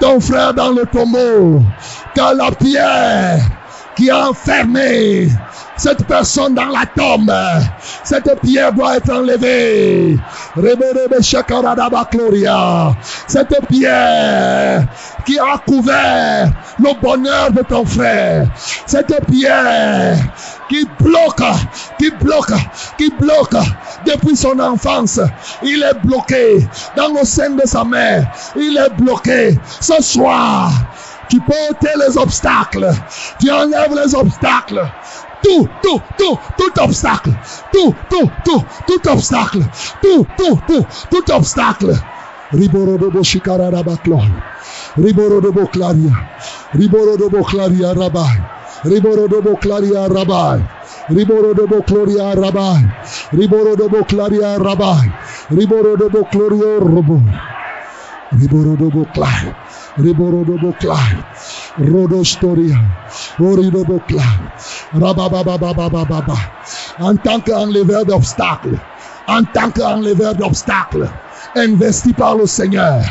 ton 0.00 0.20
frère 0.20 0.54
dans 0.54 0.70
le 0.70 0.86
tombeau. 0.86 1.62
Car 2.14 2.34
la 2.34 2.50
pierre 2.50 3.40
qui 3.94 4.08
a 4.10 4.30
enfermé 4.30 5.28
cette 5.76 6.06
personne 6.06 6.54
dans 6.54 6.68
la 6.68 6.86
tombe. 6.86 7.32
Cette 8.04 8.40
pierre 8.40 8.72
doit 8.72 8.96
être 8.96 9.10
enlevée. 9.12 10.18
Cette 13.26 13.66
pierre 13.68 14.86
qui 15.26 15.38
a 15.38 15.58
couvert 15.58 16.52
le 16.78 17.00
bonheur 17.00 17.50
de 17.50 17.62
ton 17.62 17.84
frère. 17.84 18.46
Cette 18.86 19.26
pierre 19.26 20.16
qui 20.70 20.86
bloque, 21.00 21.42
qui 21.98 22.10
bloque, 22.12 22.52
qui 22.96 23.10
bloque 23.10 23.56
depuis 24.06 24.36
son 24.36 24.58
enfance. 24.60 25.20
Il 25.62 25.82
est 25.82 26.06
bloqué 26.06 26.66
dans 26.96 27.08
le 27.08 27.24
sein 27.24 27.50
de 27.50 27.66
sa 27.66 27.84
mère. 27.84 28.30
Il 28.56 28.78
est 28.78 28.94
bloqué. 28.94 29.58
Ce 29.80 30.00
soir, 30.00 30.70
Tu 31.28 31.38
peux 31.40 31.52
ôter 31.70 31.90
les 31.96 32.18
obstacles. 32.18 32.90
Tu 33.40 33.50
enlèves 33.50 33.94
les 33.94 34.14
obstacles. 34.16 34.82
Tout, 35.42 35.68
tout, 35.82 36.00
tout, 36.18 36.38
tout 36.58 36.80
obstacle. 36.82 37.30
Tout, 37.72 37.94
tout, 38.10 38.30
tout, 38.44 38.64
tout 38.86 39.08
obstacle. 39.08 39.60
Tout, 40.02 40.26
tout, 40.36 40.58
tout, 40.66 40.86
tout 41.10 41.32
obstacle. 41.32 41.94
Riborodobo 42.52 43.22
shikararabaklon. 43.22 44.28
Riborodobo 44.98 45.66
claria. 45.68 46.16
Riborodobo 46.74 47.44
claria 47.44 47.94
rabai. 47.94 48.59
Riborodobo 48.82 49.56
claria 49.60 50.08
rabai. 50.08 50.64
Riborodobo 51.10 51.84
gloria 51.86 52.34
rabai. 52.34 52.82
Riborodobo 53.32 54.04
claria 54.08 54.56
rabai. 54.56 55.12
Riborodobo 55.50 56.26
glorio 56.32 56.80
robo. 56.80 57.20
Riborodobo 58.32 59.04
clai. 59.12 59.52
Riborodobo 59.98 60.72
clai. 60.80 61.16
Rodostoria. 61.76 62.80
Oridobo 63.38 64.00
clai. 64.08 64.48
Rabababababababa. 64.94 66.38
En 67.00 67.16
tant 67.18 67.40
qu'enleveur 67.44 68.06
d'obstacles. 68.06 68.78
En 69.28 69.44
tant 69.44 69.70
qu'enleveur 69.70 70.34
d'obstacles. 70.34 71.06
Investi 71.54 72.14
par 72.14 72.36
le 72.36 72.46
Seigneur. 72.46 73.04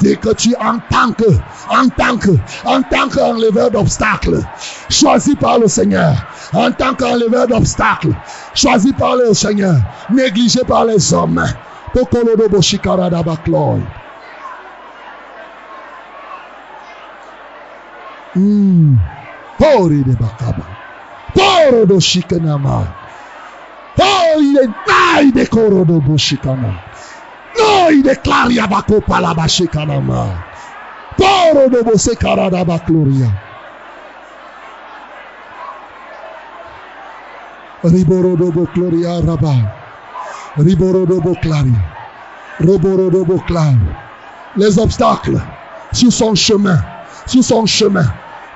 Dès 0.00 0.16
que 0.16 0.32
tu 0.34 0.54
en 0.60 0.78
tant 0.90 1.12
que, 1.12 1.30
en 1.70 1.88
tant 1.88 2.16
que, 2.18 2.30
en 2.64 2.82
tant 2.82 3.08
qu'enleveur 3.08 3.70
d'obstacles, 3.70 4.44
choisi 4.90 5.34
par 5.34 5.58
le 5.58 5.66
Seigneur, 5.66 6.14
en 6.52 6.70
tant 6.70 6.94
qu'enleveur 6.94 7.48
d'obstacles, 7.48 8.12
choisi 8.54 8.92
par 8.92 9.16
le 9.16 9.32
Seigneur, 9.34 9.76
négligé 10.10 10.60
par 10.66 10.84
les 10.84 11.12
hommes. 11.12 11.42
Hmm. 18.34 18.96
Oh, 19.60 19.88
il 19.90 20.08
est 20.10 20.16
de 25.84 26.87
korodobo 27.58 27.66
shikana. 27.66 27.84
No, 27.84 27.90
il 27.90 28.02
déclare 28.02 28.52
Yabako 28.52 29.00
Palabashe 29.00 29.66
Kanama. 29.66 30.44
Poro 31.16 31.68
de 31.68 31.82
Bose 31.82 32.14
Karadaba 32.16 32.78
Gloria. 32.86 33.30
Riboro 37.84 38.36
de 38.36 38.66
Gloria 38.74 39.20
Rabba. 39.20 39.54
Riboro 40.56 41.06
de 41.06 41.40
Claria. 41.40 41.82
Riboro 42.60 43.10
de 43.10 43.38
Claria. 43.46 43.78
Les 44.56 44.78
obstacles 44.78 45.40
sur 45.92 46.12
son 46.12 46.34
chemin, 46.34 46.78
sur 47.26 47.44
son 47.44 47.66
chemin, 47.66 48.06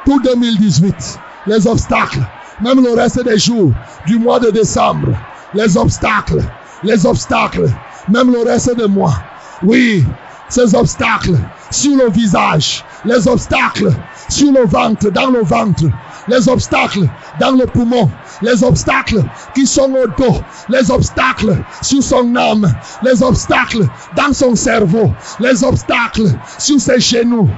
pour 0.04 0.20
2018, 0.20 1.18
les 1.46 1.66
obstacles, 1.66 2.24
même 2.60 2.82
le 2.82 2.94
reste 2.94 3.22
des 3.24 3.38
jours 3.38 3.72
du 4.06 4.18
mois 4.18 4.40
de 4.40 4.50
décembre, 4.50 5.16
les 5.54 5.76
obstacles, 5.76 6.42
les 6.84 7.06
obstacles, 7.06 7.70
même 8.08 8.32
le 8.32 8.42
reste 8.42 8.76
de 8.76 8.86
moi. 8.86 9.14
Oui, 9.62 10.04
ces 10.48 10.74
obstacles 10.74 11.38
sur 11.70 11.96
le 11.96 12.10
visage, 12.10 12.84
les 13.04 13.26
obstacles 13.26 13.92
sur 14.28 14.52
le 14.52 14.66
ventre, 14.66 15.10
dans 15.10 15.30
le 15.30 15.42
ventre, 15.42 15.84
les 16.28 16.48
obstacles 16.48 17.08
dans 17.40 17.52
le 17.52 17.66
poumon, 17.66 18.10
les 18.42 18.62
obstacles 18.62 19.22
qui 19.54 19.66
sont 19.66 19.92
au 19.92 20.06
dos, 20.06 20.40
les 20.68 20.90
obstacles 20.90 21.56
sur 21.80 22.02
son 22.02 22.34
âme, 22.36 22.72
les 23.02 23.22
obstacles 23.22 23.86
dans 24.16 24.32
son 24.32 24.54
cerveau, 24.54 25.12
les 25.40 25.64
obstacles 25.64 26.28
sur 26.58 26.80
ses 26.80 27.00
genoux. 27.00 27.48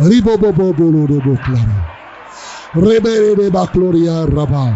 Ribobobo 0.00 0.72
de 0.72 1.18
Boclara. 1.20 1.76
Rebere 2.74 3.34
de 3.34 3.50
Bacloria 3.50 4.26
Rabba. 4.26 4.72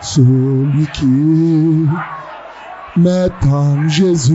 Celui 0.00 0.86
qui 0.94 1.86
met 2.96 3.30
en 3.46 3.88
Jésus 3.88 4.34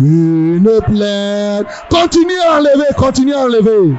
une 0.00 0.80
plaie. 0.86 1.62
Continue 1.90 2.40
à 2.46 2.58
enlever, 2.58 2.94
continue 2.96 3.34
à 3.34 3.40
enlever. 3.40 3.94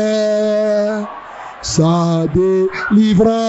sa 1.62 2.26
délivrance. 2.34 3.44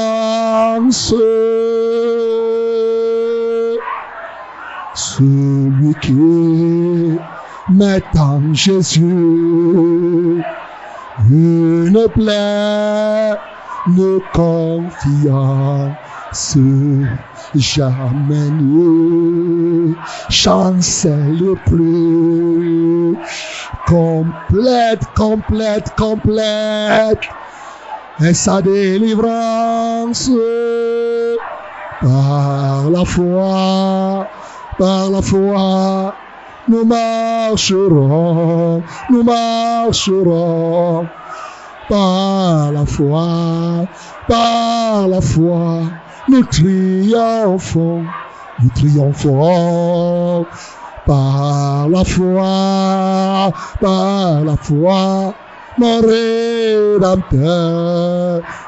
Celui 4.94 5.94
qui 6.00 7.18
met 7.70 8.02
en 8.18 8.40
Jésus 8.52 9.00
une 11.30 12.08
plaie 12.14 13.34
ne 13.86 14.18
confiance 14.32 15.94
jamais 17.54 18.50
ne 18.50 19.94
chancelle 20.28 21.54
plus. 21.66 23.16
Complète, 23.86 25.00
complète, 25.16 25.94
complète 25.96 27.20
est 28.20 28.34
sa 28.34 28.60
délivrance 28.60 30.30
par 32.02 32.90
la 32.90 33.04
foi, 33.04 34.26
par 34.78 35.10
la 35.10 35.22
foi. 35.22 36.14
Nous 36.68 36.84
marcherons, 36.84 38.82
nous 39.10 39.22
marcherons 39.22 41.06
par 41.88 42.72
la 42.72 42.84
foi, 42.84 43.86
par 44.26 45.08
la 45.08 45.20
foi, 45.20 45.82
nous 46.28 46.44
triomphons, 46.44 48.04
nous 48.62 48.70
triomphons 48.74 50.46
par 51.06 51.88
la 51.88 52.04
foi, 52.04 53.52
par 53.80 54.44
la 54.44 54.56
foi, 54.56 55.34
mon 55.78 56.00
rédempteur, 56.00 57.32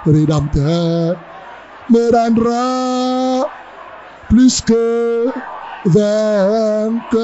rédempteur, 0.07 1.17
me 1.91 2.11
rendra 2.13 3.49
plus 4.29 4.61
que 4.63 5.27
vainqueur. 5.85 7.21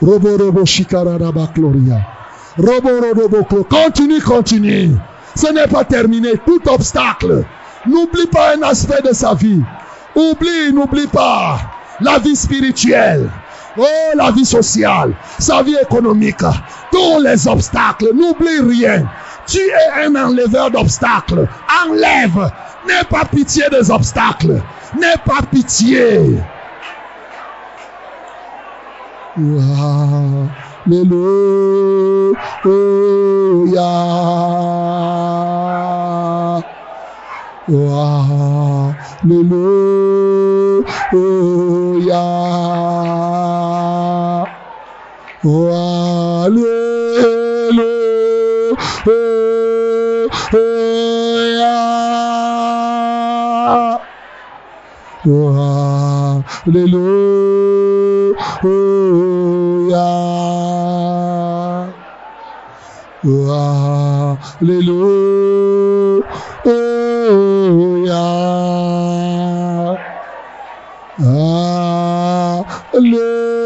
Robo 0.00 0.36
robo 0.36 0.64
shikarada 0.66 1.30
gloria. 1.54 2.23
Robo 2.56 3.00
robo 3.00 3.64
Continue, 3.64 4.20
continue. 4.20 4.96
Ce 5.34 5.52
n'est 5.52 5.66
pas 5.66 5.84
terminé. 5.84 6.32
Tout 6.46 6.62
obstacle. 6.68 7.44
N'oublie 7.86 8.26
pas 8.28 8.56
un 8.56 8.62
aspect 8.62 9.02
de 9.02 9.12
sa 9.12 9.34
vie. 9.34 9.62
Oublie, 10.14 10.72
n'oublie 10.72 11.06
pas 11.08 11.58
la 12.00 12.18
vie 12.18 12.36
spirituelle. 12.36 13.28
Oh, 13.76 13.84
la 14.14 14.30
vie 14.30 14.44
sociale, 14.44 15.12
sa 15.38 15.62
vie 15.62 15.76
économique, 15.82 16.44
tous 16.92 17.20
les 17.20 17.48
obstacles, 17.48 18.10
n'oublie 18.14 18.60
rien. 18.60 19.04
Tu 19.46 19.58
es 19.58 20.06
un 20.06 20.14
enleveur 20.14 20.70
d'obstacles. 20.70 21.48
Enlève. 21.84 22.50
N'aie 22.86 23.04
pas 23.10 23.24
pitié 23.24 23.64
des 23.70 23.90
obstacles. 23.90 24.62
N'aie 24.98 25.18
pas 25.24 25.42
pitié. 25.50 26.38
Alléluia. 30.86 32.34
Alléluia. 39.24 40.04
Alléluia. 56.66 58.34
Oh, 58.62 59.88
Alléluia. 63.24 65.00
Alléluia. 72.92 73.64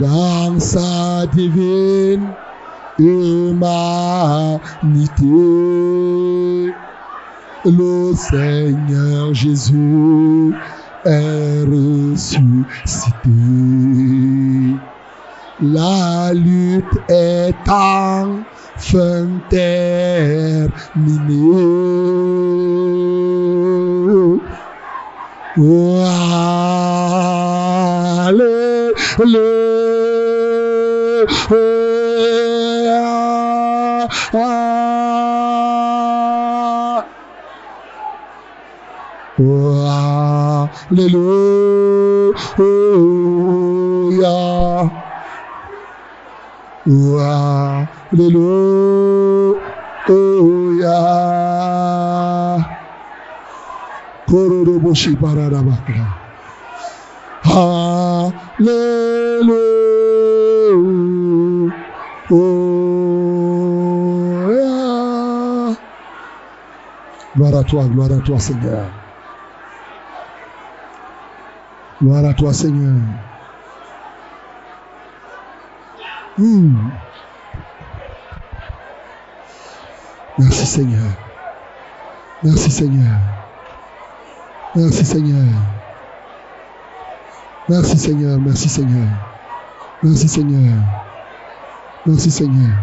Dans 0.00 0.58
sa 0.58 1.24
divine 1.32 2.34
humanité, 2.98 3.64
le 7.64 8.14
Seigneur 8.14 9.32
Jésus 9.32 10.54
est 11.04 11.64
ressuscité. 11.64 13.30
La 15.62 16.32
lutte 16.34 16.98
est 17.08 17.54
enfin 17.66 19.28
terminée. 19.48 20.70
Alléluia. 28.26 28.84
Oh, 39.36 40.70
paradabaka. 55.16 56.06
Alléluia. 58.60 59.64
Gloire 67.36 67.56
à 67.58 67.64
toi, 67.64 67.84
gloire 67.88 68.12
à 68.12 68.20
toi, 68.20 68.38
Seigneur. 68.38 69.03
Gloire 72.04 72.26
à 72.26 72.34
toi, 72.34 72.52
Seigneur. 72.52 73.00
Hmm. 76.36 76.90
Merci, 80.38 80.66
Seigneur. 80.66 81.12
Merci, 82.42 82.70
Seigneur. 82.70 83.16
Merci, 84.74 85.02
Seigneur. 85.06 85.46
Merci, 87.70 87.96
Seigneur. 87.96 88.38
Merci, 88.38 88.68
Seigneur. 88.68 89.08
Merci, 90.02 90.28
Seigneur. 90.28 90.82
Merci, 92.04 92.30
Seigneur. 92.30 92.74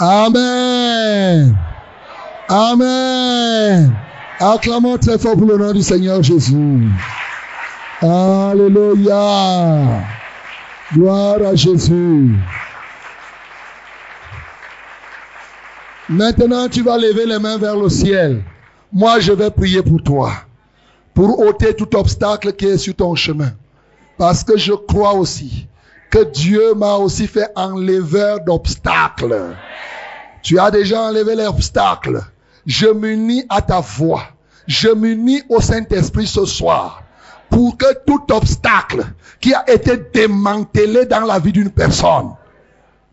Amen. 0.00 1.58
Amen. 2.48 3.96
Acclamons 4.60 4.98
très 4.98 5.18
fort 5.18 5.38
pour 5.38 5.46
le 5.46 5.56
nom 5.56 5.72
du 5.72 5.80
Seigneur 5.80 6.22
Jésus. 6.22 6.86
Alléluia. 8.02 9.16
Gloire 10.92 11.38
à 11.42 11.54
Jésus. 11.54 12.36
Maintenant, 16.10 16.68
tu 16.68 16.82
vas 16.82 16.98
lever 16.98 17.24
les 17.24 17.38
mains 17.38 17.56
vers 17.56 17.74
le 17.74 17.88
ciel. 17.88 18.42
Moi, 18.92 19.18
je 19.20 19.32
vais 19.32 19.50
prier 19.50 19.80
pour 19.80 20.02
toi. 20.02 20.30
Pour 21.14 21.40
ôter 21.40 21.74
tout 21.74 21.96
obstacle 21.96 22.52
qui 22.52 22.66
est 22.66 22.76
sur 22.76 22.94
ton 22.94 23.14
chemin. 23.14 23.52
Parce 24.18 24.44
que 24.44 24.58
je 24.58 24.74
crois 24.74 25.14
aussi 25.14 25.68
que 26.10 26.22
Dieu 26.22 26.74
m'a 26.74 26.96
aussi 26.96 27.26
fait 27.26 27.48
enleveur 27.56 28.40
d'obstacles. 28.44 29.56
Tu 30.42 30.58
as 30.58 30.70
déjà 30.70 31.00
enlevé 31.00 31.34
les 31.34 31.46
obstacles. 31.46 32.20
Je 32.66 32.88
m'unis 32.88 33.46
à 33.48 33.62
ta 33.62 33.80
voix. 33.80 34.24
Je 34.70 34.88
m'unis 34.88 35.42
au 35.48 35.60
Saint-Esprit 35.60 36.28
ce 36.28 36.46
soir 36.46 37.02
pour 37.50 37.76
que 37.76 37.86
tout 38.06 38.24
obstacle 38.30 39.04
qui 39.40 39.52
a 39.52 39.68
été 39.68 39.96
démantelé 40.14 41.06
dans 41.06 41.22
la 41.24 41.40
vie 41.40 41.50
d'une 41.50 41.72
personne 41.72 42.36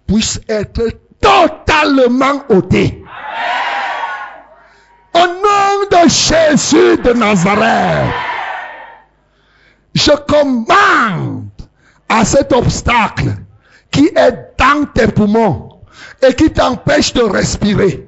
puisse 0.05 0.39
être 0.47 0.83
totalement 1.19 2.43
ôté. 2.49 3.03
Au 5.15 5.25
nom 5.25 5.87
de 5.89 6.07
Jésus 6.07 7.01
de 7.01 7.13
Nazareth, 7.13 8.13
je 9.95 10.11
commande 10.27 11.49
à 12.07 12.23
cet 12.23 12.53
obstacle 12.53 13.35
qui 13.89 14.11
est 14.15 14.53
dans 14.59 14.85
tes 14.93 15.07
poumons 15.07 15.79
et 16.21 16.35
qui 16.35 16.51
t'empêche 16.51 17.13
de 17.13 17.23
respirer. 17.23 18.07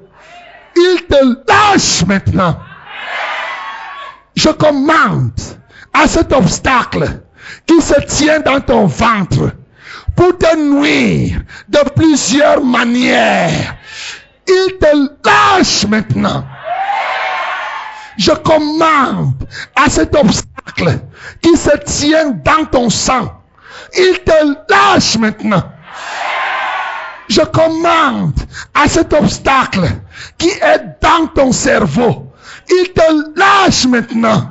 Il 0.76 1.04
te 1.08 1.50
lâche 1.50 2.06
maintenant. 2.06 2.56
Je 4.34 4.48
commande 4.50 5.40
à 5.92 6.06
cet 6.06 6.32
obstacle 6.32 7.22
qui 7.66 7.80
se 7.80 8.00
tient 8.02 8.40
dans 8.40 8.60
ton 8.60 8.86
ventre 8.86 9.52
pour 10.16 10.36
te 10.38 10.56
nuire 10.56 11.40
de 11.68 11.78
plusieurs 11.90 12.64
manières. 12.64 13.76
Il 14.46 14.78
te 14.78 15.28
lâche 15.28 15.86
maintenant. 15.86 16.44
Je 18.18 18.32
commande 18.32 19.48
à 19.76 19.88
cet 19.88 20.14
obstacle 20.14 21.00
qui 21.40 21.56
se 21.56 21.76
tient 21.84 22.30
dans 22.30 22.64
ton 22.66 22.90
sang. 22.90 23.32
Il 23.96 24.20
te 24.24 24.72
lâche 24.72 25.16
maintenant. 25.16 25.62
Je 27.28 27.42
commande 27.42 28.38
à 28.74 28.88
cet 28.88 29.12
obstacle 29.12 29.88
qui 30.36 30.48
est 30.48 31.00
dans 31.00 31.28
ton 31.28 31.52
cerveau. 31.52 32.29
Il 32.70 32.92
te 32.92 33.38
lâche 33.38 33.86
maintenant. 33.86 34.48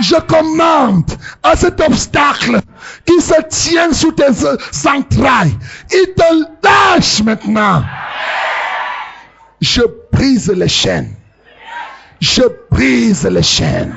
Je 0.00 0.16
commande 0.16 1.10
à 1.42 1.56
cet 1.56 1.80
obstacle 1.80 2.60
qui 3.04 3.20
se 3.20 3.34
tient 3.48 3.92
sous 3.92 4.12
tes 4.12 4.30
entrailles. 4.88 5.56
Il 5.92 6.14
te 6.14 6.66
lâche 6.66 7.22
maintenant. 7.22 7.84
Je 9.60 9.82
brise 10.12 10.50
les 10.50 10.68
chaînes. 10.68 11.14
Je 12.20 12.42
brise 12.70 13.26
les 13.26 13.42
chaînes. 13.42 13.94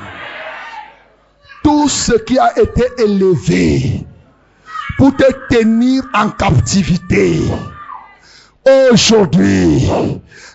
Tout 1.62 1.88
ce 1.88 2.12
qui 2.12 2.38
a 2.38 2.58
été 2.58 2.84
élevé 2.98 4.06
pour 4.98 5.16
te 5.16 5.24
tenir 5.54 6.02
en 6.14 6.28
captivité. 6.30 7.40
Aujourd'hui, 8.90 9.88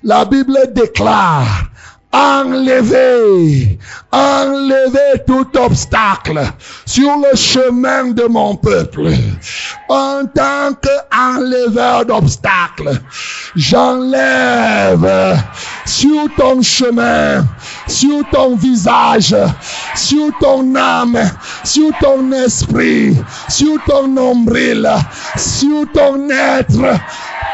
la 0.04 0.26
Bible 0.26 0.58
déclare 0.74 1.69
enlever, 2.12 3.78
enlever 4.12 5.24
tout 5.28 5.48
obstacle 5.58 6.42
sur 6.86 7.18
le 7.18 7.38
chemin 7.38 8.12
de 8.12 8.24
mon 8.24 8.56
peuple. 8.56 9.12
En 9.90 10.26
tant 10.26 10.74
qu'enleveur 10.82 12.06
d'obstacles, 12.06 13.00
j'enlève 13.56 15.38
sur 15.86 16.28
ton 16.38 16.62
chemin, 16.62 17.46
sur 17.88 18.28
ton 18.32 18.56
visage, 18.56 19.36
sur 19.96 20.32
ton 20.40 20.76
âme, 20.76 21.20
sur 21.64 21.92
ton 22.02 22.32
esprit, 22.32 23.16
sur 23.50 23.84
ton 23.86 24.08
nombril, 24.08 24.88
sur 25.38 25.86
ton 25.94 26.30
être, 26.30 27.00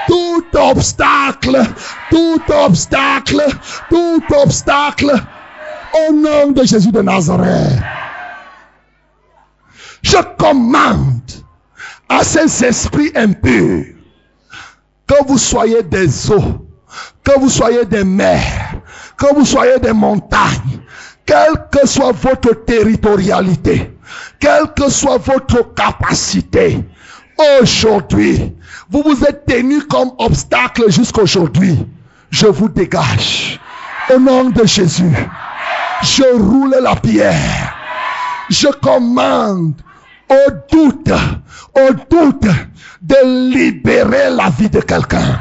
tout 0.07 0.45
obstacle, 0.53 1.63
tout 2.09 2.41
obstacle, 2.65 3.43
tout 3.89 4.23
obstacle, 4.43 5.11
au 6.07 6.13
nom 6.13 6.51
de 6.51 6.63
Jésus 6.63 6.91
de 6.91 7.01
Nazareth. 7.01 7.81
Je 10.01 10.17
commande 10.37 11.31
à 12.09 12.23
ces 12.23 12.63
esprits 12.63 13.11
impurs 13.15 13.85
que 15.07 15.27
vous 15.27 15.37
soyez 15.37 15.83
des 15.83 16.31
eaux, 16.31 16.67
que 17.23 17.39
vous 17.39 17.49
soyez 17.49 17.85
des 17.85 18.03
mers, 18.03 18.75
que 19.17 19.33
vous 19.33 19.45
soyez 19.45 19.79
des 19.79 19.93
montagnes, 19.93 20.79
quelle 21.25 21.55
que 21.71 21.87
soit 21.87 22.11
votre 22.11 22.65
territorialité, 22.65 23.97
quelle 24.39 24.73
que 24.75 24.89
soit 24.89 25.17
votre 25.17 25.73
capacité, 25.73 26.83
aujourd'hui, 27.37 28.55
vous 28.89 29.03
vous 29.03 29.23
êtes 29.23 29.45
tenu 29.45 29.81
comme 29.83 30.11
obstacle 30.17 30.91
jusqu'aujourd'hui. 30.91 31.85
Je 32.29 32.47
vous 32.47 32.69
dégage. 32.69 33.59
Au 34.13 34.19
nom 34.19 34.49
de 34.49 34.65
Jésus, 34.65 35.15
je 36.03 36.23
roule 36.37 36.75
la 36.81 36.95
pierre. 36.95 37.75
Je 38.49 38.67
commande 38.67 39.73
au 40.29 40.51
doute, 40.71 41.11
au 41.75 41.93
doute 42.09 42.47
de 43.01 43.51
libérer 43.51 44.29
la 44.29 44.49
vie 44.49 44.69
de 44.69 44.81
quelqu'un. 44.81 45.39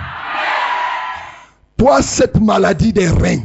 Toi, 1.76 2.00
cette 2.02 2.40
maladie 2.40 2.92
des 2.92 3.08
reins, 3.08 3.42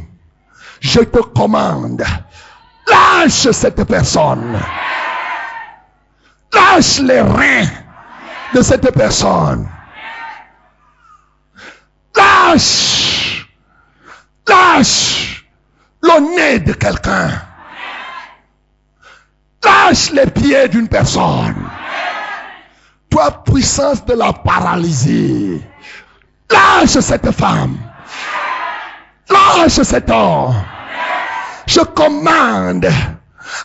je 0.80 1.00
te 1.00 1.18
commande, 1.18 2.02
lâche 2.88 3.50
cette 3.50 3.84
personne. 3.84 4.58
Lâche 6.52 7.00
les 7.00 7.20
reins 7.20 7.68
de 8.54 8.62
cette 8.62 8.90
personne. 8.92 9.68
Lâche, 12.16 13.46
lâche 14.48 15.44
le 16.02 16.36
nez 16.36 16.58
de 16.60 16.72
quelqu'un. 16.72 17.30
Lâche 19.64 20.10
les 20.12 20.26
pieds 20.26 20.68
d'une 20.68 20.88
personne. 20.88 21.68
Toi, 23.10 23.30
puissance 23.44 24.04
de 24.04 24.14
la 24.14 24.32
paralysie. 24.32 25.62
Lâche 26.50 26.98
cette 27.00 27.30
femme. 27.32 27.78
Lâche 29.28 29.82
cet 29.82 30.10
homme. 30.10 30.54
Je 31.66 31.80
commande 31.80 32.88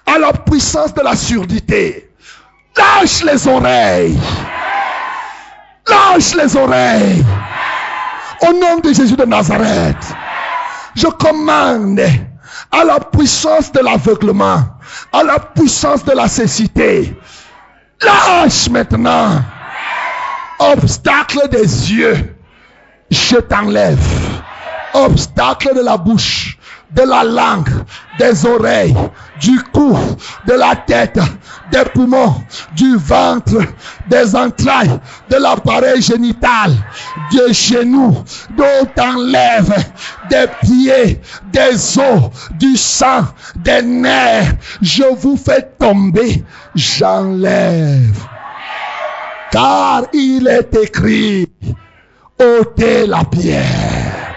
à 0.06 0.20
la 0.20 0.34
puissance 0.34 0.94
de 0.94 1.02
la 1.02 1.16
surdité. 1.16 2.12
Lâche 2.78 3.24
les 3.24 3.48
oreilles. 3.48 4.20
Lâche 5.88 6.34
les 6.36 6.56
oreilles. 6.56 7.26
Au 8.42 8.54
nom 8.54 8.80
de 8.80 8.94
Jésus 8.94 9.16
de 9.16 9.26
Nazareth, 9.26 10.14
je 10.96 11.08
commande 11.08 12.02
à 12.72 12.84
la 12.84 13.00
puissance 13.00 13.72
de 13.72 13.80
l'aveuglement, 13.80 14.62
à 15.14 15.24
la 15.24 15.40
puissance 15.40 16.04
de 16.04 16.12
la 16.12 16.28
cécité. 16.28 17.16
Lâche 18.02 18.70
maintenant. 18.70 19.42
Obstacle 20.60 21.50
des 21.50 21.92
yeux, 21.92 22.36
je 23.10 23.38
t'enlève. 23.38 24.00
Obstacle 24.94 25.76
de 25.76 25.82
la 25.82 25.98
bouche, 25.98 26.55
de 26.96 27.02
la 27.02 27.24
langue, 27.24 27.70
des 28.18 28.46
oreilles, 28.46 28.96
du 29.42 29.62
cou, 29.74 29.98
de 30.48 30.54
la 30.54 30.76
tête, 30.76 31.20
des 31.72 31.84
poumons, 31.94 32.36
du 32.76 32.96
ventre, 32.96 33.62
des 34.10 34.36
entrailles, 34.36 35.00
de 35.30 35.36
l'appareil 35.36 36.02
génital, 36.02 36.72
des 37.32 37.54
genoux, 37.54 38.24
d'où 38.52 38.86
t'enlève, 38.96 39.74
des 40.30 40.46
pieds, 40.62 41.22
des 41.52 42.00
os, 42.00 42.32
du 42.52 42.78
sang, 42.78 43.26
des 43.58 43.82
nerfs. 43.82 44.54
Je 44.82 45.04
vous 45.18 45.38
fais 45.38 45.70
tomber, 45.78 46.44
j'enlève. 46.76 48.18
Car 49.52 50.04
il 50.14 50.48
est 50.48 50.76
écrit, 50.76 51.48
ôtez 52.40 53.08
la 53.08 53.24
pierre. 53.26 54.35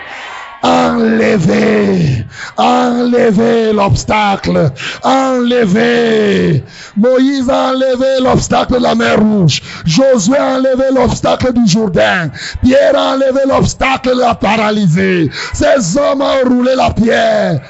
Enlevez, 0.62 2.24
enlevez 2.56 3.72
l'obstacle, 3.72 4.72
enlevez. 5.05 6.64
Moïse 6.97 7.48
a 7.48 7.70
enlevé 7.70 8.20
l'obstacle 8.20 8.74
de 8.74 8.82
la 8.82 8.97
mer 8.97 9.20
rouge. 9.20 9.62
Josué 9.85 10.36
a 10.36 10.56
enlevé 10.56 10.86
l'obstacle 10.93 11.52
du 11.52 11.64
Jourdain. 11.68 12.30
Pierre 12.60 12.97
a 12.97 13.14
enlevé 13.14 13.43
l'obstacle 13.48 14.16
de 14.16 14.20
la 14.20 14.35
paralysée. 14.35 15.30
Ces 15.52 15.97
hommes 15.97 16.22
ont 16.22 16.48
roulé 16.48 16.74
la 16.74 16.90
pierre. 16.90 17.60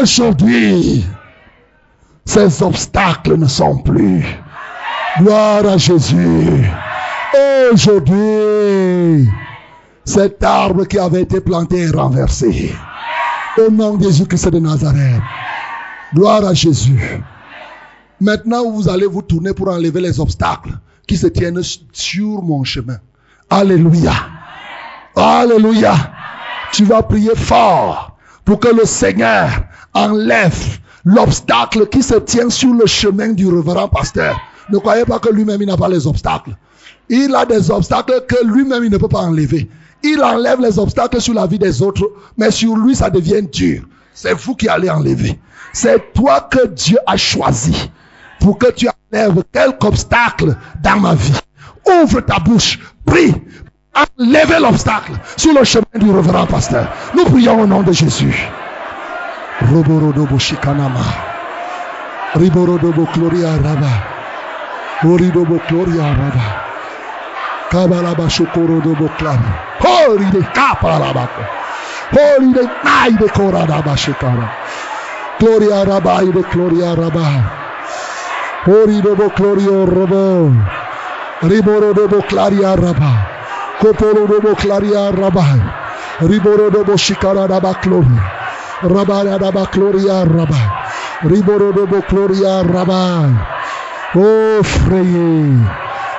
Aujourd'hui, 0.00 1.04
ces 2.24 2.62
obstacles 2.62 3.36
ne 3.36 3.46
sont 3.46 3.76
plus. 3.78 4.24
Gloire 5.18 5.66
à 5.66 5.76
Jésus. 5.76 6.70
Aujourd'hui, 7.70 9.28
cet 10.04 10.42
arbre 10.42 10.84
qui 10.84 10.98
avait 10.98 11.22
été 11.22 11.40
planté 11.40 11.82
est 11.82 11.90
renversé. 11.90 12.74
Au 13.58 13.70
nom 13.70 13.96
de 13.96 14.04
Jésus-Christ 14.04 14.48
de 14.50 14.58
Nazareth. 14.58 15.22
Gloire 16.14 16.44
à 16.44 16.54
Jésus. 16.54 17.22
Maintenant, 18.20 18.70
vous 18.70 18.88
allez 18.88 19.06
vous 19.06 19.22
tourner 19.22 19.52
pour 19.52 19.68
enlever 19.68 20.00
les 20.00 20.20
obstacles 20.20 20.72
qui 21.06 21.16
se 21.16 21.26
tiennent 21.26 21.62
sur 21.92 22.42
mon 22.42 22.64
chemin. 22.64 22.98
Alléluia. 23.50 24.12
Alléluia. 25.16 25.94
Tu 26.72 26.84
vas 26.84 27.02
prier 27.02 27.34
fort 27.34 28.16
pour 28.44 28.60
que 28.60 28.68
le 28.68 28.84
Seigneur 28.84 29.48
enlève 29.94 30.78
l'obstacle 31.04 31.86
qui 31.88 32.02
se 32.02 32.14
tient 32.16 32.50
sur 32.50 32.74
le 32.74 32.86
chemin 32.86 33.32
du 33.32 33.46
révérend 33.48 33.88
pasteur. 33.88 34.40
Ne 34.70 34.78
croyez 34.78 35.04
pas 35.04 35.18
que 35.18 35.32
lui-même 35.32 35.60
il 35.62 35.68
n'a 35.68 35.76
pas 35.76 35.88
les 35.88 36.06
obstacles. 36.06 36.56
Il 37.08 37.34
a 37.34 37.44
des 37.44 37.70
obstacles 37.70 38.24
que 38.26 38.44
lui-même 38.46 38.84
il 38.84 38.90
ne 38.90 38.96
peut 38.96 39.08
pas 39.08 39.20
enlever. 39.20 39.68
Il 40.04 40.22
enlève 40.22 40.60
les 40.60 40.78
obstacles 40.78 41.18
sur 41.20 41.32
la 41.32 41.46
vie 41.46 41.58
des 41.58 41.80
autres, 41.80 42.12
mais 42.36 42.50
sur 42.50 42.76
lui 42.76 42.94
ça 42.94 43.08
devient 43.08 43.42
dur. 43.42 43.84
C'est 44.12 44.34
vous 44.34 44.54
qui 44.54 44.68
allez 44.68 44.90
enlever. 44.90 45.40
C'est 45.72 46.12
toi 46.12 46.42
que 46.42 46.66
Dieu 46.66 46.98
a 47.06 47.16
choisi 47.16 47.90
pour 48.38 48.58
que 48.58 48.70
tu 48.70 48.86
enlèves 49.12 49.42
quelque 49.50 49.84
obstacle 49.84 50.56
dans 50.82 51.00
ma 51.00 51.14
vie. 51.14 51.40
Ouvre 52.02 52.20
ta 52.20 52.38
bouche, 52.38 52.78
prie, 53.06 53.34
enlève 54.18 54.60
l'obstacle 54.60 55.12
sur 55.38 55.54
le 55.54 55.64
chemin 55.64 55.84
du 55.98 56.10
révérend 56.10 56.46
pasteur. 56.46 56.86
Nous 57.16 57.24
prions 57.24 57.62
au 57.62 57.66
nom 57.66 57.82
de 57.82 57.92
Jésus. 57.92 58.48
Riborodobo 62.34 63.06
gloria 63.14 63.52
raba. 63.62 63.92
Oridobo 65.04 65.60
gloria 65.68 66.02
raba. 66.02 66.63
Kabalaba 67.70 68.28
shokorodobo 68.30 69.08
klam. 69.18 69.40
Hori 69.80 70.30
de 70.30 70.40
kaparabako. 70.56 71.42
Hori 72.14 72.52
de 72.52 72.62
nai 72.84 73.12
de 73.12 73.26
koradaba 73.28 73.96
shikara. 73.96 74.48
Gloria 75.40 75.84
raba 75.84 76.20
de 76.20 76.42
gloria 76.52 76.94
raba. 76.94 77.26
Hori 78.66 79.00
dobo 79.02 79.28
glorio 79.36 79.84
robo. 79.86 80.52
Riborodobo 81.42 82.22
claria 82.28 82.76
raba. 82.76 83.12
Koporodobo 83.80 84.54
claria 84.56 85.10
raba. 85.10 85.44
Riborodobo 86.20 86.96
shikara 86.96 87.46
raba 87.48 87.74
gloria. 87.82 88.22
Rabaya 88.82 89.38
daba 89.38 89.66
gloria 89.72 90.24
raba. 90.24 90.60
Riborodobo 91.24 92.00
gloria 92.08 92.62
raba. 92.62 93.02
Oh 94.16 94.62
freye. 94.62 95.58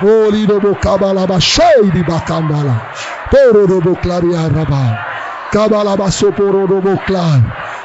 Oh 0.02 0.30
lidobo 0.30 0.74
kabalaba 0.74 1.40
shaydi 1.40 2.02
bakandala. 2.04 2.76
Porodobo 3.30 3.94
claria 4.02 4.48
raba. 4.48 4.98
Kabalaba 5.52 6.10
soporodobo 6.10 6.96
clar. 7.06 7.40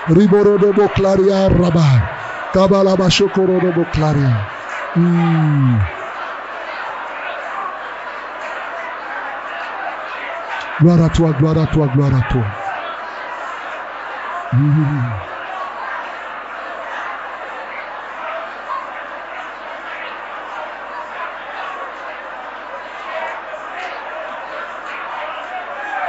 Riborodobo 0.10 0.88
claria 0.96 1.50
raba. 1.50 1.88
Kabalaba 2.54 3.10
shokorodobo 3.10 3.86
claria. 3.94 4.36
Hmm. 4.94 5.80
Gloire 10.82 11.04
à 11.04 11.10
toi, 11.10 11.32
gloire 11.38 11.58
à 11.60 11.68
toi, 11.68 11.88
gloire 11.94 12.16
à 12.16 12.32
toi. 12.32 12.44
Mm. 14.54 15.31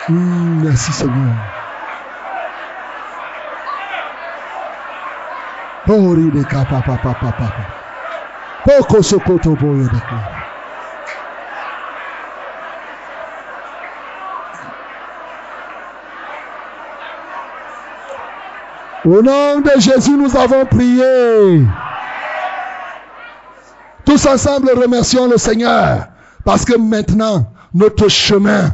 Mm, 0.09 0.65
merci 0.65 0.93
Seigneur. 0.93 1.37
Ori 5.89 6.31
de 6.31 6.43
kapa 6.45 6.83
papa 6.87 7.15
papa. 7.21 7.53
Poko 8.65 9.03
sokoto. 9.03 9.57
Au 19.05 19.21
nom 19.21 19.61
de 19.61 19.81
Jésus, 19.81 20.17
nous 20.17 20.37
avons 20.37 20.65
prié. 20.67 21.67
Tous 24.05 24.27
ensemble, 24.27 24.71
remercions 24.71 25.29
le 25.29 25.39
Seigneur. 25.39 26.07
Parce 26.45 26.65
que 26.65 26.77
maintenant, 26.77 27.53
notre 27.75 28.09
chemin, 28.09 28.71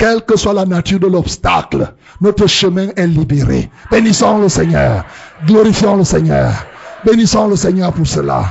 quelle 0.00 0.22
que 0.22 0.34
soit 0.34 0.54
la 0.54 0.64
nature 0.64 0.98
de 0.98 1.06
l'obstacle, 1.06 1.92
notre 2.22 2.46
chemin 2.46 2.88
est 2.96 3.06
libéré. 3.06 3.70
Bénissons 3.90 4.38
le 4.38 4.48
Seigneur. 4.48 5.04
Glorifions 5.46 5.94
le 5.96 6.04
Seigneur. 6.04 6.52
Bénissons 7.04 7.48
le 7.48 7.56
Seigneur 7.56 7.92
pour 7.92 8.06
cela. 8.06 8.46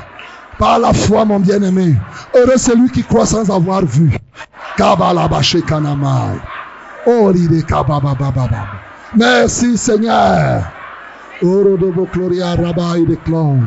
Par 0.60 0.78
la 0.78 0.94
foi, 0.94 1.26
mon 1.26 1.40
bien-aimé. 1.40 1.96
Heureux 2.36 2.58
celui 2.58 2.90
qui 2.92 3.04
croit 3.04 3.26
sans 3.26 3.50
avoir 3.50 3.84
vu. 3.84 4.12
Merci 9.16 9.76
Seigneur. 9.76 10.64
Oro 11.42 11.78
de 11.78 11.90
gloria 12.14 12.54
rabai 12.56 13.06
de 13.08 13.16
clon. 13.26 13.64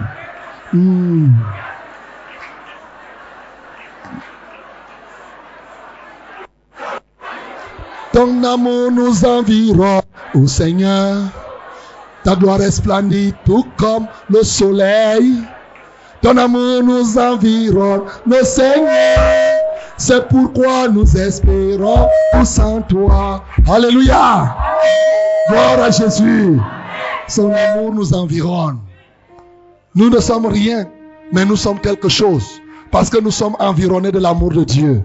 Ton 8.12 8.44
amour 8.44 8.90
nous 8.92 9.24
environne, 9.24 10.02
ô 10.34 10.46
Seigneur. 10.46 11.16
Ta 12.24 12.36
gloire 12.36 12.58
resplendit 12.58 13.32
tout 13.44 13.66
comme 13.76 14.06
le 14.28 14.42
soleil. 14.42 15.38
Ton 16.20 16.36
amour 16.36 16.82
nous 16.82 17.18
environne, 17.18 18.02
le 18.26 18.44
Seigneur. 18.44 19.18
C'est 19.96 20.28
pourquoi 20.28 20.88
nous 20.88 21.16
espérons 21.16 22.08
tous 22.32 22.58
en 22.58 22.82
toi. 22.82 23.44
Alléluia. 23.68 24.56
Gloire 25.48 25.80
à 25.80 25.90
Jésus. 25.90 26.58
Son 27.28 27.50
amour 27.52 27.94
nous 27.94 28.12
environne. 28.12 28.78
Nous 29.94 30.10
ne 30.10 30.20
sommes 30.20 30.46
rien, 30.46 30.86
mais 31.32 31.44
nous 31.44 31.56
sommes 31.56 31.80
quelque 31.80 32.08
chose. 32.08 32.44
Parce 32.90 33.08
que 33.08 33.18
nous 33.18 33.30
sommes 33.30 33.56
environnés 33.58 34.12
de 34.12 34.18
l'amour 34.18 34.50
de 34.50 34.64
Dieu. 34.64 35.02